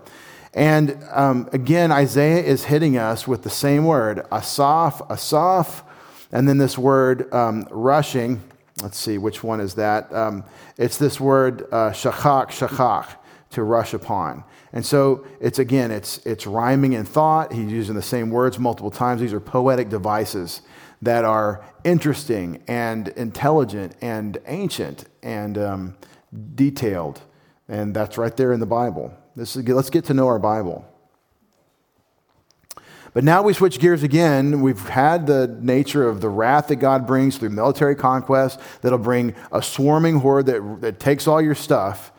And 0.54 1.04
um, 1.10 1.50
again, 1.52 1.92
Isaiah 1.92 2.44
is 2.44 2.66
hitting 2.66 2.96
us 2.96 3.28
with 3.28 3.42
the 3.42 3.50
same 3.50 3.86
word, 3.86 4.24
asaf, 4.32 5.02
asaf, 5.10 5.84
and 6.32 6.48
then 6.48 6.60
this 6.60 6.78
word 6.78 7.34
um, 7.34 7.68
rushing. 7.72 8.44
Let's 8.84 9.00
see, 9.00 9.18
which 9.18 9.44
one 9.44 9.62
is 9.62 9.74
that? 9.76 10.14
Um, 10.14 10.44
it's 10.78 11.00
this 11.00 11.20
word 11.20 11.64
uh, 11.72 11.90
shachak, 11.90 12.50
to 13.52 13.64
rush 13.64 13.94
upon. 13.94 14.44
And 14.74 14.86
so 14.86 15.26
it's 15.40 15.60
again, 15.60 15.92
it's, 15.92 16.18
it's 16.26 16.48
rhyming 16.48 16.94
in 16.94 17.06
thought. 17.06 17.54
He's 17.54 17.72
using 17.72 17.96
the 17.96 18.02
same 18.02 18.30
words 18.30 18.58
multiple 18.58 18.92
times. 18.92 19.22
These 19.22 19.34
are 19.34 19.40
poetic 19.40 19.90
devices 19.90 20.62
that 21.02 21.26
are 21.26 21.64
interesting 21.84 22.64
and 22.68 23.08
intelligent 23.10 23.96
and 24.02 24.38
ancient 24.46 25.06
and 25.24 25.58
um, 25.58 25.98
detailed. 26.56 27.22
And 27.68 27.96
that's 27.96 28.18
right 28.18 28.36
there 28.36 28.52
in 28.52 28.60
the 28.60 28.66
Bible. 28.66 29.14
This 29.36 29.56
is, 29.56 29.68
let's 29.68 29.90
get 29.90 30.06
to 30.06 30.14
know 30.14 30.28
our 30.28 30.40
Bible. 30.40 30.86
But 33.14 33.26
now 33.26 33.42
we 33.42 33.54
switch 33.54 33.80
gears 33.80 34.04
again. 34.04 34.62
We've 34.62 34.88
had 34.88 35.28
the 35.28 35.58
nature 35.60 36.08
of 36.08 36.22
the 36.22 36.30
wrath 36.30 36.68
that 36.68 36.78
God 36.78 37.06
brings 37.06 37.38
through 37.38 37.50
military 37.50 37.96
conquest 37.96 38.60
that'll 38.82 39.00
bring 39.00 39.36
a 39.52 39.62
swarming 39.62 40.20
horde 40.20 40.46
that, 40.46 40.78
that 40.82 41.00
takes 41.00 41.28
all 41.28 41.42
your 41.42 41.56
stuff. 41.56 42.14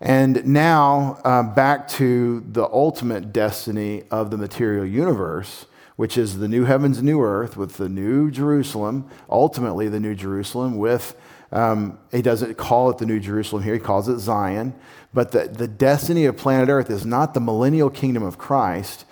And 0.00 0.46
now 0.46 1.20
uh, 1.24 1.42
back 1.42 1.88
to 1.88 2.40
the 2.40 2.64
ultimate 2.64 3.32
destiny 3.32 4.04
of 4.10 4.30
the 4.30 4.38
material 4.38 4.86
universe 4.86 5.66
which 6.00 6.16
is 6.16 6.38
the 6.38 6.48
new 6.48 6.64
heavens 6.64 7.02
new 7.02 7.20
earth 7.20 7.58
with 7.58 7.76
the 7.76 7.86
new 7.86 8.30
Jerusalem, 8.30 9.06
ultimately 9.28 9.86
the 9.86 10.00
new 10.00 10.14
Jerusalem 10.14 10.78
with, 10.78 11.14
um, 11.52 11.98
he 12.10 12.22
doesn't 12.22 12.56
call 12.56 12.88
it 12.88 12.96
the 12.96 13.04
new 13.04 13.20
Jerusalem 13.20 13.62
here, 13.62 13.74
he 13.74 13.80
calls 13.80 14.08
it 14.08 14.18
Zion. 14.18 14.74
But 15.12 15.32
the, 15.32 15.48
the 15.48 15.68
destiny 15.68 16.24
of 16.24 16.38
planet 16.38 16.70
earth 16.70 16.88
is 16.88 17.04
not 17.04 17.34
the 17.34 17.40
millennial 17.40 17.90
kingdom 17.90 18.22
of 18.22 18.38
Christ 18.38 19.04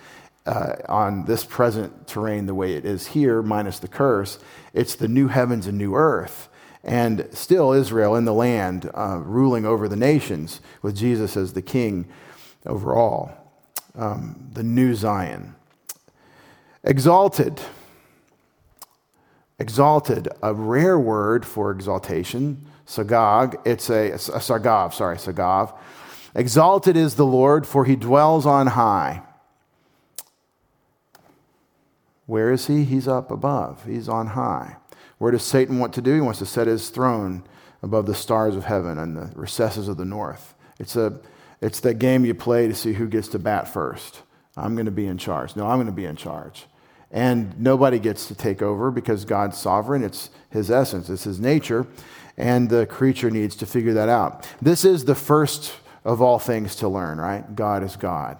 uh, 0.47 0.77
on 0.89 1.25
this 1.25 1.45
present 1.45 2.07
terrain 2.07 2.47
the 2.47 2.55
way 2.55 2.73
it 2.73 2.85
is 2.85 3.05
here, 3.05 3.43
minus 3.43 3.77
the 3.77 3.87
curse. 3.87 4.39
It's 4.73 4.95
the 4.95 5.07
new 5.07 5.27
heavens 5.27 5.67
and 5.67 5.77
new 5.77 5.93
earth. 5.93 6.49
And 6.83 7.27
still 7.31 7.73
Israel 7.73 8.15
in 8.15 8.25
the 8.25 8.33
land, 8.33 8.89
uh, 8.93 9.19
ruling 9.23 9.65
over 9.65 9.87
the 9.87 9.95
nations 9.95 10.61
with 10.81 10.95
Jesus 10.95 11.35
as 11.35 11.53
the 11.53 11.61
king 11.61 12.07
over 12.65 12.95
all. 12.95 13.31
Um, 13.95 14.49
the 14.53 14.63
new 14.63 14.95
Zion. 14.95 15.55
Exalted. 16.83 17.61
Exalted, 19.59 20.29
a 20.41 20.53
rare 20.53 20.97
word 20.97 21.45
for 21.45 21.69
exaltation. 21.69 22.65
Sagag, 22.87 23.59
it's 23.65 23.89
a, 23.89 24.11
a 24.11 24.17
sagav, 24.39 24.93
sorry, 24.93 25.17
sagav. 25.17 25.75
Exalted 26.33 26.95
is 26.95 27.15
the 27.15 27.25
Lord, 27.25 27.67
for 27.67 27.83
he 27.83 27.97
dwells 27.97 28.45
on 28.45 28.67
high. 28.67 29.21
Where 32.25 32.53
is 32.53 32.67
he? 32.67 32.85
He's 32.85 33.07
up 33.07 33.31
above, 33.31 33.85
he's 33.85 34.07
on 34.07 34.27
high. 34.27 34.77
Where 35.19 35.31
does 35.31 35.43
Satan 35.43 35.79
want 35.79 35.93
to 35.93 36.01
do? 36.01 36.15
He 36.15 36.21
wants 36.21 36.39
to 36.39 36.45
set 36.45 36.67
his 36.67 36.89
throne 36.89 37.43
above 37.83 38.05
the 38.05 38.15
stars 38.15 38.55
of 38.55 38.65
heaven 38.65 38.97
and 38.97 39.15
the 39.15 39.31
recesses 39.35 39.87
of 39.87 39.97
the 39.97 40.05
north. 40.05 40.55
It's, 40.79 40.95
a, 40.95 41.19
it's 41.61 41.81
that 41.81 41.95
game 41.95 42.25
you 42.25 42.33
play 42.33 42.67
to 42.67 42.73
see 42.73 42.93
who 42.93 43.07
gets 43.07 43.27
to 43.29 43.39
bat 43.39 43.67
first. 43.67 44.23
I'm 44.57 44.75
going 44.75 44.85
to 44.85 44.91
be 44.91 45.05
in 45.05 45.17
charge. 45.17 45.55
No, 45.55 45.67
I'm 45.67 45.77
going 45.77 45.87
to 45.87 45.93
be 45.93 46.05
in 46.05 46.15
charge. 46.15 46.65
And 47.11 47.59
nobody 47.59 47.99
gets 47.99 48.27
to 48.27 48.35
take 48.35 48.61
over 48.61 48.91
because 48.91 49.25
God's 49.25 49.57
sovereign. 49.57 50.03
It's 50.03 50.29
his 50.49 50.69
essence, 50.69 51.09
it's 51.09 51.23
his 51.23 51.39
nature. 51.39 51.87
And 52.37 52.69
the 52.69 52.85
creature 52.85 53.29
needs 53.29 53.55
to 53.57 53.65
figure 53.65 53.93
that 53.93 54.09
out. 54.09 54.47
This 54.61 54.85
is 54.85 55.05
the 55.05 55.15
first 55.15 55.73
of 56.05 56.21
all 56.21 56.39
things 56.39 56.77
to 56.77 56.87
learn, 56.87 57.17
right? 57.17 57.55
God 57.55 57.83
is 57.83 57.97
God. 57.97 58.37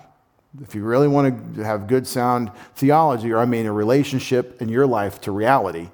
If 0.61 0.73
you 0.73 0.83
really 0.83 1.07
want 1.07 1.55
to 1.55 1.63
have 1.63 1.87
good, 1.87 2.07
sound 2.07 2.51
theology, 2.75 3.31
or 3.31 3.39
I 3.39 3.45
mean 3.45 3.65
a 3.65 3.73
relationship 3.73 4.61
in 4.61 4.69
your 4.69 4.87
life 4.87 5.19
to 5.21 5.31
reality, 5.31 5.89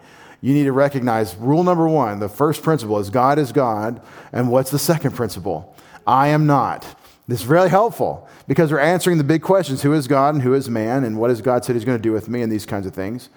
you 0.46 0.54
need 0.54 0.66
to 0.66 0.74
recognize 0.74 1.36
rule 1.38 1.64
number 1.64 1.90
one 1.90 2.20
the 2.20 2.30
first 2.30 2.62
principle 2.62 3.00
is 3.00 3.10
God 3.10 3.40
is 3.40 3.52
God. 3.52 4.00
And 4.32 4.52
what's 4.52 4.70
the 4.70 4.78
second 4.78 5.16
principle? 5.16 5.76
I 6.06 6.28
am 6.28 6.46
not. 6.46 6.86
This 7.28 7.42
is 7.42 7.48
really 7.48 7.70
helpful 7.70 8.30
because 8.48 8.72
we're 8.72 8.78
answering 8.78 9.18
the 9.18 9.24
big 9.24 9.42
questions 9.42 9.82
who 9.82 9.92
is 9.94 10.08
God 10.08 10.36
and 10.36 10.44
who 10.44 10.54
is 10.54 10.70
man, 10.70 11.04
and 11.04 11.18
what 11.18 11.32
has 11.32 11.42
God 11.42 11.66
said 11.66 11.76
he's 11.76 11.84
going 11.84 11.98
to 11.98 12.02
do 12.02 12.12
with 12.12 12.30
me, 12.30 12.44
and 12.44 12.52
these 12.52 12.68
kinds 12.68 12.86
of 12.86 12.94
things. 12.94 13.30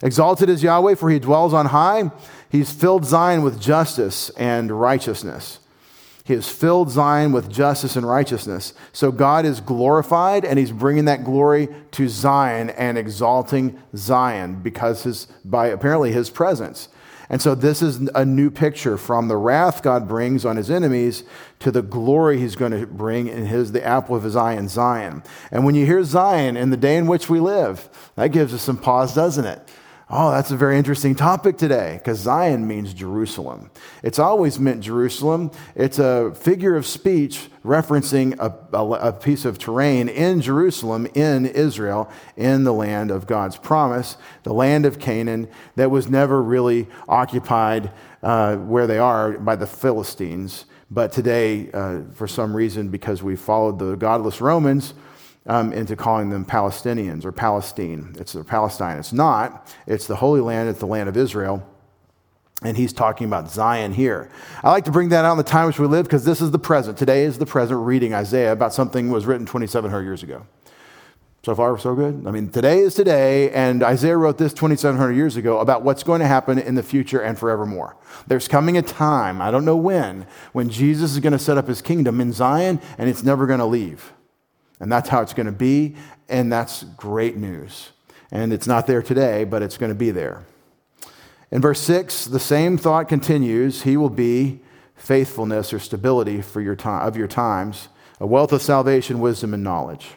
Exalted 0.00 0.48
is 0.48 0.62
Yahweh, 0.62 0.94
for 0.94 1.10
he 1.10 1.18
dwells 1.18 1.52
on 1.52 1.66
high. 1.66 2.10
He's 2.48 2.72
filled 2.72 3.04
Zion 3.04 3.42
with 3.42 3.60
justice 3.60 4.30
and 4.30 4.70
righteousness. 4.70 5.58
He 6.24 6.32
has 6.32 6.48
filled 6.48 6.90
Zion 6.90 7.32
with 7.32 7.50
justice 7.50 7.96
and 7.96 8.08
righteousness. 8.08 8.72
So 8.92 9.12
God 9.12 9.44
is 9.44 9.60
glorified, 9.60 10.46
and 10.46 10.58
he's 10.58 10.72
bringing 10.72 11.04
that 11.04 11.22
glory 11.22 11.68
to 11.92 12.08
Zion 12.08 12.70
and 12.70 12.96
exalting 12.96 13.78
Zion 13.94 14.62
because 14.62 15.02
his, 15.02 15.26
by 15.44 15.66
apparently 15.66 16.12
his 16.12 16.30
presence. 16.30 16.88
And 17.28 17.42
so 17.42 17.54
this 17.54 17.82
is 17.82 18.08
a 18.14 18.24
new 18.24 18.50
picture 18.50 18.96
from 18.96 19.28
the 19.28 19.36
wrath 19.36 19.82
God 19.82 20.08
brings 20.08 20.46
on 20.46 20.56
his 20.56 20.70
enemies 20.70 21.24
to 21.58 21.70
the 21.70 21.82
glory 21.82 22.38
he's 22.38 22.56
going 22.56 22.72
to 22.72 22.86
bring 22.86 23.28
in 23.28 23.44
his 23.46 23.72
the 23.72 23.84
apple 23.84 24.16
of 24.16 24.22
his 24.22 24.36
eye 24.36 24.54
in 24.54 24.68
Zion. 24.68 25.22
And 25.50 25.64
when 25.66 25.74
you 25.74 25.84
hear 25.84 26.02
Zion 26.04 26.56
in 26.56 26.70
the 26.70 26.76
day 26.76 26.96
in 26.96 27.06
which 27.06 27.28
we 27.28 27.38
live, 27.40 27.88
that 28.16 28.28
gives 28.28 28.54
us 28.54 28.62
some 28.62 28.78
pause, 28.78 29.14
doesn't 29.14 29.44
it? 29.44 29.60
Oh, 30.10 30.30
that's 30.32 30.50
a 30.50 30.56
very 30.56 30.76
interesting 30.76 31.14
topic 31.14 31.56
today 31.56 31.94
because 31.96 32.18
Zion 32.18 32.66
means 32.66 32.92
Jerusalem. 32.92 33.70
It's 34.02 34.18
always 34.18 34.58
meant 34.58 34.82
Jerusalem. 34.82 35.50
It's 35.74 35.98
a 35.98 36.34
figure 36.34 36.76
of 36.76 36.84
speech 36.84 37.48
referencing 37.64 38.38
a, 38.38 38.76
a, 38.76 39.08
a, 39.08 39.12
piece 39.14 39.46
of 39.46 39.58
terrain 39.58 40.10
in 40.10 40.42
Jerusalem, 40.42 41.06
in 41.14 41.46
Israel, 41.46 42.10
in 42.36 42.64
the 42.64 42.72
land 42.74 43.10
of 43.10 43.26
God's 43.26 43.56
promise, 43.56 44.18
the 44.42 44.52
land 44.52 44.84
of 44.84 44.98
Canaan 44.98 45.48
that 45.76 45.90
was 45.90 46.06
never 46.06 46.42
really 46.42 46.86
occupied 47.08 47.90
uh, 48.22 48.56
where 48.56 48.86
they 48.86 48.98
are 48.98 49.38
by 49.38 49.56
the 49.56 49.66
Philistines. 49.66 50.66
But 50.90 51.12
today, 51.12 51.70
uh, 51.72 52.00
for 52.12 52.28
some 52.28 52.54
reason, 52.54 52.90
because 52.90 53.22
we 53.22 53.36
followed 53.36 53.78
the 53.78 53.96
godless 53.96 54.42
Romans, 54.42 54.92
um, 55.46 55.72
into 55.72 55.96
calling 55.96 56.30
them 56.30 56.44
Palestinians 56.44 57.24
or 57.24 57.32
Palestine. 57.32 58.14
It's 58.18 58.36
Palestine. 58.46 58.98
It's 58.98 59.12
not. 59.12 59.74
It's 59.86 60.06
the 60.06 60.16
Holy 60.16 60.40
Land. 60.40 60.68
It's 60.68 60.80
the 60.80 60.86
land 60.86 61.08
of 61.08 61.16
Israel. 61.16 61.68
And 62.62 62.76
he's 62.76 62.92
talking 62.92 63.26
about 63.26 63.50
Zion 63.50 63.92
here. 63.92 64.30
I 64.62 64.70
like 64.70 64.86
to 64.86 64.90
bring 64.90 65.10
that 65.10 65.24
out 65.24 65.32
in 65.32 65.38
the 65.38 65.44
time 65.44 65.66
which 65.66 65.78
we 65.78 65.86
live 65.86 66.06
because 66.06 66.24
this 66.24 66.40
is 66.40 66.50
the 66.50 66.58
present. 66.58 66.96
Today 66.96 67.24
is 67.24 67.36
the 67.36 67.46
present 67.46 67.80
reading 67.80 68.14
Isaiah 68.14 68.52
about 68.52 68.72
something 68.72 69.10
was 69.10 69.26
written 69.26 69.44
2,700 69.44 70.02
years 70.02 70.22
ago. 70.22 70.46
So 71.44 71.54
far, 71.54 71.76
so 71.76 71.94
good. 71.94 72.24
I 72.26 72.30
mean, 72.30 72.48
today 72.48 72.78
is 72.78 72.94
today, 72.94 73.50
and 73.50 73.82
Isaiah 73.82 74.16
wrote 74.16 74.38
this 74.38 74.54
2,700 74.54 75.12
years 75.12 75.36
ago 75.36 75.58
about 75.58 75.82
what's 75.82 76.02
going 76.02 76.20
to 76.20 76.26
happen 76.26 76.58
in 76.58 76.74
the 76.74 76.82
future 76.82 77.20
and 77.20 77.38
forevermore. 77.38 77.96
There's 78.26 78.48
coming 78.48 78.78
a 78.78 78.82
time, 78.82 79.42
I 79.42 79.50
don't 79.50 79.66
know 79.66 79.76
when, 79.76 80.26
when 80.52 80.70
Jesus 80.70 81.12
is 81.12 81.20
going 81.20 81.34
to 81.34 81.38
set 81.38 81.58
up 81.58 81.68
his 81.68 81.82
kingdom 81.82 82.18
in 82.18 82.32
Zion, 82.32 82.80
and 82.96 83.10
it's 83.10 83.22
never 83.22 83.46
going 83.46 83.58
to 83.58 83.66
leave. 83.66 84.14
And 84.84 84.92
that's 84.92 85.08
how 85.08 85.22
it's 85.22 85.32
going 85.32 85.46
to 85.46 85.52
be, 85.52 85.96
and 86.28 86.52
that's 86.52 86.84
great 86.84 87.38
news. 87.38 87.92
And 88.30 88.52
it's 88.52 88.66
not 88.66 88.86
there 88.86 89.00
today, 89.00 89.44
but 89.44 89.62
it's 89.62 89.78
going 89.78 89.88
to 89.88 89.94
be 89.94 90.10
there. 90.10 90.44
In 91.50 91.62
verse 91.62 91.80
6, 91.80 92.26
the 92.26 92.38
same 92.38 92.76
thought 92.76 93.08
continues 93.08 93.84
He 93.84 93.96
will 93.96 94.10
be 94.10 94.60
faithfulness 94.94 95.72
or 95.72 95.78
stability 95.78 96.42
for 96.42 96.60
your 96.60 96.76
time, 96.76 97.08
of 97.08 97.16
your 97.16 97.26
times, 97.26 97.88
a 98.20 98.26
wealth 98.26 98.52
of 98.52 98.60
salvation, 98.60 99.20
wisdom, 99.20 99.54
and 99.54 99.64
knowledge. 99.64 100.10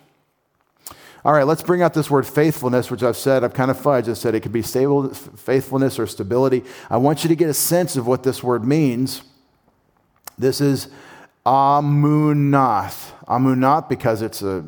All 1.24 1.32
right, 1.32 1.48
let's 1.48 1.64
bring 1.64 1.82
out 1.82 1.94
this 1.94 2.12
word 2.12 2.28
faithfulness, 2.28 2.92
which 2.92 3.04
I've 3.04 3.16
said, 3.16 3.46
I've 3.46 3.54
kind 3.54 3.72
of 3.72 3.78
fudged. 3.78 4.10
I 4.10 4.16
said 4.16 4.36
it 4.36 4.42
could 4.42 4.52
be 4.52 4.64
stable, 4.64 5.14
faithfulness 5.14 5.98
or 5.98 6.08
stability. 6.08 6.66
I 6.90 6.98
want 6.98 7.24
you 7.24 7.30
to 7.30 7.38
get 7.38 7.50
a 7.50 7.54
sense 7.54 7.96
of 7.96 8.06
what 8.06 8.24
this 8.24 8.44
word 8.44 8.66
means. 8.66 9.22
This 10.38 10.60
is 10.60 10.90
amunath. 11.48 13.14
Amunat 13.28 13.88
because 13.90 14.22
it's 14.22 14.42
a 14.42 14.66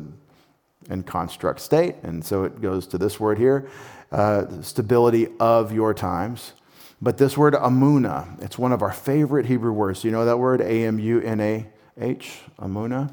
in 0.88 1.02
construct 1.02 1.60
state, 1.60 1.94
and 2.02 2.24
so 2.24 2.44
it 2.44 2.60
goes 2.60 2.86
to 2.88 2.98
this 2.98 3.20
word 3.20 3.38
here, 3.38 3.68
uh, 4.10 4.60
stability 4.60 5.28
of 5.38 5.72
your 5.72 5.94
times. 5.94 6.52
But 7.00 7.16
this 7.16 7.38
word 7.38 7.54
amuna, 7.54 8.42
it's 8.42 8.58
one 8.58 8.72
of 8.72 8.82
our 8.82 8.92
favorite 8.92 9.46
Hebrew 9.46 9.72
words. 9.72 10.04
You 10.04 10.10
know 10.10 10.24
that 10.24 10.38
word? 10.38 10.60
A 10.60 10.84
M 10.84 10.98
U 10.98 11.20
N 11.20 11.40
A 11.40 11.66
H, 11.98 12.40
amuna. 12.58 13.12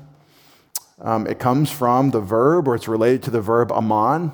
Um, 1.00 1.28
it 1.28 1.38
comes 1.40 1.70
from 1.70 2.10
the 2.12 2.20
verb, 2.20 2.68
or 2.68 2.76
it's 2.76 2.88
related 2.88 3.24
to 3.24 3.32
the 3.32 3.42
verb 3.42 3.72
aman, 3.72 4.32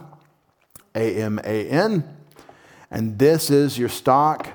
A 0.96 1.22
M 1.22 1.40
A 1.44 1.70
N. 1.70 2.04
And 2.90 3.20
this 3.20 3.50
is 3.50 3.78
your 3.78 3.90
stock 3.90 4.50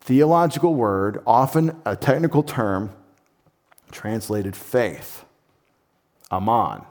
theological 0.00 0.74
word, 0.74 1.22
often 1.26 1.76
a 1.84 1.94
technical 1.94 2.42
term, 2.42 2.90
translated 3.90 4.56
faith. 4.56 5.24
Aman. 6.30 6.82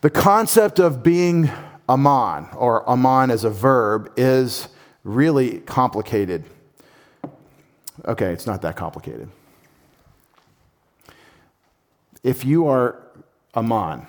The 0.00 0.10
concept 0.10 0.78
of 0.78 1.02
being 1.02 1.50
Aman, 1.88 2.48
or 2.56 2.88
Aman 2.88 3.30
as 3.30 3.44
a 3.44 3.50
verb, 3.50 4.12
is 4.16 4.68
really 5.02 5.60
complicated. 5.60 6.44
Okay, 8.04 8.32
it's 8.32 8.46
not 8.46 8.62
that 8.62 8.76
complicated. 8.76 9.28
If 12.22 12.44
you 12.44 12.68
are 12.68 13.02
Aman, 13.54 14.06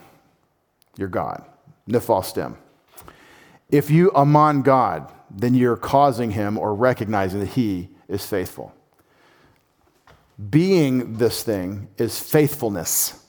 you're 0.97 1.07
God, 1.07 1.45
Nifal 1.87 2.23
stem. 2.23 2.57
If 3.69 3.89
you 3.89 4.11
Aman 4.13 4.61
God, 4.61 5.11
then 5.29 5.53
you're 5.53 5.77
causing 5.77 6.31
him 6.31 6.57
or 6.57 6.73
recognizing 6.73 7.39
that 7.39 7.49
he 7.49 7.89
is 8.07 8.25
faithful. 8.25 8.73
Being 10.49 11.17
this 11.17 11.43
thing 11.43 11.87
is 11.97 12.19
faithfulness. 12.19 13.21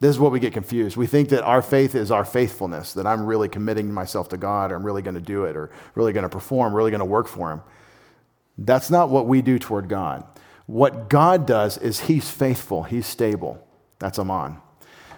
This 0.00 0.10
is 0.10 0.18
what 0.18 0.32
we 0.32 0.40
get 0.40 0.52
confused. 0.52 0.96
We 0.96 1.06
think 1.06 1.30
that 1.30 1.42
our 1.44 1.62
faith 1.62 1.94
is 1.94 2.10
our 2.10 2.24
faithfulness, 2.24 2.92
that 2.94 3.06
I'm 3.06 3.24
really 3.26 3.48
committing 3.48 3.92
myself 3.92 4.28
to 4.30 4.36
God, 4.36 4.70
or 4.70 4.76
I'm 4.76 4.84
really 4.84 5.02
going 5.02 5.14
to 5.14 5.20
do 5.20 5.44
it, 5.44 5.56
or 5.56 5.70
really 5.94 6.12
going 6.12 6.24
to 6.24 6.28
perform, 6.28 6.74
really 6.74 6.90
going 6.90 7.00
to 7.00 7.04
work 7.04 7.26
for 7.26 7.50
Him. 7.50 7.62
That's 8.58 8.90
not 8.90 9.08
what 9.08 9.26
we 9.26 9.42
do 9.42 9.58
toward 9.58 9.88
God. 9.88 10.24
What 10.66 11.08
God 11.08 11.46
does 11.46 11.78
is 11.78 12.00
He's 12.00 12.30
faithful, 12.30 12.82
He's 12.82 13.06
stable. 13.06 13.66
That's 13.98 14.18
Aman. 14.18 14.58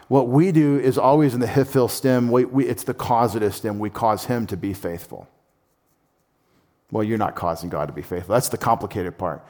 What 0.09 0.29
we 0.29 0.53
do 0.53 0.79
is 0.79 0.99
always 0.99 1.35
in 1.35 1.41
the 1.41 1.47
Hifil 1.47 1.91
stem, 1.91 2.31
we, 2.31 2.45
we, 2.45 2.67
it's 2.67 2.85
the 2.85 2.95
causative 2.95 3.55
stem. 3.55 3.79
We 3.79 3.91
cause 3.91 4.27
Him 4.27 4.47
to 4.47 4.57
be 4.57 4.73
faithful. 4.73 5.29
Well, 6.93 7.03
you're 7.03 7.19
not 7.19 7.35
causing 7.35 7.69
God 7.69 7.87
to 7.87 7.93
be 7.93 8.03
faithful. 8.03 8.35
That's 8.35 8.49
the 8.49 8.59
complicated 8.59 9.19
part. 9.19 9.45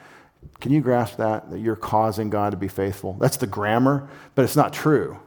Can 0.59 0.71
you 0.71 0.81
grasp 0.81 1.17
that? 1.17 1.51
That 1.51 1.59
you're 1.59 1.75
causing 1.75 2.29
God 2.29 2.51
to 2.51 2.57
be 2.57 2.67
faithful? 2.67 3.13
That's 3.13 3.37
the 3.37 3.47
grammar, 3.47 4.09
but 4.35 4.43
it's 4.43 4.55
not 4.55 4.73
true. 4.73 5.19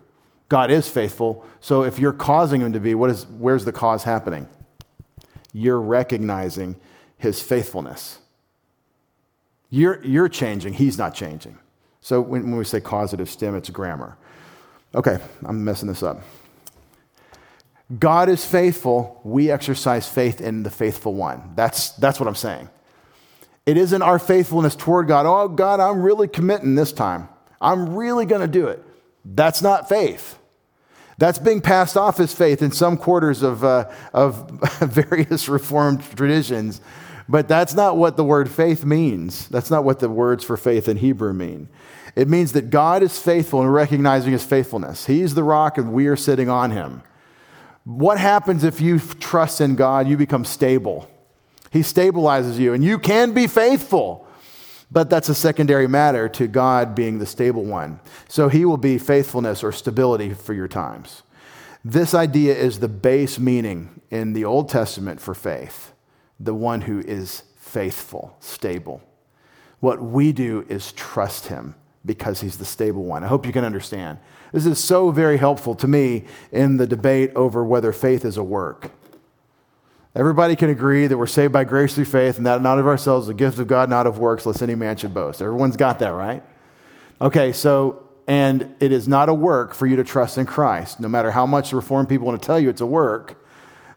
God 0.48 0.70
is 0.70 0.88
faithful. 0.88 1.46
So 1.60 1.84
if 1.84 1.98
you're 1.98 2.12
causing 2.12 2.60
him 2.60 2.72
to 2.72 2.80
be, 2.80 2.94
what 2.94 3.10
is, 3.10 3.26
where's 3.26 3.64
the 3.64 3.72
cause 3.72 4.02
happening? 4.02 4.48
You're 5.52 5.80
recognizing 5.80 6.76
his 7.16 7.40
faithfulness. 7.40 8.18
You're, 9.70 10.04
you're 10.04 10.28
changing, 10.28 10.74
he's 10.74 10.98
not 10.98 11.14
changing. 11.14 11.58
So 12.00 12.20
when, 12.20 12.42
when 12.42 12.56
we 12.56 12.64
say 12.64 12.80
causative 12.80 13.30
stem, 13.30 13.54
it's 13.54 13.70
grammar. 13.70 14.16
Okay, 14.94 15.18
I'm 15.44 15.64
messing 15.64 15.86
this 15.88 16.02
up. 16.02 16.20
God 17.98 18.28
is 18.28 18.44
faithful. 18.44 19.20
We 19.24 19.50
exercise 19.50 20.08
faith 20.08 20.40
in 20.40 20.62
the 20.62 20.70
faithful 20.70 21.14
one. 21.14 21.52
That's, 21.54 21.90
that's 21.92 22.18
what 22.18 22.28
I'm 22.28 22.34
saying. 22.34 22.68
It 23.70 23.76
isn't 23.76 24.02
our 24.02 24.18
faithfulness 24.18 24.74
toward 24.74 25.06
God. 25.06 25.26
Oh, 25.26 25.46
God, 25.46 25.78
I'm 25.78 26.02
really 26.02 26.26
committing 26.26 26.74
this 26.74 26.92
time. 26.92 27.28
I'm 27.60 27.94
really 27.94 28.26
going 28.26 28.40
to 28.40 28.48
do 28.48 28.66
it. 28.66 28.82
That's 29.24 29.62
not 29.62 29.88
faith. 29.88 30.40
That's 31.18 31.38
being 31.38 31.60
passed 31.60 31.96
off 31.96 32.18
as 32.18 32.34
faith 32.34 32.62
in 32.62 32.72
some 32.72 32.96
quarters 32.96 33.42
of, 33.42 33.62
uh, 33.62 33.88
of 34.12 34.50
various 34.80 35.48
Reformed 35.48 36.02
traditions. 36.16 36.80
But 37.28 37.46
that's 37.46 37.72
not 37.72 37.96
what 37.96 38.16
the 38.16 38.24
word 38.24 38.50
faith 38.50 38.84
means. 38.84 39.46
That's 39.46 39.70
not 39.70 39.84
what 39.84 40.00
the 40.00 40.08
words 40.08 40.42
for 40.42 40.56
faith 40.56 40.88
in 40.88 40.96
Hebrew 40.96 41.32
mean. 41.32 41.68
It 42.16 42.26
means 42.26 42.50
that 42.54 42.70
God 42.70 43.04
is 43.04 43.22
faithful 43.22 43.60
and 43.60 43.72
recognizing 43.72 44.32
his 44.32 44.44
faithfulness. 44.44 45.06
He's 45.06 45.36
the 45.36 45.44
rock 45.44 45.78
and 45.78 45.92
we 45.92 46.08
are 46.08 46.16
sitting 46.16 46.48
on 46.48 46.72
him. 46.72 47.04
What 47.84 48.18
happens 48.18 48.64
if 48.64 48.80
you 48.80 48.98
trust 48.98 49.60
in 49.60 49.76
God? 49.76 50.08
You 50.08 50.16
become 50.16 50.44
stable. 50.44 51.08
He 51.70 51.80
stabilizes 51.80 52.58
you, 52.58 52.74
and 52.74 52.84
you 52.84 52.98
can 52.98 53.32
be 53.32 53.46
faithful. 53.46 54.26
But 54.90 55.08
that's 55.08 55.28
a 55.28 55.34
secondary 55.34 55.86
matter 55.86 56.28
to 56.30 56.48
God 56.48 56.96
being 56.96 57.18
the 57.20 57.26
stable 57.26 57.64
one. 57.64 58.00
So 58.28 58.48
he 58.48 58.64
will 58.64 58.76
be 58.76 58.98
faithfulness 58.98 59.62
or 59.62 59.70
stability 59.70 60.34
for 60.34 60.52
your 60.52 60.66
times. 60.66 61.22
This 61.84 62.12
idea 62.12 62.56
is 62.56 62.80
the 62.80 62.88
base 62.88 63.38
meaning 63.38 64.00
in 64.10 64.32
the 64.32 64.44
Old 64.44 64.68
Testament 64.68 65.20
for 65.20 65.34
faith 65.34 65.92
the 66.40 66.54
one 66.54 66.80
who 66.80 67.00
is 67.00 67.42
faithful, 67.56 68.34
stable. 68.40 69.02
What 69.80 70.02
we 70.02 70.32
do 70.32 70.64
is 70.70 70.92
trust 70.92 71.48
him 71.48 71.74
because 72.04 72.40
he's 72.40 72.56
the 72.56 72.64
stable 72.64 73.04
one. 73.04 73.22
I 73.22 73.28
hope 73.28 73.44
you 73.46 73.52
can 73.52 73.64
understand. 73.64 74.18
This 74.52 74.64
is 74.64 74.82
so 74.82 75.10
very 75.10 75.36
helpful 75.36 75.74
to 75.76 75.86
me 75.86 76.24
in 76.50 76.78
the 76.78 76.86
debate 76.86 77.32
over 77.36 77.62
whether 77.62 77.92
faith 77.92 78.24
is 78.24 78.38
a 78.38 78.42
work. 78.42 78.90
Everybody 80.14 80.56
can 80.56 80.70
agree 80.70 81.06
that 81.06 81.16
we're 81.16 81.26
saved 81.26 81.52
by 81.52 81.62
grace 81.62 81.94
through 81.94 82.06
faith 82.06 82.36
and 82.36 82.46
that 82.46 82.62
not 82.62 82.80
of 82.80 82.86
ourselves, 82.86 83.28
the 83.28 83.34
gift 83.34 83.60
of 83.60 83.68
God, 83.68 83.88
not 83.88 84.08
of 84.08 84.18
works, 84.18 84.44
lest 84.44 84.60
any 84.60 84.74
man 84.74 84.96
should 84.96 85.14
boast. 85.14 85.40
Everyone's 85.40 85.76
got 85.76 86.00
that, 86.00 86.08
right? 86.08 86.42
Okay, 87.20 87.52
so, 87.52 88.08
and 88.26 88.74
it 88.80 88.90
is 88.90 89.06
not 89.06 89.28
a 89.28 89.34
work 89.34 89.72
for 89.72 89.86
you 89.86 89.94
to 89.96 90.04
trust 90.04 90.36
in 90.36 90.46
Christ. 90.46 90.98
No 90.98 91.06
matter 91.06 91.30
how 91.30 91.46
much 91.46 91.70
the 91.70 91.76
Reformed 91.76 92.08
people 92.08 92.26
want 92.26 92.42
to 92.42 92.46
tell 92.46 92.58
you 92.58 92.68
it's 92.68 92.80
a 92.80 92.86
work 92.86 93.40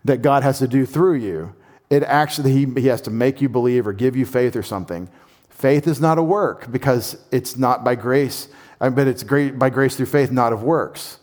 that 0.05 0.21
God 0.21 0.43
has 0.43 0.59
to 0.59 0.67
do 0.67 0.85
through 0.85 1.15
you, 1.15 1.55
it 1.89 2.03
actually, 2.03 2.51
he, 2.51 2.81
he 2.81 2.87
has 2.87 3.01
to 3.01 3.11
make 3.11 3.41
you 3.41 3.49
believe 3.49 3.87
or 3.87 3.93
give 3.93 4.15
you 4.15 4.25
faith 4.25 4.55
or 4.55 4.63
something. 4.63 5.09
Faith 5.49 5.87
is 5.87 5.99
not 5.99 6.19
a 6.19 6.23
work 6.23 6.71
because 6.71 7.17
it's 7.31 7.57
not 7.57 7.83
by 7.83 7.95
grace, 7.95 8.49
uh, 8.81 8.89
but 8.91 9.07
it's 9.07 9.23
great 9.23 9.57
by 9.57 9.71
grace 9.71 9.95
through 9.95 10.05
faith, 10.05 10.31
not 10.31 10.53
of 10.53 10.61
works. 10.61 11.17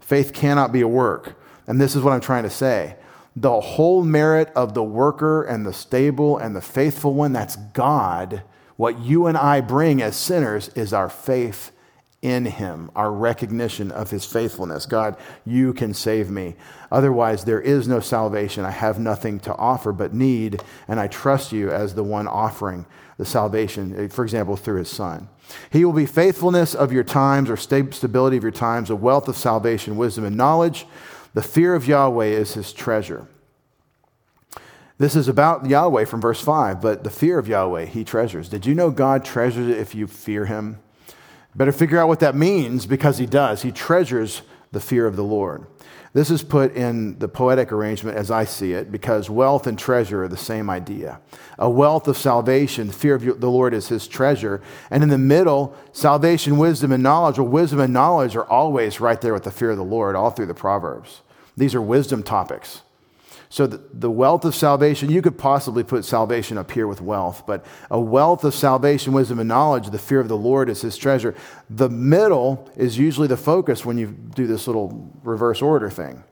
Faith 0.00 0.32
cannot 0.32 0.72
be 0.72 0.80
a 0.80 0.88
work. 0.88 1.38
And 1.68 1.80
this 1.80 1.94
is 1.94 2.02
what 2.02 2.12
I'm 2.12 2.20
trying 2.20 2.42
to 2.42 2.50
say 2.50 2.96
the 3.34 3.60
whole 3.60 4.04
merit 4.04 4.52
of 4.54 4.74
the 4.74 4.82
worker 4.82 5.42
and 5.42 5.64
the 5.64 5.72
stable 5.72 6.38
and 6.38 6.54
the 6.54 6.60
faithful 6.60 7.14
one, 7.14 7.32
that's 7.32 7.56
God. 7.56 8.42
What 8.76 8.98
you 8.98 9.26
and 9.26 9.38
I 9.38 9.60
bring 9.60 10.02
as 10.02 10.16
sinners 10.16 10.68
is 10.70 10.92
our 10.92 11.08
faith 11.08 11.72
in 12.20 12.44
him, 12.44 12.90
our 12.94 13.10
recognition 13.10 13.90
of 13.90 14.10
his 14.10 14.24
faithfulness. 14.24 14.86
God, 14.86 15.16
you 15.44 15.72
can 15.72 15.92
save 15.92 16.30
me. 16.30 16.54
Otherwise, 16.90 17.44
there 17.44 17.60
is 17.60 17.88
no 17.88 17.98
salvation. 17.98 18.64
I 18.64 18.70
have 18.70 19.00
nothing 19.00 19.40
to 19.40 19.54
offer 19.56 19.92
but 19.92 20.14
need, 20.14 20.62
and 20.86 21.00
I 21.00 21.08
trust 21.08 21.50
you 21.52 21.70
as 21.70 21.94
the 21.94 22.04
one 22.04 22.28
offering 22.28 22.86
the 23.18 23.24
salvation, 23.24 23.94
eh, 23.98 24.08
for 24.08 24.22
example, 24.22 24.56
through 24.56 24.78
his 24.78 24.88
son. 24.88 25.28
He 25.70 25.84
will 25.84 25.92
be 25.92 26.06
faithfulness 26.06 26.74
of 26.74 26.92
your 26.92 27.04
times 27.04 27.50
or 27.50 27.56
stability 27.56 28.36
of 28.36 28.42
your 28.42 28.52
times, 28.52 28.88
a 28.88 28.96
wealth 28.96 29.28
of 29.28 29.36
salvation, 29.36 29.96
wisdom, 29.96 30.24
and 30.24 30.36
knowledge. 30.36 30.86
The 31.34 31.42
fear 31.42 31.74
of 31.74 31.86
Yahweh 31.86 32.26
is 32.26 32.54
his 32.54 32.72
treasure. 32.72 33.26
This 34.98 35.16
is 35.16 35.28
about 35.28 35.66
Yahweh 35.66 36.04
from 36.04 36.20
verse 36.20 36.40
5, 36.40 36.80
but 36.80 37.02
the 37.02 37.10
fear 37.10 37.38
of 37.38 37.48
Yahweh 37.48 37.86
he 37.86 38.04
treasures. 38.04 38.48
Did 38.48 38.66
you 38.66 38.74
know 38.74 38.90
God 38.90 39.24
treasures 39.24 39.68
it 39.68 39.78
if 39.78 39.94
you 39.94 40.06
fear 40.06 40.44
him? 40.46 40.78
Better 41.54 41.72
figure 41.72 41.98
out 41.98 42.08
what 42.08 42.20
that 42.20 42.34
means 42.34 42.86
because 42.86 43.18
he 43.18 43.26
does. 43.26 43.62
He 43.62 43.72
treasures 43.72 44.42
the 44.70 44.80
fear 44.80 45.06
of 45.06 45.16
the 45.16 45.24
Lord. 45.24 45.66
This 46.14 46.30
is 46.30 46.42
put 46.42 46.74
in 46.74 47.18
the 47.18 47.28
poetic 47.28 47.72
arrangement 47.72 48.18
as 48.18 48.30
I 48.30 48.44
see 48.44 48.74
it 48.74 48.92
because 48.92 49.30
wealth 49.30 49.66
and 49.66 49.78
treasure 49.78 50.24
are 50.24 50.28
the 50.28 50.36
same 50.36 50.68
idea. 50.68 51.20
A 51.58 51.70
wealth 51.70 52.06
of 52.06 52.18
salvation, 52.18 52.90
fear 52.90 53.14
of 53.14 53.40
the 53.40 53.50
Lord 53.50 53.72
is 53.72 53.88
his 53.88 54.06
treasure. 54.06 54.60
And 54.90 55.02
in 55.02 55.08
the 55.08 55.16
middle, 55.16 55.74
salvation, 55.92 56.58
wisdom, 56.58 56.92
and 56.92 57.02
knowledge. 57.02 57.38
Well, 57.38 57.48
wisdom 57.48 57.80
and 57.80 57.94
knowledge 57.94 58.36
are 58.36 58.44
always 58.44 59.00
right 59.00 59.20
there 59.22 59.32
with 59.32 59.44
the 59.44 59.50
fear 59.50 59.70
of 59.70 59.78
the 59.78 59.84
Lord, 59.84 60.14
all 60.14 60.30
through 60.30 60.46
the 60.46 60.54
Proverbs. 60.54 61.21
These 61.56 61.74
are 61.74 61.82
wisdom 61.82 62.22
topics. 62.22 62.82
So, 63.52 63.66
the, 63.66 64.10
wealth 64.10 64.46
of 64.46 64.54
salvation, 64.54 65.10
you 65.10 65.20
could 65.20 65.36
possibly 65.36 65.84
put 65.84 66.06
salvation 66.06 66.56
up 66.56 66.70
here 66.70 66.86
with 66.86 67.02
wealth, 67.02 67.44
but 67.46 67.66
a 67.90 68.00
wealth 68.00 68.44
of 68.44 68.54
salvation, 68.54 69.12
wisdom, 69.12 69.38
and 69.38 69.48
knowledge, 69.48 69.90
the 69.90 69.98
fear 69.98 70.20
of 70.20 70.28
the 70.28 70.38
Lord 70.38 70.70
is 70.70 70.80
his 70.80 70.96
treasure. 70.96 71.34
The 71.68 71.90
middle 71.90 72.70
is 72.76 72.96
usually 72.96 73.28
the 73.28 73.36
focus 73.36 73.84
when 73.84 73.98
you 73.98 74.06
do 74.06 74.46
this 74.46 74.66
little 74.66 75.12
reverse 75.22 75.60
order 75.60 75.90
thing. 75.90 76.24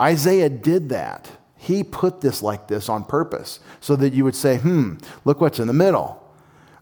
Isaiah 0.00 0.48
did 0.48 0.88
that. 0.88 1.30
He 1.58 1.84
put 1.84 2.22
this 2.22 2.42
like 2.42 2.68
this 2.68 2.88
on 2.88 3.04
purpose 3.04 3.60
so 3.80 3.94
that 3.96 4.14
you 4.14 4.24
would 4.24 4.34
say, 4.34 4.56
hmm, 4.56 4.94
look 5.26 5.42
what's 5.42 5.58
in 5.58 5.66
the 5.66 5.74
middle. 5.74 6.26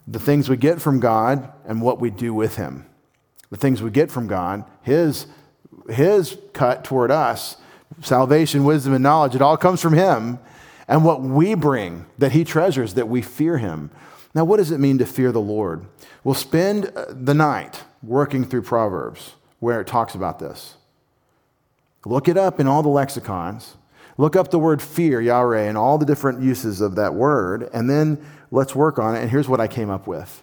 The 0.06 0.20
things 0.20 0.48
we 0.48 0.56
get 0.56 0.80
from 0.80 1.00
God 1.00 1.52
and 1.66 1.82
what 1.82 1.98
we 1.98 2.10
do 2.10 2.32
with 2.32 2.54
him. 2.54 2.86
The 3.50 3.56
things 3.56 3.82
we 3.82 3.90
get 3.90 4.08
from 4.08 4.28
God, 4.28 4.64
his, 4.82 5.26
his 5.88 6.38
cut 6.52 6.84
toward 6.84 7.10
us 7.10 7.56
salvation, 8.00 8.64
wisdom, 8.64 8.92
and 8.92 9.02
knowledge, 9.02 9.34
it 9.34 9.42
all 9.42 9.56
comes 9.56 9.80
from 9.80 9.94
Him. 9.94 10.38
And 10.86 11.04
what 11.04 11.22
we 11.22 11.54
bring 11.54 12.06
that 12.18 12.32
He 12.32 12.44
treasures, 12.44 12.94
that 12.94 13.08
we 13.08 13.22
fear 13.22 13.58
Him. 13.58 13.90
Now, 14.34 14.44
what 14.44 14.56
does 14.56 14.70
it 14.70 14.80
mean 14.80 14.98
to 14.98 15.06
fear 15.06 15.32
the 15.32 15.40
Lord? 15.40 15.86
We'll 16.24 16.34
spend 16.34 16.86
uh, 16.96 17.06
the 17.10 17.34
night 17.34 17.84
working 18.02 18.44
through 18.44 18.62
Proverbs 18.62 19.34
where 19.60 19.80
it 19.80 19.86
talks 19.86 20.14
about 20.14 20.38
this. 20.38 20.74
Look 22.04 22.28
it 22.28 22.36
up 22.36 22.60
in 22.60 22.66
all 22.66 22.82
the 22.82 22.88
lexicons. 22.88 23.76
Look 24.16 24.36
up 24.36 24.50
the 24.50 24.58
word 24.58 24.80
fear, 24.80 25.20
Yahweh, 25.20 25.62
and 25.62 25.76
all 25.76 25.98
the 25.98 26.06
different 26.06 26.42
uses 26.42 26.80
of 26.80 26.94
that 26.96 27.14
word, 27.14 27.68
and 27.72 27.90
then 27.90 28.24
let's 28.50 28.74
work 28.74 28.98
on 28.98 29.16
it. 29.16 29.22
And 29.22 29.30
here's 29.30 29.48
what 29.48 29.60
I 29.60 29.66
came 29.66 29.90
up 29.90 30.06
with 30.06 30.42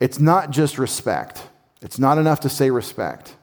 it's 0.00 0.18
not 0.18 0.50
just 0.50 0.78
respect, 0.78 1.48
it's 1.82 1.98
not 1.98 2.18
enough 2.18 2.40
to 2.40 2.48
say 2.48 2.70
respect. 2.70 3.36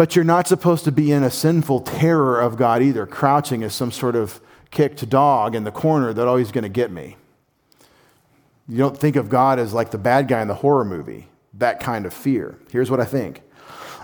But 0.00 0.16
you're 0.16 0.24
not 0.24 0.48
supposed 0.48 0.84
to 0.84 0.92
be 0.92 1.12
in 1.12 1.22
a 1.22 1.30
sinful 1.30 1.80
terror 1.80 2.40
of 2.40 2.56
God 2.56 2.82
either, 2.82 3.04
crouching 3.04 3.62
as 3.62 3.74
some 3.74 3.92
sort 3.92 4.16
of 4.16 4.40
kicked 4.70 5.06
dog 5.10 5.54
in 5.54 5.64
the 5.64 5.70
corner 5.70 6.14
that, 6.14 6.26
oh, 6.26 6.36
he's 6.36 6.52
going 6.52 6.62
to 6.62 6.70
get 6.70 6.90
me. 6.90 7.18
You 8.66 8.78
don't 8.78 8.96
think 8.96 9.16
of 9.16 9.28
God 9.28 9.58
as 9.58 9.74
like 9.74 9.90
the 9.90 9.98
bad 9.98 10.26
guy 10.26 10.40
in 10.40 10.48
the 10.48 10.54
horror 10.54 10.86
movie, 10.86 11.28
that 11.52 11.80
kind 11.80 12.06
of 12.06 12.14
fear. 12.14 12.58
Here's 12.72 12.90
what 12.90 12.98
I 12.98 13.04
think 13.04 13.42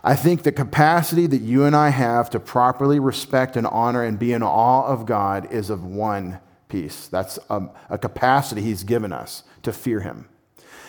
I 0.05 0.15
think 0.15 0.43
the 0.43 0.53
capacity 0.53 1.27
that 1.29 1.41
you 1.41 1.65
and 1.65 1.75
I 1.75 1.89
have 1.89 2.29
to 2.29 2.41
properly 2.41 2.99
respect 2.99 3.57
and 3.57 3.67
honor 3.67 4.05
and 4.05 4.19
be 4.19 4.35
in 4.35 4.43
awe 4.43 4.85
of 4.85 5.07
God 5.07 5.51
is 5.51 5.71
of 5.71 5.83
one 5.83 6.41
piece. 6.69 7.09
That's 7.09 7.39
a, 7.49 7.71
a 7.89 7.97
capacity 7.97 8.61
He's 8.61 8.85
given 8.85 9.15
us 9.15 9.45
to 9.63 9.73
fear 9.73 10.01
Him. 10.01 10.29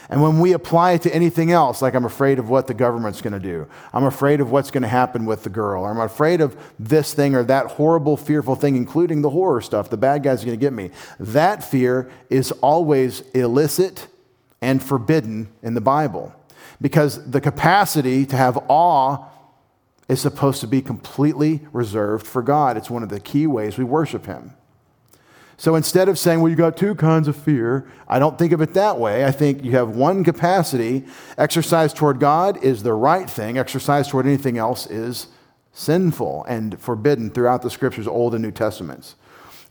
And 0.10 0.22
when 0.22 0.40
we 0.40 0.54
apply 0.54 0.94
it 0.94 1.02
to 1.02 1.14
anything 1.14 1.52
else, 1.52 1.82
like 1.82 1.94
I'm 1.94 2.06
afraid 2.06 2.40
of 2.40 2.50
what 2.50 2.68
the 2.68 2.74
government's 2.74 3.22
going 3.22 3.34
to 3.34 3.40
do, 3.40 3.68
I'm 3.92 4.06
afraid 4.06 4.40
of 4.40 4.52
what's 4.52 4.72
going 4.72 4.84
to 4.84 4.88
happen 4.88 5.26
with 5.26 5.44
the 5.44 5.50
girl, 5.50 5.86
I'm 5.86 6.00
afraid 6.00 6.40
of 6.40 6.58
this 6.80 7.14
thing 7.14 7.36
or 7.36 7.44
that 7.44 7.68
horrible, 7.68 8.16
fearful 8.16 8.56
thing, 8.56 8.76
including 8.76 9.22
the 9.22 9.30
horror 9.30 9.62
stuff, 9.62 9.90
the 9.90 9.98
bad 9.98 10.24
guy's 10.24 10.46
going 10.46 10.58
to 10.58 10.62
get 10.62 10.74
me. 10.74 10.92
That 11.20 11.64
fear 11.64 12.10
is 12.30 12.52
always 12.54 13.22
illicit 13.32 14.08
and 14.62 14.82
forbidden 14.82 15.50
in 15.62 15.74
the 15.74 15.82
Bible 15.82 16.34
because 16.82 17.30
the 17.30 17.42
capacity 17.42 18.26
to 18.26 18.36
have 18.36 18.58
awe 18.68 19.26
is 20.08 20.22
supposed 20.22 20.62
to 20.62 20.68
be 20.68 20.82
completely 20.82 21.68
reserved 21.74 22.26
for 22.26 22.42
God. 22.42 22.78
It's 22.78 22.90
one 22.90 23.04
of 23.04 23.10
the 23.10 23.20
key 23.20 23.46
ways 23.46 23.78
we 23.78 23.84
worship 23.84 24.26
Him. 24.26 24.54
So 25.60 25.74
instead 25.74 26.08
of 26.08 26.20
saying, 26.20 26.40
well, 26.40 26.50
you've 26.50 26.60
got 26.60 26.78
two 26.78 26.94
kinds 26.94 27.28
of 27.28 27.36
fear, 27.36 27.90
I 28.08 28.20
don't 28.20 28.38
think 28.38 28.52
of 28.52 28.62
it 28.62 28.76
that 28.76 29.00
way. 29.00 29.26
I 29.26 29.32
think 29.32 29.64
you 29.64 29.72
have 29.72 29.90
one 29.90 30.24
capacity. 30.24 31.04
Exercise 31.36 31.94
toward 31.94 32.20
God 32.20 32.64
is 32.64 32.84
the 32.84 32.94
right 32.94 33.28
thing, 33.28 33.58
exercise 33.58 34.08
toward 34.08 34.28
anything 34.28 34.60
else 34.60 34.86
is 34.86 35.28
sinful 35.74 36.46
and 36.48 36.80
forbidden 36.80 37.32
throughout 37.32 37.64
the 37.64 37.72
scriptures, 37.72 38.08
Old 38.08 38.36
and 38.36 38.44
New 38.44 38.52
Testaments. 38.52 39.16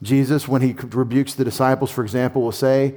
Jesus, 0.03 0.49
when 0.49 0.61
he 0.61 0.73
rebukes 0.73 1.35
the 1.35 1.45
disciples, 1.45 1.91
for 1.91 2.03
example, 2.03 2.43
will 2.43 2.53
say, 2.53 2.97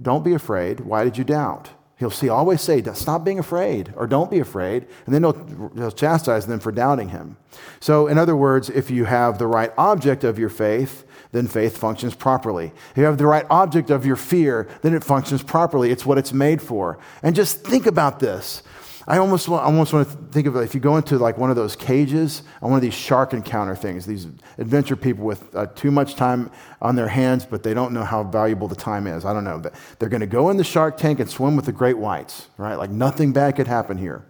Don't 0.00 0.24
be 0.24 0.34
afraid. 0.34 0.80
Why 0.80 1.04
did 1.04 1.18
you 1.18 1.24
doubt? 1.24 1.70
He'll 1.96 2.10
see, 2.10 2.28
always 2.28 2.62
say, 2.62 2.82
Stop 2.94 3.24
being 3.24 3.38
afraid, 3.38 3.92
or 3.96 4.06
don't 4.06 4.30
be 4.30 4.38
afraid. 4.38 4.86
And 5.04 5.14
then 5.14 5.22
he'll, 5.22 5.70
he'll 5.74 5.90
chastise 5.90 6.46
them 6.46 6.60
for 6.60 6.72
doubting 6.72 7.10
him. 7.10 7.36
So, 7.78 8.06
in 8.06 8.18
other 8.18 8.36
words, 8.36 8.70
if 8.70 8.90
you 8.90 9.04
have 9.04 9.38
the 9.38 9.46
right 9.46 9.72
object 9.76 10.24
of 10.24 10.38
your 10.38 10.48
faith, 10.48 11.04
then 11.32 11.46
faith 11.46 11.76
functions 11.76 12.14
properly. 12.14 12.72
If 12.90 12.96
you 12.96 13.04
have 13.04 13.18
the 13.18 13.26
right 13.26 13.46
object 13.50 13.90
of 13.90 14.04
your 14.04 14.16
fear, 14.16 14.68
then 14.82 14.94
it 14.94 15.04
functions 15.04 15.42
properly. 15.42 15.90
It's 15.90 16.04
what 16.04 16.18
it's 16.18 16.32
made 16.32 16.60
for. 16.60 16.98
And 17.22 17.36
just 17.36 17.64
think 17.64 17.86
about 17.86 18.20
this. 18.20 18.62
I 19.06 19.18
almost 19.18 19.48
want, 19.48 19.62
I 19.62 19.66
almost 19.66 19.92
want 19.92 20.08
to 20.08 20.16
think 20.30 20.46
of 20.46 20.54
it 20.56 20.60
if 20.60 20.74
you 20.74 20.80
go 20.80 20.96
into 20.96 21.18
like 21.18 21.38
one 21.38 21.50
of 21.50 21.56
those 21.56 21.74
cages 21.74 22.42
on 22.62 22.70
one 22.70 22.76
of 22.76 22.82
these 22.82 22.94
shark 22.94 23.32
encounter 23.32 23.74
things, 23.74 24.06
these 24.06 24.26
adventure 24.58 24.94
people 24.94 25.24
with 25.24 25.54
uh, 25.56 25.66
too 25.66 25.90
much 25.90 26.14
time 26.14 26.50
on 26.80 26.96
their 26.96 27.08
hands, 27.08 27.44
but 27.44 27.62
they 27.62 27.74
don't 27.74 27.92
know 27.92 28.04
how 28.04 28.22
valuable 28.22 28.68
the 28.68 28.76
time 28.76 29.06
is. 29.06 29.24
I 29.24 29.32
don't 29.32 29.44
know. 29.44 29.58
But 29.58 29.74
they're 29.98 30.08
going 30.08 30.20
to 30.20 30.26
go 30.26 30.50
in 30.50 30.58
the 30.58 30.64
shark 30.64 30.96
tank 30.96 31.18
and 31.18 31.28
swim 31.28 31.56
with 31.56 31.64
the 31.64 31.72
great 31.72 31.98
whites, 31.98 32.48
right? 32.56 32.76
Like 32.76 32.90
nothing 32.90 33.32
bad 33.32 33.56
could 33.56 33.66
happen 33.66 33.96
here. 33.96 34.24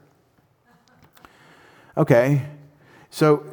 Okay, 1.97 2.47
so 3.11 3.45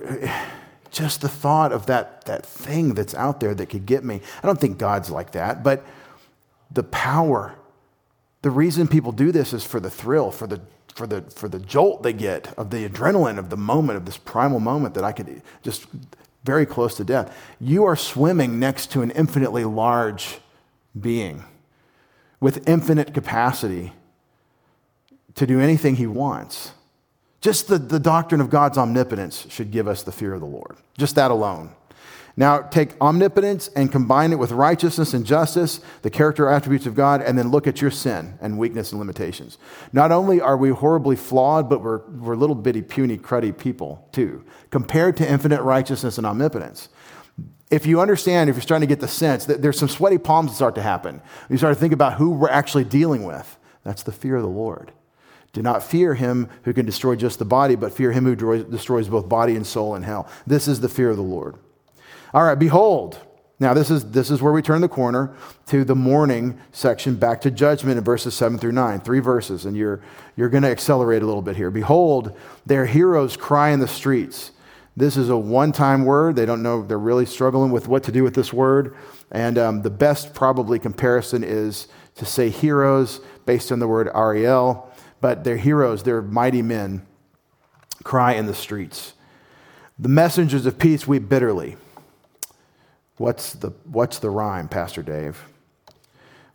just 0.98 1.22
the 1.22 1.30
thought 1.30 1.72
of 1.72 1.86
that, 1.86 2.26
that 2.26 2.46
thing 2.46 2.94
that's 2.94 3.14
out 3.14 3.40
there 3.40 3.54
that 3.54 3.68
could 3.68 3.86
get 3.86 4.04
me. 4.04 4.22
I 4.42 4.48
don't 4.48 4.60
think 4.60 4.78
God's 4.78 5.10
like 5.10 5.32
that, 5.32 5.64
but 5.64 5.86
the 6.72 6.84
power, 6.84 7.56
the 8.42 8.50
reason 8.50 8.88
people 8.88 9.12
do 9.12 9.32
this 9.32 9.54
is 9.54 9.64
for 9.64 9.80
the 9.80 9.90
thrill, 9.90 10.32
for 10.32 10.48
the 10.48 10.62
for 10.96 11.06
the 11.06 11.22
for 11.22 11.48
the 11.48 11.60
jolt 11.60 12.02
they 12.02 12.12
get 12.12 12.52
of 12.58 12.72
the 12.72 12.90
adrenaline 12.90 13.38
of 13.38 13.52
the 13.52 13.58
moment 13.58 13.98
of 13.98 14.06
this 14.06 14.18
primal 14.18 14.60
moment 14.60 14.96
that 14.96 15.04
I 15.04 15.12
could 15.12 15.44
just 15.62 15.86
very 16.44 16.66
close 16.66 16.96
to 16.96 17.04
death. 17.04 17.38
You 17.60 17.84
are 17.86 17.96
swimming 17.96 18.58
next 18.58 18.92
to 18.94 19.04
an 19.04 19.12
infinitely 19.12 19.64
large 19.64 20.40
being 21.00 21.44
with 22.40 22.68
infinite 22.68 23.14
capacity 23.14 23.94
to 25.36 25.46
do 25.46 25.60
anything 25.60 25.98
he 25.98 26.08
wants. 26.08 26.72
Just 27.48 27.70
the, 27.70 27.78
the 27.78 27.98
doctrine 27.98 28.42
of 28.42 28.50
God's 28.50 28.78
omnipotence 28.78 29.48
should 29.50 29.72
give 29.72 29.88
us 29.88 30.04
the 30.04 30.12
fear 30.12 30.34
of 30.34 30.42
the 30.42 30.46
Lord. 30.46 30.76
Just 30.98 31.16
that 31.16 31.32
alone. 31.32 31.70
Now, 32.36 32.60
take 32.60 33.00
omnipotence 33.00 33.70
and 33.70 33.90
combine 33.90 34.34
it 34.34 34.36
with 34.36 34.52
righteousness 34.52 35.14
and 35.14 35.26
justice, 35.26 35.80
the 36.02 36.10
character 36.10 36.50
attributes 36.50 36.86
of 36.86 36.94
God, 36.94 37.22
and 37.22 37.40
then 37.40 37.50
look 37.50 37.66
at 37.66 37.82
your 37.82 37.90
sin 37.90 38.38
and 38.42 38.58
weakness 38.58 38.92
and 38.92 39.00
limitations. 39.00 39.60
Not 39.94 40.12
only 40.12 40.42
are 40.42 40.58
we 40.58 40.72
horribly 40.72 41.16
flawed, 41.16 41.70
but 41.70 41.82
we're, 41.82 42.06
we're 42.10 42.36
little 42.36 42.54
bitty, 42.54 42.82
puny, 42.82 43.18
cruddy 43.18 43.58
people, 43.58 44.06
too, 44.12 44.44
compared 44.70 45.16
to 45.16 45.32
infinite 45.32 45.62
righteousness 45.62 46.18
and 46.18 46.28
omnipotence. 46.28 46.90
If 47.72 47.86
you 47.86 48.02
understand, 48.02 48.50
if 48.50 48.58
you're 48.58 48.62
starting 48.62 48.90
to 48.90 48.94
get 48.94 49.00
the 49.00 49.08
sense 49.08 49.46
that 49.46 49.62
there's 49.62 49.80
some 49.80 49.88
sweaty 49.88 50.18
palms 50.18 50.52
that 50.52 50.56
start 50.56 50.76
to 50.76 50.82
happen, 50.82 51.22
you 51.50 51.56
start 51.56 51.74
to 51.74 51.80
think 51.80 51.94
about 51.94 52.16
who 52.16 52.32
we're 52.32 52.50
actually 52.50 52.84
dealing 52.84 53.24
with. 53.24 53.58
That's 53.86 54.04
the 54.04 54.12
fear 54.12 54.36
of 54.36 54.44
the 54.44 54.50
Lord. 54.50 54.92
Do 55.58 55.64
not 55.64 55.82
fear 55.82 56.14
him 56.14 56.50
who 56.66 56.72
can 56.72 56.86
destroy 56.86 57.16
just 57.16 57.40
the 57.40 57.46
body, 57.46 57.74
but 57.74 57.92
fear 57.92 58.12
him 58.12 58.26
who 58.26 58.64
destroys 58.66 59.10
both 59.10 59.28
body 59.28 59.56
and 59.56 59.66
soul 59.66 59.96
in 59.96 60.04
hell. 60.04 60.30
This 60.46 60.68
is 60.68 60.82
the 60.82 60.88
fear 60.88 61.10
of 61.10 61.18
the 61.18 61.24
Lord. 61.24 61.56
All 62.32 62.44
right, 62.44 62.60
behold. 62.60 63.18
Now, 63.60 63.74
this 63.74 63.90
is, 63.90 64.12
this 64.12 64.30
is 64.30 64.40
where 64.40 64.54
we 64.54 64.62
turn 64.62 64.82
the 64.82 64.88
corner 64.88 65.36
to 65.66 65.84
the 65.84 65.96
mourning 65.96 66.60
section, 66.74 67.16
back 67.16 67.42
to 67.42 67.50
judgment 67.50 67.98
in 67.98 68.04
verses 68.04 68.36
7 68.36 68.60
through 68.60 68.74
9. 68.74 69.00
Three 69.00 69.18
verses, 69.20 69.66
and 69.66 69.76
you're, 69.76 70.00
you're 70.36 70.48
going 70.48 70.62
to 70.62 70.70
accelerate 70.70 71.24
a 71.24 71.26
little 71.26 71.42
bit 71.42 71.56
here. 71.56 71.72
Behold, 71.72 72.38
their 72.68 72.86
heroes 72.86 73.36
cry 73.36 73.70
in 73.70 73.80
the 73.80 73.88
streets. 73.88 74.52
This 74.96 75.18
is 75.18 75.30
a 75.30 75.38
one 75.38 75.72
time 75.72 76.06
word. 76.06 76.36
They 76.36 76.46
don't 76.46 76.62
know, 76.62 76.84
they're 76.84 77.00
really 77.00 77.26
struggling 77.26 77.72
with 77.72 77.88
what 77.88 78.04
to 78.04 78.12
do 78.12 78.22
with 78.22 78.36
this 78.36 78.54
word. 78.54 78.96
And 79.32 79.58
um, 79.58 79.82
the 79.82 79.90
best, 79.90 80.36
probably, 80.36 80.78
comparison 80.78 81.44
is 81.44 81.88
to 82.18 82.28
say 82.28 82.52
heroes 82.52 83.22
based 83.48 83.72
on 83.72 83.80
the 83.80 83.88
word 83.88 84.08
Ariel, 84.14 84.88
but 85.22 85.44
they're 85.44 85.58
heroes, 85.58 86.04
they're 86.04 86.22
mighty 86.22 86.62
men, 86.62 87.06
cry 88.04 88.34
in 88.34 88.46
the 88.46 88.54
streets. 88.54 89.14
The 90.00 90.10
messengers 90.10 90.66
of 90.66 90.78
peace 90.78 91.08
weep 91.08 91.28
bitterly. 91.28 91.78
What's 93.18 93.54
the, 93.54 93.72
what's 93.86 94.20
the 94.20 94.30
rhyme, 94.30 94.68
Pastor 94.68 95.02
Dave? 95.02 95.44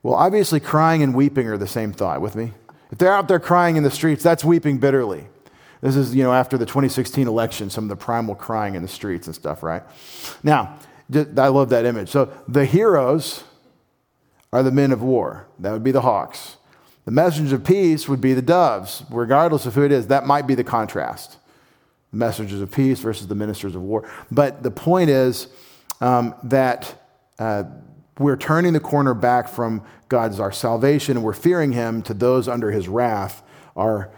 Well, 0.02 0.14
obviously, 0.14 0.60
crying 0.60 1.02
and 1.02 1.14
weeping 1.14 1.48
are 1.48 1.58
the 1.58 1.66
same 1.66 1.92
thought 1.92 2.20
with 2.20 2.36
me. 2.36 2.52
If 2.90 2.98
they're 2.98 3.12
out 3.12 3.28
there 3.28 3.40
crying 3.40 3.76
in 3.76 3.82
the 3.82 3.90
streets, 3.90 4.22
that's 4.22 4.44
weeping 4.44 4.78
bitterly. 4.78 5.26
This 5.80 5.96
is, 5.96 6.14
you 6.14 6.22
know, 6.22 6.32
after 6.32 6.56
the 6.56 6.66
2016 6.66 7.26
election, 7.26 7.68
some 7.70 7.84
of 7.84 7.88
the 7.88 7.96
primal 7.96 8.34
crying 8.34 8.76
in 8.76 8.82
the 8.82 8.88
streets 8.88 9.26
and 9.26 9.34
stuff, 9.34 9.62
right? 9.62 9.82
Now, 10.42 10.78
I 11.12 11.48
love 11.48 11.70
that 11.70 11.84
image. 11.84 12.08
So 12.08 12.32
the 12.46 12.64
heroes 12.64 13.42
are 14.52 14.62
the 14.62 14.70
men 14.70 14.92
of 14.92 15.02
war. 15.02 15.48
That 15.58 15.72
would 15.72 15.82
be 15.82 15.90
the 15.90 16.02
hawks. 16.02 16.56
The 17.04 17.10
messengers 17.10 17.52
of 17.52 17.64
peace 17.64 18.08
would 18.08 18.20
be 18.20 18.32
the 18.32 18.42
doves, 18.42 19.02
regardless 19.10 19.66
of 19.66 19.74
who 19.74 19.82
it 19.82 19.92
is. 19.92 20.06
That 20.06 20.26
might 20.26 20.46
be 20.46 20.54
the 20.54 20.64
contrast. 20.64 21.38
The 22.12 22.16
messengers 22.18 22.60
of 22.60 22.70
peace 22.70 23.00
versus 23.00 23.26
the 23.26 23.34
ministers 23.34 23.74
of 23.74 23.82
war. 23.82 24.08
But 24.30 24.62
the 24.62 24.70
point 24.70 25.10
is 25.10 25.48
um, 26.00 26.34
that 26.44 26.94
uh, 27.38 27.64
we're 28.18 28.36
turning 28.36 28.72
the 28.72 28.80
corner 28.80 29.14
back 29.14 29.48
from 29.48 29.82
God's 30.08 30.38
our 30.38 30.52
salvation 30.52 31.16
and 31.16 31.24
we're 31.24 31.32
fearing 31.32 31.72
Him 31.72 32.02
to 32.02 32.14
those 32.14 32.46
under 32.46 32.70
His 32.70 32.86
wrath 32.88 33.42
are 33.74 34.12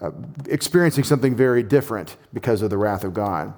uh, 0.00 0.10
experiencing 0.48 1.04
something 1.04 1.36
very 1.36 1.62
different 1.62 2.16
because 2.32 2.62
of 2.62 2.70
the 2.70 2.78
wrath 2.78 3.04
of 3.04 3.14
God. 3.14 3.52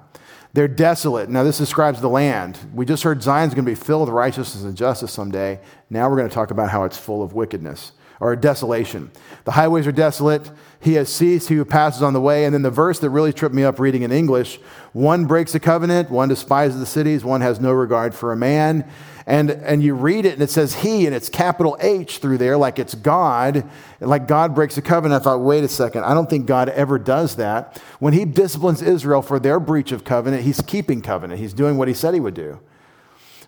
They're 0.53 0.67
desolate. 0.67 1.29
Now, 1.29 1.43
this 1.43 1.57
describes 1.57 2.01
the 2.01 2.09
land. 2.09 2.57
We 2.73 2.85
just 2.85 3.03
heard 3.03 3.21
Zion's 3.21 3.53
going 3.53 3.65
to 3.65 3.71
be 3.71 3.75
filled 3.75 4.07
with 4.07 4.15
righteousness 4.15 4.63
and 4.63 4.75
justice 4.75 5.11
someday. 5.11 5.59
Now, 5.89 6.09
we're 6.09 6.17
going 6.17 6.29
to 6.29 6.33
talk 6.33 6.51
about 6.51 6.69
how 6.69 6.83
it's 6.83 6.97
full 6.97 7.21
of 7.21 7.33
wickedness 7.33 7.91
or 8.19 8.35
desolation. 8.35 9.11
The 9.45 9.51
highways 9.51 9.87
are 9.87 9.91
desolate. 9.91 10.49
He 10.79 10.93
has 10.93 11.09
ceased, 11.09 11.49
he 11.49 11.55
who 11.55 11.65
passes 11.65 12.01
on 12.01 12.13
the 12.13 12.21
way. 12.21 12.45
And 12.45 12.53
then 12.53 12.61
the 12.61 12.71
verse 12.71 12.99
that 12.99 13.09
really 13.09 13.33
tripped 13.33 13.55
me 13.55 13.63
up 13.63 13.79
reading 13.79 14.03
in 14.03 14.11
English 14.11 14.59
one 14.93 15.25
breaks 15.25 15.51
the 15.51 15.59
covenant, 15.59 16.09
one 16.09 16.29
despises 16.29 16.79
the 16.79 16.85
cities, 16.85 17.23
one 17.23 17.41
has 17.41 17.59
no 17.59 17.71
regard 17.71 18.15
for 18.15 18.31
a 18.31 18.35
man. 18.35 18.89
And, 19.27 19.51
and 19.51 19.83
you 19.83 19.93
read 19.93 20.25
it 20.25 20.33
and 20.33 20.41
it 20.41 20.49
says 20.49 20.73
he, 20.73 21.05
and 21.05 21.13
it's 21.13 21.29
capital 21.29 21.77
H 21.81 22.19
through 22.19 22.37
there, 22.39 22.57
like 22.57 22.79
it's 22.79 22.95
God, 22.95 23.69
like 23.99 24.27
God 24.27 24.55
breaks 24.55 24.77
a 24.77 24.81
covenant. 24.81 25.21
I 25.21 25.23
thought, 25.23 25.41
wait 25.41 25.63
a 25.63 25.67
second, 25.67 26.05
I 26.05 26.13
don't 26.13 26.29
think 26.29 26.45
God 26.45 26.69
ever 26.69 26.97
does 26.97 27.35
that. 27.35 27.77
When 27.99 28.13
he 28.13 28.25
disciplines 28.25 28.81
Israel 28.81 29.21
for 29.21 29.39
their 29.39 29.59
breach 29.59 29.91
of 29.91 30.03
covenant, 30.03 30.43
he's 30.43 30.61
keeping 30.61 31.01
covenant. 31.01 31.39
He's 31.39 31.53
doing 31.53 31.77
what 31.77 31.87
he 31.87 31.93
said 31.93 32.13
he 32.13 32.19
would 32.19 32.33
do. 32.33 32.59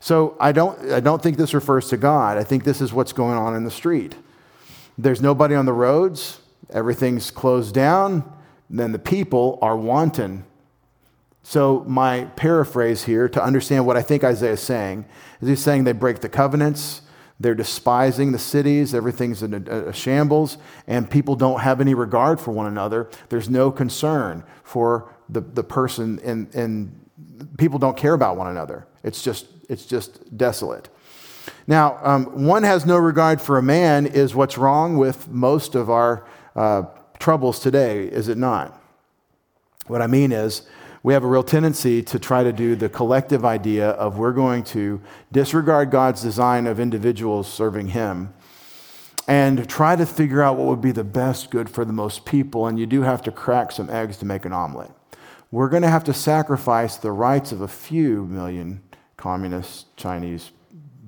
So 0.01 0.37
I 0.39 0.51
don't, 0.51 0.91
I 0.91 0.99
don't 0.99 1.21
think 1.21 1.37
this 1.37 1.53
refers 1.53 1.87
to 1.89 1.97
God. 1.97 2.37
I 2.37 2.43
think 2.43 2.63
this 2.63 2.81
is 2.81 2.93
what's 2.93 3.13
going 3.13 3.37
on 3.37 3.55
in 3.55 3.63
the 3.63 3.71
street. 3.71 4.15
There's 4.99 5.21
nobody 5.21 5.55
on 5.55 5.65
the 5.65 5.71
roads, 5.71 6.41
everything's 6.69 7.31
closed 7.31 7.73
down, 7.73 8.29
then 8.69 8.91
the 8.91 8.99
people 8.99 9.57
are 9.61 9.77
wanton. 9.77 10.43
So, 11.41 11.85
my 11.87 12.25
paraphrase 12.35 13.05
here 13.05 13.29
to 13.29 13.41
understand 13.41 13.85
what 13.85 13.95
I 13.95 14.01
think 14.01 14.25
Isaiah 14.25 14.51
is 14.51 14.59
saying 14.59 15.05
is 15.39 15.47
he's 15.47 15.61
saying 15.61 15.85
they 15.85 15.93
break 15.93 16.19
the 16.19 16.27
covenants, 16.27 17.01
they're 17.39 17.55
despising 17.55 18.33
the 18.33 18.39
cities, 18.39 18.93
everything's 18.93 19.41
in 19.41 19.53
a, 19.53 19.87
a 19.87 19.93
shambles, 19.93 20.57
and 20.85 21.09
people 21.09 21.37
don't 21.37 21.61
have 21.61 21.79
any 21.79 21.93
regard 21.93 22.41
for 22.41 22.51
one 22.51 22.67
another. 22.67 23.09
There's 23.29 23.49
no 23.49 23.71
concern 23.71 24.43
for 24.65 25.15
the, 25.29 25.39
the 25.39 25.63
person, 25.63 26.19
and, 26.25 26.53
and 26.53 27.09
people 27.57 27.79
don't 27.79 27.95
care 27.95 28.13
about 28.13 28.35
one 28.35 28.47
another. 28.47 28.85
It's 29.03 29.23
just, 29.23 29.45
it's 29.69 29.85
just 29.85 30.37
desolate. 30.37 30.89
Now, 31.69 31.99
um, 32.01 32.47
one 32.47 32.63
has 32.63 32.87
no 32.87 32.97
regard 32.97 33.39
for 33.39 33.59
a 33.59 33.61
man 33.61 34.07
is 34.07 34.33
what's 34.33 34.57
wrong 34.57 34.97
with 34.97 35.27
most 35.27 35.75
of 35.75 35.87
our 35.87 36.25
uh, 36.55 36.85
troubles 37.19 37.59
today, 37.59 38.05
is 38.05 38.27
it 38.27 38.39
not? 38.39 38.81
What 39.85 40.01
I 40.01 40.07
mean 40.07 40.31
is, 40.31 40.63
we 41.03 41.13
have 41.13 41.23
a 41.23 41.27
real 41.27 41.43
tendency 41.43 42.01
to 42.01 42.17
try 42.17 42.43
to 42.43 42.51
do 42.51 42.75
the 42.75 42.89
collective 42.89 43.45
idea 43.45 43.91
of 43.91 44.17
we're 44.17 44.33
going 44.33 44.63
to 44.63 44.99
disregard 45.31 45.91
God's 45.91 46.23
design 46.23 46.65
of 46.65 46.79
individuals 46.79 47.47
serving 47.47 47.89
Him 47.89 48.33
and 49.27 49.69
try 49.69 49.95
to 49.95 50.07
figure 50.07 50.41
out 50.41 50.57
what 50.57 50.65
would 50.69 50.81
be 50.81 50.91
the 50.91 51.03
best 51.03 51.51
good 51.51 51.69
for 51.69 51.85
the 51.85 51.93
most 51.93 52.25
people. 52.25 52.65
And 52.65 52.79
you 52.79 52.87
do 52.87 53.03
have 53.03 53.21
to 53.21 53.31
crack 53.31 53.71
some 53.71 53.91
eggs 53.91 54.17
to 54.17 54.25
make 54.25 54.43
an 54.43 54.53
omelet. 54.53 54.89
We're 55.51 55.69
going 55.69 55.83
to 55.83 55.89
have 55.89 56.03
to 56.05 56.15
sacrifice 56.15 56.97
the 56.97 57.11
rights 57.11 57.51
of 57.51 57.61
a 57.61 57.67
few 57.67 58.25
million 58.25 58.81
communist 59.17 59.95
Chinese 59.95 60.49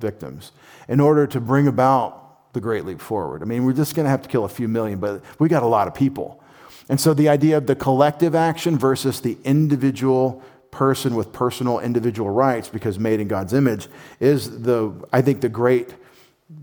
victims 0.01 0.51
in 0.89 0.99
order 0.99 1.27
to 1.27 1.39
bring 1.39 1.67
about 1.67 2.53
the 2.53 2.59
great 2.59 2.85
leap 2.85 2.99
forward. 2.99 3.41
I 3.41 3.45
mean, 3.45 3.63
we're 3.63 3.73
just 3.73 3.95
going 3.95 4.05
to 4.05 4.09
have 4.09 4.23
to 4.23 4.29
kill 4.29 4.43
a 4.43 4.49
few 4.49 4.67
million, 4.67 4.99
but 4.99 5.23
we 5.39 5.47
got 5.47 5.63
a 5.63 5.67
lot 5.67 5.87
of 5.87 5.95
people. 5.95 6.43
And 6.89 6.99
so 6.99 7.13
the 7.13 7.29
idea 7.29 7.57
of 7.57 7.67
the 7.67 7.75
collective 7.75 8.35
action 8.35 8.77
versus 8.77 9.21
the 9.21 9.37
individual 9.43 10.43
person 10.71 11.15
with 11.15 11.31
personal 11.31 11.79
individual 11.79 12.29
rights 12.29 12.69
because 12.69 12.97
made 12.97 13.19
in 13.19 13.27
God's 13.27 13.53
image 13.53 13.87
is 14.19 14.61
the 14.61 14.93
I 15.11 15.21
think 15.21 15.41
the 15.41 15.49
great 15.49 15.93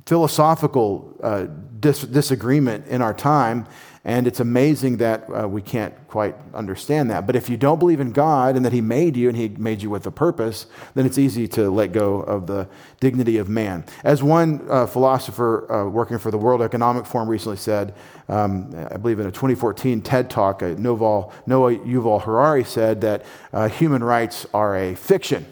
philosophical 0.07 1.15
uh, 1.23 1.47
dis- 1.81 2.03
disagreement 2.03 2.87
in 2.89 3.03
our 3.03 3.15
time 3.15 3.67
and 4.05 4.27
it's 4.27 4.41
amazing 4.41 4.99
that 4.99 5.27
uh, 5.29 5.49
we 5.49 5.61
can't 5.61 5.95
quite 6.09 6.35
understand 6.55 7.11
that. 7.11 7.27
But 7.27 7.37
if 7.37 7.49
you 7.49 7.57
don't 7.57 7.79
believe 7.79 8.01
in 8.01 8.13
God 8.13 8.57
and 8.57 8.65
that 8.65 8.73
He 8.73 8.81
made 8.81 9.17
you 9.17 9.29
and 9.29 9.37
He 9.37 9.49
made 9.49 9.83
you 9.83 9.91
with 9.91 10.07
a 10.07 10.11
purpose, 10.11 10.67
then 10.95 11.05
it's 11.05 11.19
easy 11.19 11.49
to 11.49 11.71
let 11.71 11.93
go 11.93 12.21
of 12.21 12.47
the 12.47 12.69
dignity 13.01 13.39
of 13.39 13.49
man. 13.49 13.85
As 14.05 14.23
one 14.23 14.67
uh, 14.71 14.87
philosopher 14.87 15.71
uh, 15.71 15.89
working 15.89 16.19
for 16.19 16.31
the 16.31 16.39
World 16.39 16.63
Economic 16.63 17.07
Forum 17.07 17.29
recently 17.29 17.57
said, 17.59 17.95
um, 18.29 18.75
I 18.91 18.97
believe 18.97 19.21
in 19.21 19.27
a 19.27 19.33
2014 19.33 20.03
TED 20.03 20.31
talk, 20.31 20.63
uh, 20.63 20.69
Noah 20.79 21.31
Yuval 21.47 22.23
Harari 22.23 22.65
said 22.65 23.01
that 23.01 23.25
uh, 23.53 23.69
human 23.69 24.05
rights 24.05 24.47
are 24.55 24.77
a 24.77 24.95
fiction 24.95 25.47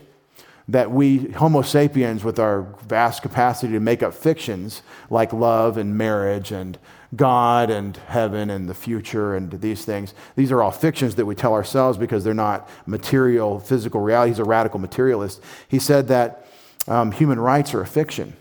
that 0.68 0.90
we, 0.90 1.30
Homo 1.32 1.62
sapiens, 1.62 2.24
with 2.24 2.38
our 2.38 2.62
vast 2.86 3.22
capacity 3.22 3.72
to 3.72 3.80
make 3.80 4.02
up 4.02 4.14
fictions 4.14 4.82
like 5.10 5.32
love 5.32 5.76
and 5.76 5.96
marriage 5.96 6.50
and 6.50 6.78
God 7.16 7.70
and 7.70 7.96
heaven 7.96 8.50
and 8.50 8.68
the 8.68 8.74
future 8.74 9.34
and 9.34 9.50
these 9.50 9.84
things, 9.84 10.14
these 10.34 10.52
are 10.52 10.62
all 10.62 10.70
fictions 10.70 11.14
that 11.16 11.26
we 11.26 11.34
tell 11.34 11.54
ourselves 11.54 11.98
because 11.98 12.24
they're 12.24 12.34
not 12.34 12.68
material, 12.86 13.58
physical 13.58 14.00
reality. 14.00 14.30
He's 14.30 14.38
a 14.38 14.44
radical 14.44 14.78
materialist. 14.78 15.42
He 15.68 15.78
said 15.78 16.08
that 16.08 16.46
um, 16.86 17.12
human 17.12 17.40
rights 17.40 17.74
are 17.74 17.80
a 17.80 17.86
fiction. 17.86 18.36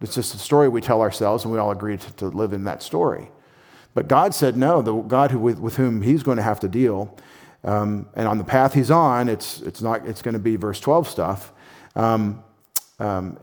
It's 0.00 0.14
just 0.14 0.34
a 0.34 0.38
story 0.38 0.68
we 0.68 0.80
tell 0.80 1.00
ourselves, 1.00 1.44
and 1.44 1.52
we 1.52 1.58
all 1.58 1.70
agree 1.70 1.96
to, 1.96 2.12
to 2.14 2.26
live 2.26 2.52
in 2.52 2.64
that 2.64 2.82
story. 2.82 3.30
But 3.94 4.08
God 4.08 4.34
said 4.34 4.56
no, 4.56 4.82
the 4.82 4.94
God 4.94 5.30
who, 5.30 5.38
with, 5.38 5.58
with 5.58 5.76
whom 5.76 6.02
he's 6.02 6.22
going 6.22 6.38
to 6.38 6.42
have 6.42 6.60
to 6.60 6.68
deal 6.68 7.16
um, 7.64 8.08
and 8.14 8.26
on 8.26 8.38
the 8.38 8.44
path 8.44 8.74
he's 8.74 8.90
on, 8.90 9.28
it's, 9.28 9.60
it's, 9.60 9.80
not, 9.80 10.06
it's 10.06 10.22
going 10.22 10.34
to 10.34 10.40
be 10.40 10.56
verse 10.56 10.80
12 10.80 11.08
stuff. 11.08 11.52
Um, 11.94 12.42
um, 12.98 13.38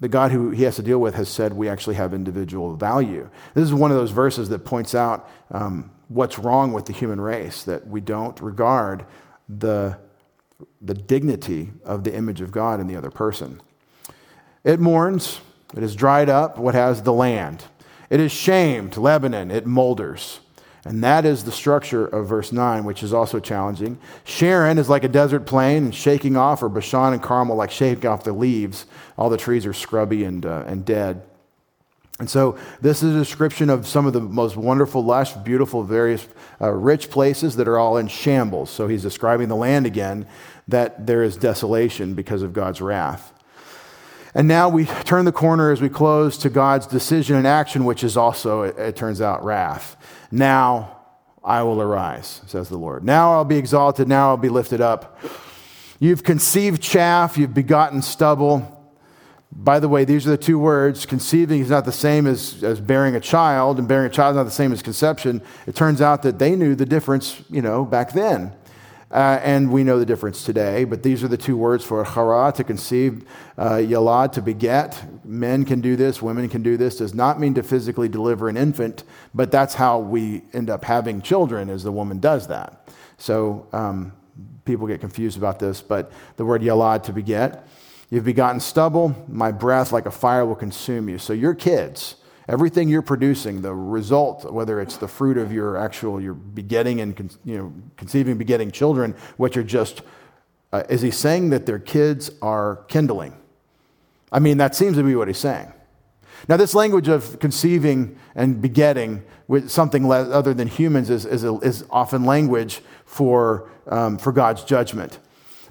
the 0.00 0.08
God 0.08 0.30
who 0.30 0.50
he 0.50 0.62
has 0.62 0.76
to 0.76 0.82
deal 0.82 0.98
with 0.98 1.14
has 1.14 1.28
said 1.28 1.52
we 1.52 1.68
actually 1.68 1.96
have 1.96 2.14
individual 2.14 2.76
value. 2.76 3.28
This 3.54 3.64
is 3.64 3.74
one 3.74 3.90
of 3.90 3.96
those 3.96 4.10
verses 4.10 4.48
that 4.48 4.60
points 4.60 4.94
out 4.94 5.28
um, 5.50 5.90
what's 6.08 6.38
wrong 6.38 6.72
with 6.72 6.86
the 6.86 6.92
human 6.92 7.20
race, 7.20 7.64
that 7.64 7.86
we 7.86 8.00
don't 8.00 8.40
regard 8.40 9.04
the, 9.48 9.98
the 10.80 10.94
dignity 10.94 11.72
of 11.84 12.04
the 12.04 12.14
image 12.14 12.40
of 12.40 12.52
God 12.52 12.80
in 12.80 12.86
the 12.86 12.96
other 12.96 13.10
person. 13.10 13.60
It 14.64 14.80
mourns, 14.80 15.40
it 15.76 15.82
is 15.82 15.94
dried 15.94 16.28
up, 16.28 16.58
what 16.58 16.74
has 16.74 17.02
the 17.02 17.12
land. 17.12 17.64
It 18.10 18.20
is 18.20 18.32
shamed, 18.32 18.96
Lebanon, 18.96 19.50
it 19.50 19.66
molders. 19.66 20.40
And 20.88 21.04
that 21.04 21.26
is 21.26 21.44
the 21.44 21.52
structure 21.52 22.06
of 22.06 22.26
verse 22.26 22.50
9, 22.50 22.82
which 22.84 23.02
is 23.02 23.12
also 23.12 23.40
challenging. 23.40 23.98
Sharon 24.24 24.78
is 24.78 24.88
like 24.88 25.04
a 25.04 25.08
desert 25.08 25.44
plain 25.44 25.90
shaking 25.90 26.34
off, 26.34 26.62
or 26.62 26.70
Bashan 26.70 27.12
and 27.12 27.22
Carmel 27.22 27.56
like 27.56 27.70
shaking 27.70 28.08
off 28.08 28.24
the 28.24 28.32
leaves. 28.32 28.86
All 29.18 29.28
the 29.28 29.36
trees 29.36 29.66
are 29.66 29.74
scrubby 29.74 30.24
and, 30.24 30.46
uh, 30.46 30.64
and 30.66 30.86
dead. 30.86 31.22
And 32.18 32.28
so, 32.28 32.58
this 32.80 33.02
is 33.02 33.14
a 33.14 33.18
description 33.18 33.68
of 33.68 33.86
some 33.86 34.06
of 34.06 34.14
the 34.14 34.20
most 34.20 34.56
wonderful, 34.56 35.04
lush, 35.04 35.34
beautiful, 35.34 35.82
various 35.82 36.26
uh, 36.58 36.70
rich 36.70 37.10
places 37.10 37.56
that 37.56 37.68
are 37.68 37.78
all 37.78 37.98
in 37.98 38.08
shambles. 38.08 38.70
So, 38.70 38.88
he's 38.88 39.02
describing 39.02 39.48
the 39.48 39.56
land 39.56 39.84
again, 39.84 40.26
that 40.68 41.06
there 41.06 41.22
is 41.22 41.36
desolation 41.36 42.14
because 42.14 42.40
of 42.40 42.54
God's 42.54 42.80
wrath. 42.80 43.34
And 44.34 44.48
now 44.48 44.70
we 44.70 44.86
turn 44.86 45.26
the 45.26 45.32
corner 45.32 45.70
as 45.70 45.82
we 45.82 45.90
close 45.90 46.38
to 46.38 46.48
God's 46.48 46.86
decision 46.86 47.36
and 47.36 47.46
action, 47.46 47.84
which 47.84 48.02
is 48.02 48.16
also, 48.16 48.62
it, 48.62 48.78
it 48.78 48.96
turns 48.96 49.20
out, 49.20 49.44
wrath. 49.44 49.96
Now 50.30 50.96
I 51.42 51.62
will 51.62 51.80
arise, 51.80 52.42
says 52.46 52.68
the 52.68 52.76
Lord. 52.76 53.04
Now 53.04 53.32
I'll 53.32 53.44
be 53.44 53.56
exalted. 53.56 54.08
Now 54.08 54.30
I'll 54.30 54.36
be 54.36 54.48
lifted 54.48 54.80
up. 54.80 55.18
You've 55.98 56.22
conceived 56.22 56.82
chaff, 56.82 57.36
you've 57.36 57.54
begotten 57.54 58.02
stubble. 58.02 58.74
By 59.50 59.80
the 59.80 59.88
way, 59.88 60.04
these 60.04 60.26
are 60.26 60.30
the 60.30 60.38
two 60.38 60.58
words. 60.58 61.06
Conceiving 61.06 61.60
is 61.60 61.70
not 61.70 61.84
the 61.84 61.92
same 61.92 62.26
as, 62.26 62.62
as 62.62 62.80
bearing 62.80 63.16
a 63.16 63.20
child, 63.20 63.78
and 63.78 63.88
bearing 63.88 64.06
a 64.06 64.10
child 64.10 64.34
is 64.34 64.36
not 64.36 64.44
the 64.44 64.50
same 64.50 64.72
as 64.72 64.82
conception. 64.82 65.42
It 65.66 65.74
turns 65.74 66.00
out 66.00 66.22
that 66.22 66.38
they 66.38 66.54
knew 66.54 66.74
the 66.74 66.86
difference, 66.86 67.42
you 67.48 67.62
know, 67.62 67.84
back 67.84 68.12
then. 68.12 68.54
Uh, 69.10 69.40
and 69.42 69.72
we 69.72 69.82
know 69.82 69.98
the 69.98 70.04
difference 70.04 70.44
today, 70.44 70.84
but 70.84 71.02
these 71.02 71.24
are 71.24 71.28
the 71.28 71.36
two 71.36 71.56
words 71.56 71.82
for 71.82 72.04
chara, 72.04 72.52
to 72.54 72.62
conceive, 72.62 73.24
uh, 73.56 73.76
yalad, 73.76 74.32
to 74.32 74.42
beget. 74.42 75.02
Men 75.24 75.64
can 75.64 75.80
do 75.80 75.96
this, 75.96 76.20
women 76.20 76.46
can 76.50 76.62
do 76.62 76.76
this. 76.76 76.98
Does 76.98 77.14
not 77.14 77.40
mean 77.40 77.54
to 77.54 77.62
physically 77.62 78.08
deliver 78.08 78.50
an 78.50 78.58
infant, 78.58 79.04
but 79.34 79.50
that's 79.50 79.74
how 79.74 79.98
we 79.98 80.42
end 80.52 80.68
up 80.68 80.84
having 80.84 81.22
children, 81.22 81.70
is 81.70 81.82
the 81.82 81.92
woman 81.92 82.18
does 82.18 82.48
that. 82.48 82.90
So 83.16 83.66
um, 83.72 84.12
people 84.66 84.86
get 84.86 85.00
confused 85.00 85.38
about 85.38 85.58
this, 85.58 85.80
but 85.80 86.12
the 86.36 86.44
word 86.44 86.60
yalad, 86.60 87.02
to 87.04 87.12
beget. 87.12 87.66
You've 88.10 88.24
begotten 88.24 88.60
stubble, 88.60 89.24
my 89.26 89.52
breath 89.52 89.90
like 89.90 90.04
a 90.04 90.10
fire 90.10 90.44
will 90.44 90.54
consume 90.54 91.08
you. 91.08 91.16
So 91.16 91.32
your 91.32 91.54
kids, 91.54 92.16
Everything 92.48 92.88
you're 92.88 93.02
producing, 93.02 93.60
the 93.60 93.74
result, 93.74 94.50
whether 94.50 94.80
it's 94.80 94.96
the 94.96 95.08
fruit 95.08 95.36
of 95.36 95.52
your 95.52 95.76
actual, 95.76 96.18
your 96.20 96.32
begetting 96.32 97.00
and 97.02 97.36
you 97.44 97.58
know, 97.58 97.72
conceiving, 97.98 98.38
begetting 98.38 98.70
children, 98.70 99.14
what 99.36 99.54
you're 99.54 99.64
just, 99.64 100.00
uh, 100.72 100.82
is 100.88 101.02
he 101.02 101.10
saying 101.10 101.50
that 101.50 101.66
their 101.66 101.78
kids 101.78 102.30
are 102.40 102.84
kindling? 102.88 103.36
I 104.32 104.38
mean, 104.38 104.56
that 104.58 104.74
seems 104.74 104.96
to 104.96 105.02
be 105.02 105.14
what 105.14 105.28
he's 105.28 105.38
saying. 105.38 105.72
Now, 106.48 106.56
this 106.56 106.74
language 106.74 107.08
of 107.08 107.38
conceiving 107.38 108.18
and 108.34 108.62
begetting 108.62 109.24
with 109.46 109.70
something 109.70 110.10
other 110.10 110.54
than 110.54 110.68
humans 110.68 111.10
is, 111.10 111.26
is, 111.26 111.44
a, 111.44 111.54
is 111.56 111.84
often 111.90 112.24
language 112.24 112.80
for, 113.04 113.70
um, 113.88 114.16
for 114.16 114.32
God's 114.32 114.64
judgment. 114.64 115.18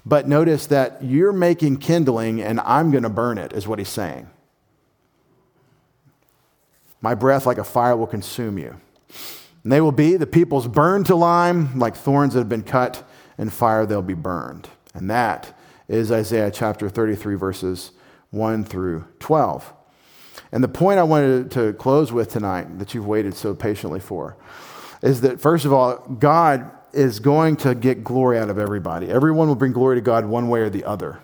But 0.04 0.28
notice 0.28 0.66
that 0.66 1.02
you're 1.02 1.32
making 1.32 1.78
kindling 1.78 2.40
and 2.40 2.60
I'm 2.60 2.90
going 2.90 3.02
to 3.02 3.08
burn 3.08 3.38
it, 3.38 3.52
is 3.52 3.66
what 3.66 3.78
he's 3.78 3.88
saying. 3.88 4.28
My 7.00 7.14
breath, 7.14 7.46
like 7.46 7.58
a 7.58 7.64
fire, 7.64 7.96
will 7.96 8.06
consume 8.06 8.58
you. 8.58 8.76
And 9.62 9.72
they 9.72 9.80
will 9.80 9.92
be 9.92 10.16
the 10.16 10.26
peoples 10.26 10.66
burned 10.66 11.06
to 11.06 11.14
lime, 11.14 11.78
like 11.78 11.96
thorns 11.96 12.34
that 12.34 12.40
have 12.40 12.48
been 12.48 12.62
cut 12.62 13.08
in 13.38 13.50
fire, 13.50 13.86
they'll 13.86 14.02
be 14.02 14.14
burned. 14.14 14.68
And 14.94 15.08
that 15.10 15.56
is 15.86 16.10
Isaiah 16.10 16.50
chapter 16.50 16.88
33, 16.88 17.36
verses 17.36 17.92
1 18.30 18.64
through 18.64 19.06
12. 19.20 19.72
And 20.52 20.64
the 20.64 20.68
point 20.68 20.98
I 20.98 21.02
wanted 21.02 21.50
to 21.52 21.72
close 21.74 22.12
with 22.12 22.30
tonight, 22.30 22.78
that 22.78 22.94
you've 22.94 23.06
waited 23.06 23.34
so 23.34 23.54
patiently 23.54 24.00
for, 24.00 24.36
is 25.02 25.20
that 25.20 25.40
first 25.40 25.64
of 25.64 25.72
all, 25.72 25.98
God 26.18 26.70
is 26.92 27.20
going 27.20 27.56
to 27.56 27.74
get 27.74 28.02
glory 28.02 28.38
out 28.38 28.50
of 28.50 28.58
everybody. 28.58 29.08
Everyone 29.08 29.46
will 29.46 29.54
bring 29.54 29.72
glory 29.72 29.96
to 29.96 30.00
God 30.00 30.24
one 30.24 30.48
way 30.48 30.60
or 30.60 30.70
the 30.70 30.84
other. 30.84 31.20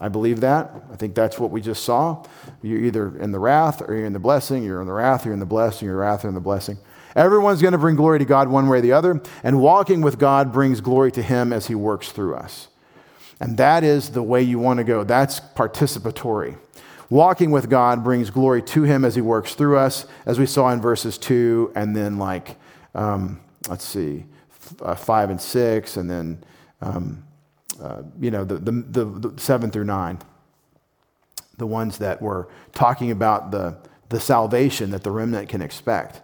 I 0.00 0.08
believe 0.08 0.40
that. 0.40 0.72
I 0.90 0.96
think 0.96 1.14
that's 1.14 1.38
what 1.38 1.50
we 1.50 1.60
just 1.60 1.84
saw. 1.84 2.24
You're 2.62 2.80
either 2.80 3.18
in 3.18 3.32
the 3.32 3.38
wrath 3.38 3.82
or 3.82 3.94
you're 3.94 4.06
in 4.06 4.14
the 4.14 4.18
blessing. 4.18 4.62
You're 4.64 4.80
in 4.80 4.86
the 4.86 4.94
wrath, 4.94 5.26
you're 5.26 5.34
in 5.34 5.40
the 5.40 5.46
blessing, 5.46 5.86
you're 5.86 5.94
in 5.94 5.98
the 5.98 6.02
wrath, 6.02 6.24
or 6.24 6.28
in 6.28 6.34
the 6.34 6.40
blessing. 6.40 6.78
Everyone's 7.14 7.60
going 7.60 7.72
to 7.72 7.78
bring 7.78 7.96
glory 7.96 8.18
to 8.18 8.24
God 8.24 8.48
one 8.48 8.68
way 8.68 8.78
or 8.78 8.80
the 8.80 8.92
other, 8.92 9.20
and 9.42 9.60
walking 9.60 10.00
with 10.00 10.18
God 10.18 10.52
brings 10.52 10.80
glory 10.80 11.12
to 11.12 11.22
Him 11.22 11.52
as 11.52 11.66
He 11.66 11.74
works 11.74 12.12
through 12.12 12.36
us. 12.36 12.68
And 13.40 13.58
that 13.58 13.84
is 13.84 14.10
the 14.10 14.22
way 14.22 14.42
you 14.42 14.58
want 14.58 14.78
to 14.78 14.84
go. 14.84 15.04
That's 15.04 15.40
participatory. 15.40 16.56
Walking 17.10 17.50
with 17.50 17.68
God 17.68 18.04
brings 18.04 18.30
glory 18.30 18.62
to 18.62 18.84
Him 18.84 19.04
as 19.04 19.14
He 19.14 19.20
works 19.20 19.54
through 19.54 19.76
us, 19.76 20.06
as 20.24 20.38
we 20.38 20.46
saw 20.46 20.70
in 20.70 20.80
verses 20.80 21.18
2, 21.18 21.72
and 21.74 21.94
then, 21.94 22.16
like, 22.16 22.56
um, 22.94 23.40
let's 23.68 23.84
see, 23.84 24.24
uh, 24.80 24.94
5 24.94 25.30
and 25.30 25.40
6, 25.40 25.96
and 25.98 26.08
then. 26.08 26.44
Um, 26.80 27.24
uh, 27.80 28.02
you 28.20 28.30
know, 28.30 28.44
the, 28.44 28.58
the, 28.58 29.04
the, 29.04 29.40
seven 29.40 29.70
through 29.70 29.84
nine, 29.84 30.18
the 31.56 31.66
ones 31.66 31.98
that 31.98 32.20
were 32.20 32.48
talking 32.72 33.10
about 33.10 33.50
the, 33.50 33.76
the 34.08 34.20
salvation 34.20 34.90
that 34.90 35.02
the 35.02 35.10
remnant 35.10 35.48
can 35.48 35.62
expect. 35.62 36.20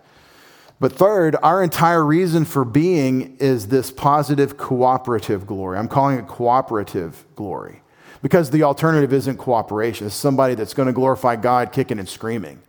But 0.79 0.93
third, 0.93 1.37
our 1.43 1.63
entire 1.63 2.05
reason 2.05 2.45
for 2.45 2.65
being 2.65 3.37
is 3.39 3.69
this 3.69 3.91
positive 3.91 4.59
cooperative 4.59 5.47
glory. 5.47 5.79
I'm 5.79 5.89
calling 5.89 6.19
it 6.19 6.27
cooperative 6.27 7.25
glory 7.35 7.81
because 8.21 8.51
the 8.51 8.63
alternative 8.63 9.13
isn't 9.13 9.39
cooperation. 9.39 10.07
It's 10.07 10.17
somebody 10.17 10.55
that's 10.55 10.75
going 10.75 10.87
to 10.87 10.93
glorify 10.93 11.37
God 11.37 11.73
kicking 11.73 11.99
and 11.99 12.09
screaming. 12.09 12.61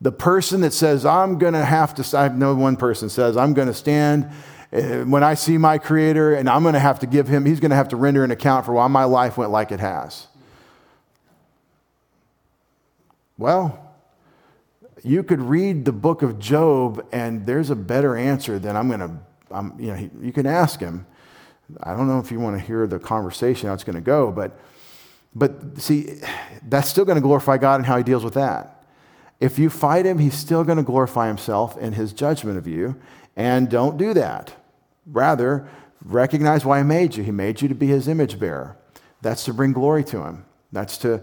The 0.00 0.12
person 0.12 0.60
that 0.62 0.72
says, 0.72 1.04
I'm 1.04 1.38
going 1.38 1.54
to 1.54 1.64
have 1.64 1.94
to, 1.96 2.16
I 2.16 2.28
know 2.28 2.54
one 2.54 2.76
person 2.76 3.08
says, 3.08 3.36
I'm 3.36 3.52
going 3.52 3.68
to 3.68 3.74
stand 3.74 4.30
Uh, 4.72 5.04
when 5.04 5.22
I 5.22 5.34
see 5.34 5.56
my 5.56 5.78
Creator, 5.78 6.34
and 6.34 6.48
I'm 6.48 6.62
going 6.62 6.74
to 6.74 6.80
have 6.80 6.98
to 7.00 7.06
give 7.06 7.28
Him, 7.28 7.44
He's 7.44 7.60
going 7.60 7.70
to 7.70 7.76
have 7.76 7.88
to 7.88 7.96
render 7.96 8.24
an 8.24 8.30
account 8.30 8.66
for 8.66 8.72
why 8.72 8.86
my 8.86 9.04
life 9.04 9.38
went 9.38 9.50
like 9.50 9.72
it 9.72 9.80
has. 9.80 10.26
Well, 13.38 13.88
you 15.02 15.22
could 15.22 15.40
read 15.40 15.84
the 15.84 15.92
book 15.92 16.22
of 16.22 16.38
Job, 16.38 17.06
and 17.12 17.46
there's 17.46 17.70
a 17.70 17.76
better 17.76 18.16
answer 18.16 18.58
than 18.58 18.76
I'm 18.76 18.88
going 18.88 19.00
to, 19.00 19.10
I'm, 19.50 19.78
you 19.78 19.86
know, 19.88 20.10
you 20.20 20.32
can 20.32 20.44
ask 20.44 20.80
him. 20.80 21.06
I 21.82 21.94
don't 21.94 22.08
know 22.08 22.18
if 22.18 22.30
you 22.30 22.40
want 22.40 22.58
to 22.58 22.66
hear 22.66 22.86
the 22.86 22.98
conversation, 22.98 23.68
how 23.68 23.74
it's 23.74 23.84
going 23.84 23.96
to 23.96 24.02
go, 24.02 24.32
but, 24.32 24.58
but 25.34 25.78
see, 25.78 26.20
that's 26.66 26.88
still 26.88 27.04
going 27.04 27.16
to 27.16 27.22
glorify 27.22 27.58
God 27.58 27.76
and 27.76 27.86
how 27.86 27.96
he 27.96 28.02
deals 28.02 28.24
with 28.24 28.34
that. 28.34 28.84
If 29.40 29.58
you 29.58 29.70
fight 29.70 30.04
him, 30.04 30.18
he's 30.18 30.34
still 30.34 30.64
going 30.64 30.78
to 30.78 30.84
glorify 30.84 31.28
himself 31.28 31.76
in 31.78 31.92
his 31.92 32.12
judgment 32.12 32.58
of 32.58 32.66
you, 32.66 32.96
and 33.38 33.70
don't 33.70 33.96
do 33.96 34.12
that. 34.12 34.52
Rather, 35.06 35.66
recognize 36.04 36.66
why 36.66 36.78
He 36.78 36.84
made 36.84 37.16
you. 37.16 37.24
He 37.24 37.30
made 37.30 37.62
you 37.62 37.68
to 37.68 37.74
be 37.74 37.86
His 37.86 38.08
image 38.08 38.38
bearer. 38.38 38.76
That's 39.22 39.46
to 39.46 39.54
bring 39.54 39.72
glory 39.72 40.04
to 40.04 40.24
Him, 40.24 40.44
that's 40.70 40.98
to 40.98 41.22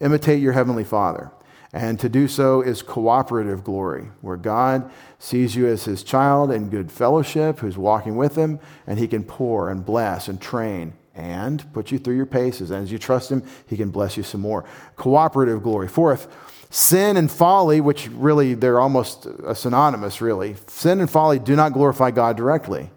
imitate 0.00 0.40
your 0.40 0.52
Heavenly 0.52 0.84
Father. 0.84 1.30
And 1.72 2.00
to 2.00 2.08
do 2.08 2.26
so 2.26 2.62
is 2.62 2.82
cooperative 2.82 3.62
glory, 3.62 4.08
where 4.22 4.36
God 4.36 4.90
sees 5.20 5.54
you 5.54 5.68
as 5.68 5.84
his 5.84 6.02
child 6.02 6.50
in 6.50 6.68
good 6.68 6.90
fellowship, 6.90 7.60
who's 7.60 7.78
walking 7.78 8.16
with 8.16 8.34
him, 8.34 8.58
and 8.88 8.98
he 8.98 9.06
can 9.06 9.22
pour 9.22 9.70
and 9.70 9.84
bless 9.84 10.26
and 10.26 10.40
train 10.40 10.94
and 11.14 11.72
put 11.72 11.92
you 11.92 11.98
through 12.00 12.16
your 12.16 12.26
paces. 12.26 12.72
And 12.72 12.82
as 12.82 12.90
you 12.90 12.98
trust 12.98 13.30
him, 13.30 13.44
he 13.68 13.76
can 13.76 13.90
bless 13.90 14.16
you 14.16 14.24
some 14.24 14.40
more. 14.40 14.64
Cooperative 14.96 15.62
glory. 15.62 15.86
Fourth, 15.86 16.26
Sin 16.70 17.16
and 17.16 17.30
folly, 17.30 17.80
which 17.80 18.08
really 18.08 18.54
they're 18.54 18.80
almost 18.80 19.26
uh, 19.26 19.52
synonymous, 19.54 20.20
really. 20.20 20.54
Sin 20.68 21.00
and 21.00 21.10
folly 21.10 21.40
do 21.40 21.56
not 21.56 21.72
glorify 21.72 22.12
God 22.12 22.36
directly. 22.36 22.90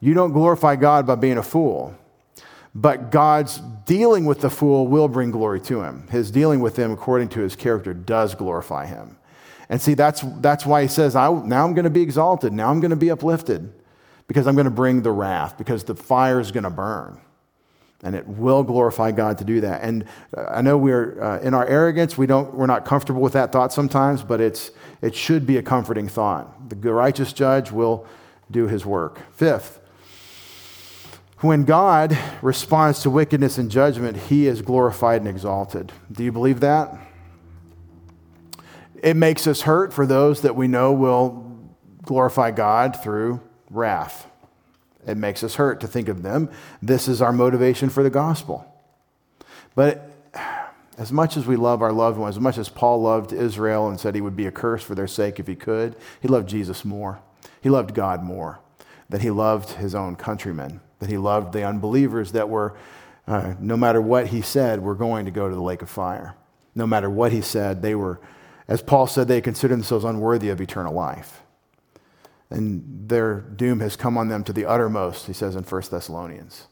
You 0.00 0.12
don't 0.12 0.32
glorify 0.32 0.76
God 0.76 1.06
by 1.06 1.14
being 1.14 1.38
a 1.38 1.42
fool. 1.42 1.94
But 2.74 3.10
God's 3.10 3.58
dealing 3.86 4.26
with 4.26 4.40
the 4.40 4.50
fool 4.50 4.86
will 4.86 5.08
bring 5.08 5.30
glory 5.30 5.60
to 5.62 5.82
him. 5.82 6.06
His 6.08 6.30
dealing 6.30 6.60
with 6.60 6.76
him 6.76 6.90
according 6.90 7.28
to 7.30 7.40
his 7.40 7.56
character 7.56 7.94
does 7.94 8.34
glorify 8.34 8.86
him. 8.86 9.16
And 9.68 9.80
see, 9.80 9.94
that's, 9.94 10.22
that's 10.40 10.66
why 10.66 10.82
he 10.82 10.88
says, 10.88 11.16
I, 11.16 11.32
now 11.32 11.64
I'm 11.64 11.74
going 11.74 11.84
to 11.84 11.90
be 11.90 12.02
exalted. 12.02 12.52
Now 12.52 12.70
I'm 12.70 12.80
going 12.80 12.90
to 12.90 12.96
be 12.96 13.10
uplifted 13.10 13.72
because 14.26 14.46
I'm 14.46 14.54
going 14.54 14.66
to 14.66 14.70
bring 14.70 15.02
the 15.02 15.12
wrath, 15.12 15.56
because 15.56 15.84
the 15.84 15.94
fire 15.94 16.40
is 16.40 16.50
going 16.50 16.64
to 16.64 16.70
burn. 16.70 17.20
And 18.06 18.14
it 18.14 18.24
will 18.28 18.62
glorify 18.62 19.10
God 19.10 19.36
to 19.38 19.44
do 19.44 19.60
that. 19.62 19.82
And 19.82 20.04
uh, 20.36 20.44
I 20.44 20.62
know 20.62 20.78
we're 20.78 21.20
uh, 21.20 21.40
in 21.40 21.54
our 21.54 21.66
arrogance, 21.66 22.16
we 22.16 22.28
don't, 22.28 22.54
we're 22.54 22.66
not 22.66 22.84
comfortable 22.84 23.20
with 23.20 23.32
that 23.32 23.50
thought 23.50 23.72
sometimes, 23.72 24.22
but 24.22 24.40
it's, 24.40 24.70
it 25.02 25.12
should 25.12 25.44
be 25.44 25.56
a 25.56 25.62
comforting 25.62 26.06
thought. 26.06 26.68
The 26.70 26.92
righteous 26.92 27.32
judge 27.32 27.72
will 27.72 28.06
do 28.48 28.68
his 28.68 28.86
work. 28.86 29.18
Fifth, 29.32 29.80
when 31.40 31.64
God 31.64 32.16
responds 32.42 33.02
to 33.02 33.10
wickedness 33.10 33.58
and 33.58 33.72
judgment, 33.72 34.16
he 34.16 34.46
is 34.46 34.62
glorified 34.62 35.22
and 35.22 35.28
exalted. 35.28 35.92
Do 36.12 36.22
you 36.22 36.30
believe 36.30 36.60
that? 36.60 36.96
It 39.02 39.16
makes 39.16 39.48
us 39.48 39.62
hurt 39.62 39.92
for 39.92 40.06
those 40.06 40.42
that 40.42 40.54
we 40.54 40.68
know 40.68 40.92
will 40.92 41.44
glorify 42.04 42.52
God 42.52 43.02
through 43.02 43.40
wrath. 43.68 44.28
It 45.06 45.16
makes 45.16 45.44
us 45.44 45.54
hurt 45.54 45.80
to 45.80 45.86
think 45.86 46.08
of 46.08 46.22
them. 46.22 46.50
This 46.82 47.08
is 47.08 47.22
our 47.22 47.32
motivation 47.32 47.88
for 47.88 48.02
the 48.02 48.10
gospel. 48.10 48.66
But 49.74 50.10
as 50.98 51.12
much 51.12 51.36
as 51.36 51.46
we 51.46 51.56
love 51.56 51.82
our 51.82 51.92
loved 51.92 52.18
ones, 52.18 52.36
as 52.36 52.40
much 52.40 52.58
as 52.58 52.68
Paul 52.68 53.02
loved 53.02 53.32
Israel 53.32 53.88
and 53.88 54.00
said 54.00 54.14
he 54.14 54.20
would 54.20 54.36
be 54.36 54.46
a 54.46 54.52
curse 54.52 54.82
for 54.82 54.94
their 54.94 55.06
sake 55.06 55.38
if 55.38 55.46
he 55.46 55.54
could, 55.54 55.94
he 56.20 56.28
loved 56.28 56.48
Jesus 56.48 56.84
more. 56.84 57.20
He 57.60 57.70
loved 57.70 57.94
God 57.94 58.22
more 58.24 58.58
than 59.08 59.20
he 59.20 59.30
loved 59.30 59.72
his 59.72 59.94
own 59.94 60.16
countrymen, 60.16 60.80
that 60.98 61.08
he 61.08 61.18
loved 61.18 61.52
the 61.52 61.64
unbelievers 61.64 62.32
that 62.32 62.48
were, 62.48 62.76
uh, 63.28 63.54
no 63.60 63.76
matter 63.76 64.00
what 64.00 64.28
he 64.28 64.40
said, 64.40 64.82
were 64.82 64.94
going 64.94 65.26
to 65.26 65.30
go 65.30 65.48
to 65.48 65.54
the 65.54 65.62
lake 65.62 65.82
of 65.82 65.90
fire. 65.90 66.34
No 66.74 66.86
matter 66.86 67.08
what 67.08 67.30
he 67.30 67.40
said, 67.40 67.82
they 67.82 67.94
were, 67.94 68.20
as 68.66 68.82
Paul 68.82 69.06
said, 69.06 69.28
they 69.28 69.40
considered 69.40 69.74
themselves 69.74 70.04
unworthy 70.04 70.48
of 70.48 70.60
eternal 70.60 70.92
life 70.92 71.42
and 72.50 73.08
their 73.08 73.40
doom 73.40 73.80
has 73.80 73.96
come 73.96 74.16
on 74.16 74.28
them 74.28 74.44
to 74.44 74.52
the 74.52 74.64
uttermost, 74.64 75.26
he 75.26 75.32
says 75.32 75.56
in 75.56 75.64
1 75.64 75.82
Thessalonians. 75.90 76.66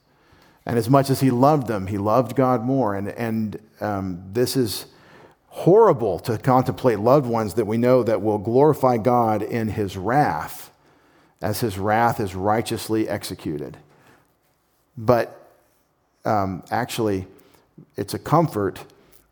And 0.66 0.79
as 0.79 0.89
much 0.89 1.11
as 1.11 1.20
he 1.20 1.31
loved 1.31 1.66
them, 1.66 1.89
he 1.89 1.99
loved 1.99 2.37
God 2.37 2.62
more. 2.62 2.95
And, 2.95 3.09
and 3.09 3.61
um, 3.81 4.25
this 4.33 4.57
is 4.57 4.87
horrible 5.49 6.18
to 6.20 6.39
contemplate 6.39 6.99
loved 7.01 7.27
ones 7.27 7.55
that 7.55 7.66
we 7.66 7.77
know 7.77 8.03
that 8.03 8.22
will 8.22 8.39
glorify 8.39 8.97
God 8.97 9.43
in 9.43 9.68
his 9.68 9.97
wrath 9.97 10.70
as 11.45 11.61
his 11.61 11.79
wrath 11.79 12.20
is 12.20 12.35
righteously 12.35 13.07
executed. 13.07 13.77
But 14.97 15.51
um, 16.25 16.62
actually, 16.70 17.27
it's 17.97 18.14
a 18.14 18.18
comfort 18.18 18.83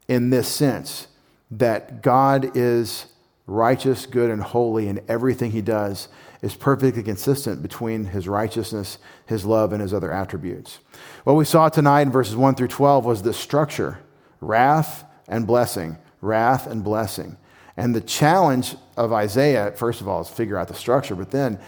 in 0.09 0.29
this 0.29 0.47
sense 0.47 1.09
that 1.51 2.03
God 2.03 2.55
is 2.55 3.07
righteous, 3.47 4.05
good, 4.05 4.31
and 4.31 4.43
holy 4.43 4.89
in 4.89 5.01
everything 5.09 5.53
he 5.53 5.63
does, 5.63 6.09
is 6.43 6.57
perfectly 6.57 7.03
consistent 7.03 7.63
between 7.63 8.07
his 8.07 8.27
righteousness, 8.29 8.99
his 9.27 9.45
love, 9.45 9.73
and 9.73 9.81
his 9.81 9.95
other 9.95 10.13
attributes. 10.13 10.81
What 11.25 11.35
we 11.35 11.45
saw 11.45 11.69
tonight 11.69 12.03
in 12.03 12.11
verses 12.11 12.35
1 12.35 12.57
through 12.57 12.69
12 12.69 13.05
was 13.05 13.23
the 13.23 13.33
structure 13.33 14.01
wrath 14.41 15.05
and 15.29 15.47
blessing, 15.47 15.97
wrath 16.21 16.67
and 16.67 16.83
blessing. 16.83 17.37
And 17.77 17.95
the 17.95 18.01
challenge 18.01 18.75
of 18.97 19.13
Isaiah, 19.13 19.73
first 19.77 20.01
of 20.01 20.09
all, 20.09 20.21
is 20.21 20.29
figure 20.29 20.59
out 20.59 20.69
the 20.69 20.75
structure, 20.75 21.15
but 21.15 21.31
then 21.31 21.59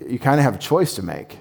you 0.00 0.18
kind 0.18 0.40
of 0.40 0.44
have 0.44 0.56
a 0.56 0.58
choice 0.58 0.94
to 0.96 1.02
make. 1.02 1.38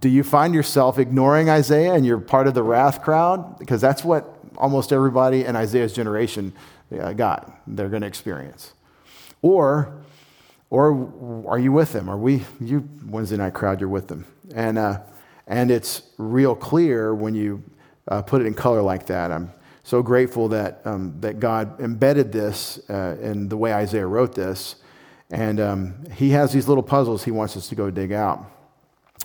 Do 0.00 0.08
you 0.08 0.24
find 0.24 0.54
yourself 0.54 0.98
ignoring 0.98 1.50
Isaiah 1.50 1.92
and 1.92 2.06
you're 2.06 2.18
part 2.18 2.46
of 2.46 2.54
the 2.54 2.62
wrath 2.62 3.02
crowd? 3.02 3.58
Because 3.58 3.80
that's 3.80 4.02
what 4.02 4.38
almost 4.56 4.92
everybody 4.92 5.44
in 5.44 5.56
Isaiah's 5.56 5.92
generation 5.92 6.52
uh, 6.98 7.12
got, 7.12 7.60
they're 7.66 7.88
going 7.88 8.02
to 8.02 8.08
experience. 8.08 8.72
Or, 9.40 10.01
or 10.72 11.44
are 11.46 11.58
you 11.58 11.70
with 11.70 11.92
them? 11.92 12.08
Are 12.08 12.16
we, 12.16 12.44
you, 12.58 12.88
Wednesday 13.04 13.36
night 13.36 13.52
crowd, 13.52 13.78
you're 13.78 13.90
with 13.90 14.08
them. 14.08 14.24
And, 14.54 14.78
uh, 14.78 15.00
and 15.46 15.70
it's 15.70 16.00
real 16.16 16.56
clear 16.56 17.14
when 17.14 17.34
you 17.34 17.62
uh, 18.08 18.22
put 18.22 18.40
it 18.40 18.46
in 18.46 18.54
color 18.54 18.80
like 18.80 19.04
that. 19.08 19.30
I'm 19.30 19.52
so 19.82 20.02
grateful 20.02 20.48
that, 20.48 20.80
um, 20.86 21.20
that 21.20 21.40
God 21.40 21.78
embedded 21.78 22.32
this 22.32 22.80
uh, 22.88 23.18
in 23.20 23.50
the 23.50 23.56
way 23.58 23.74
Isaiah 23.74 24.06
wrote 24.06 24.34
this. 24.34 24.76
And 25.30 25.60
um, 25.60 26.06
he 26.10 26.30
has 26.30 26.54
these 26.54 26.68
little 26.68 26.82
puzzles 26.82 27.22
he 27.22 27.30
wants 27.30 27.54
us 27.54 27.68
to 27.68 27.74
go 27.74 27.90
dig 27.90 28.10
out. 28.10 28.50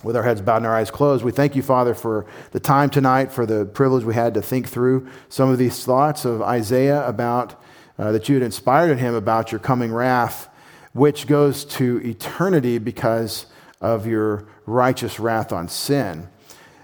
With 0.03 0.17
our 0.17 0.23
heads 0.23 0.41
bowed 0.41 0.57
and 0.57 0.65
our 0.65 0.75
eyes 0.75 0.91
closed, 0.91 1.23
we 1.23 1.31
thank 1.31 1.55
you, 1.55 1.61
Father, 1.61 1.93
for 1.93 2.25
the 2.51 2.59
time 2.59 2.89
tonight, 2.89 3.31
for 3.31 3.45
the 3.45 3.63
privilege 3.63 4.03
we 4.03 4.15
had 4.15 4.33
to 4.33 4.41
think 4.41 4.67
through 4.67 5.07
some 5.29 5.49
of 5.49 5.57
these 5.57 5.85
thoughts 5.85 6.25
of 6.25 6.41
Isaiah 6.41 7.07
about 7.07 7.63
uh, 7.97 8.11
that 8.11 8.27
you 8.27 8.35
had 8.35 8.43
inspired 8.43 8.91
in 8.91 8.97
him 8.97 9.15
about 9.15 9.53
your 9.53 9.59
coming 9.59 9.93
wrath, 9.93 10.49
which 10.97 11.27
goes 11.27 11.63
to 11.63 12.01
eternity 12.03 12.79
because 12.79 13.45
of 13.79 14.07
your 14.07 14.47
righteous 14.65 15.19
wrath 15.19 15.53
on 15.53 15.69
sin. 15.69 16.27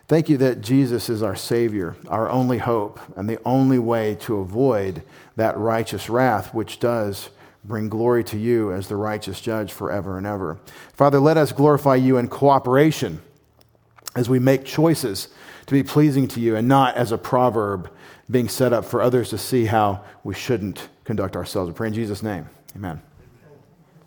Thank 0.07 0.29
you 0.29 0.37
that 0.37 0.61
Jesus 0.61 1.09
is 1.09 1.23
our 1.23 1.35
Savior, 1.35 1.95
our 2.07 2.29
only 2.29 2.59
hope, 2.59 2.99
and 3.17 3.27
the 3.27 3.39
only 3.43 3.79
way 3.79 4.15
to 4.21 4.37
avoid 4.37 5.01
that 5.35 5.57
righteous 5.57 6.09
wrath, 6.09 6.53
which 6.53 6.79
does 6.79 7.29
bring 7.63 7.89
glory 7.89 8.23
to 8.25 8.37
you 8.37 8.71
as 8.71 8.87
the 8.87 8.95
righteous 8.95 9.41
judge 9.41 9.71
forever 9.71 10.17
and 10.17 10.27
ever. 10.27 10.59
Father, 10.93 11.19
let 11.19 11.37
us 11.37 11.51
glorify 11.51 11.95
you 11.95 12.17
in 12.17 12.27
cooperation 12.27 13.19
as 14.15 14.29
we 14.29 14.37
make 14.37 14.63
choices 14.63 15.29
to 15.65 15.73
be 15.73 15.81
pleasing 15.81 16.27
to 16.27 16.39
you 16.39 16.55
and 16.55 16.67
not 16.67 16.95
as 16.95 17.11
a 17.11 17.17
proverb 17.17 17.89
being 18.29 18.47
set 18.47 18.73
up 18.73 18.85
for 18.85 19.01
others 19.01 19.29
to 19.29 19.37
see 19.39 19.65
how 19.65 20.03
we 20.23 20.35
shouldn't 20.35 20.89
conduct 21.03 21.35
ourselves. 21.35 21.69
We 21.69 21.75
pray 21.75 21.87
in 21.87 21.93
Jesus' 21.93 22.21
name. 22.21 22.47
Amen. 22.75 23.01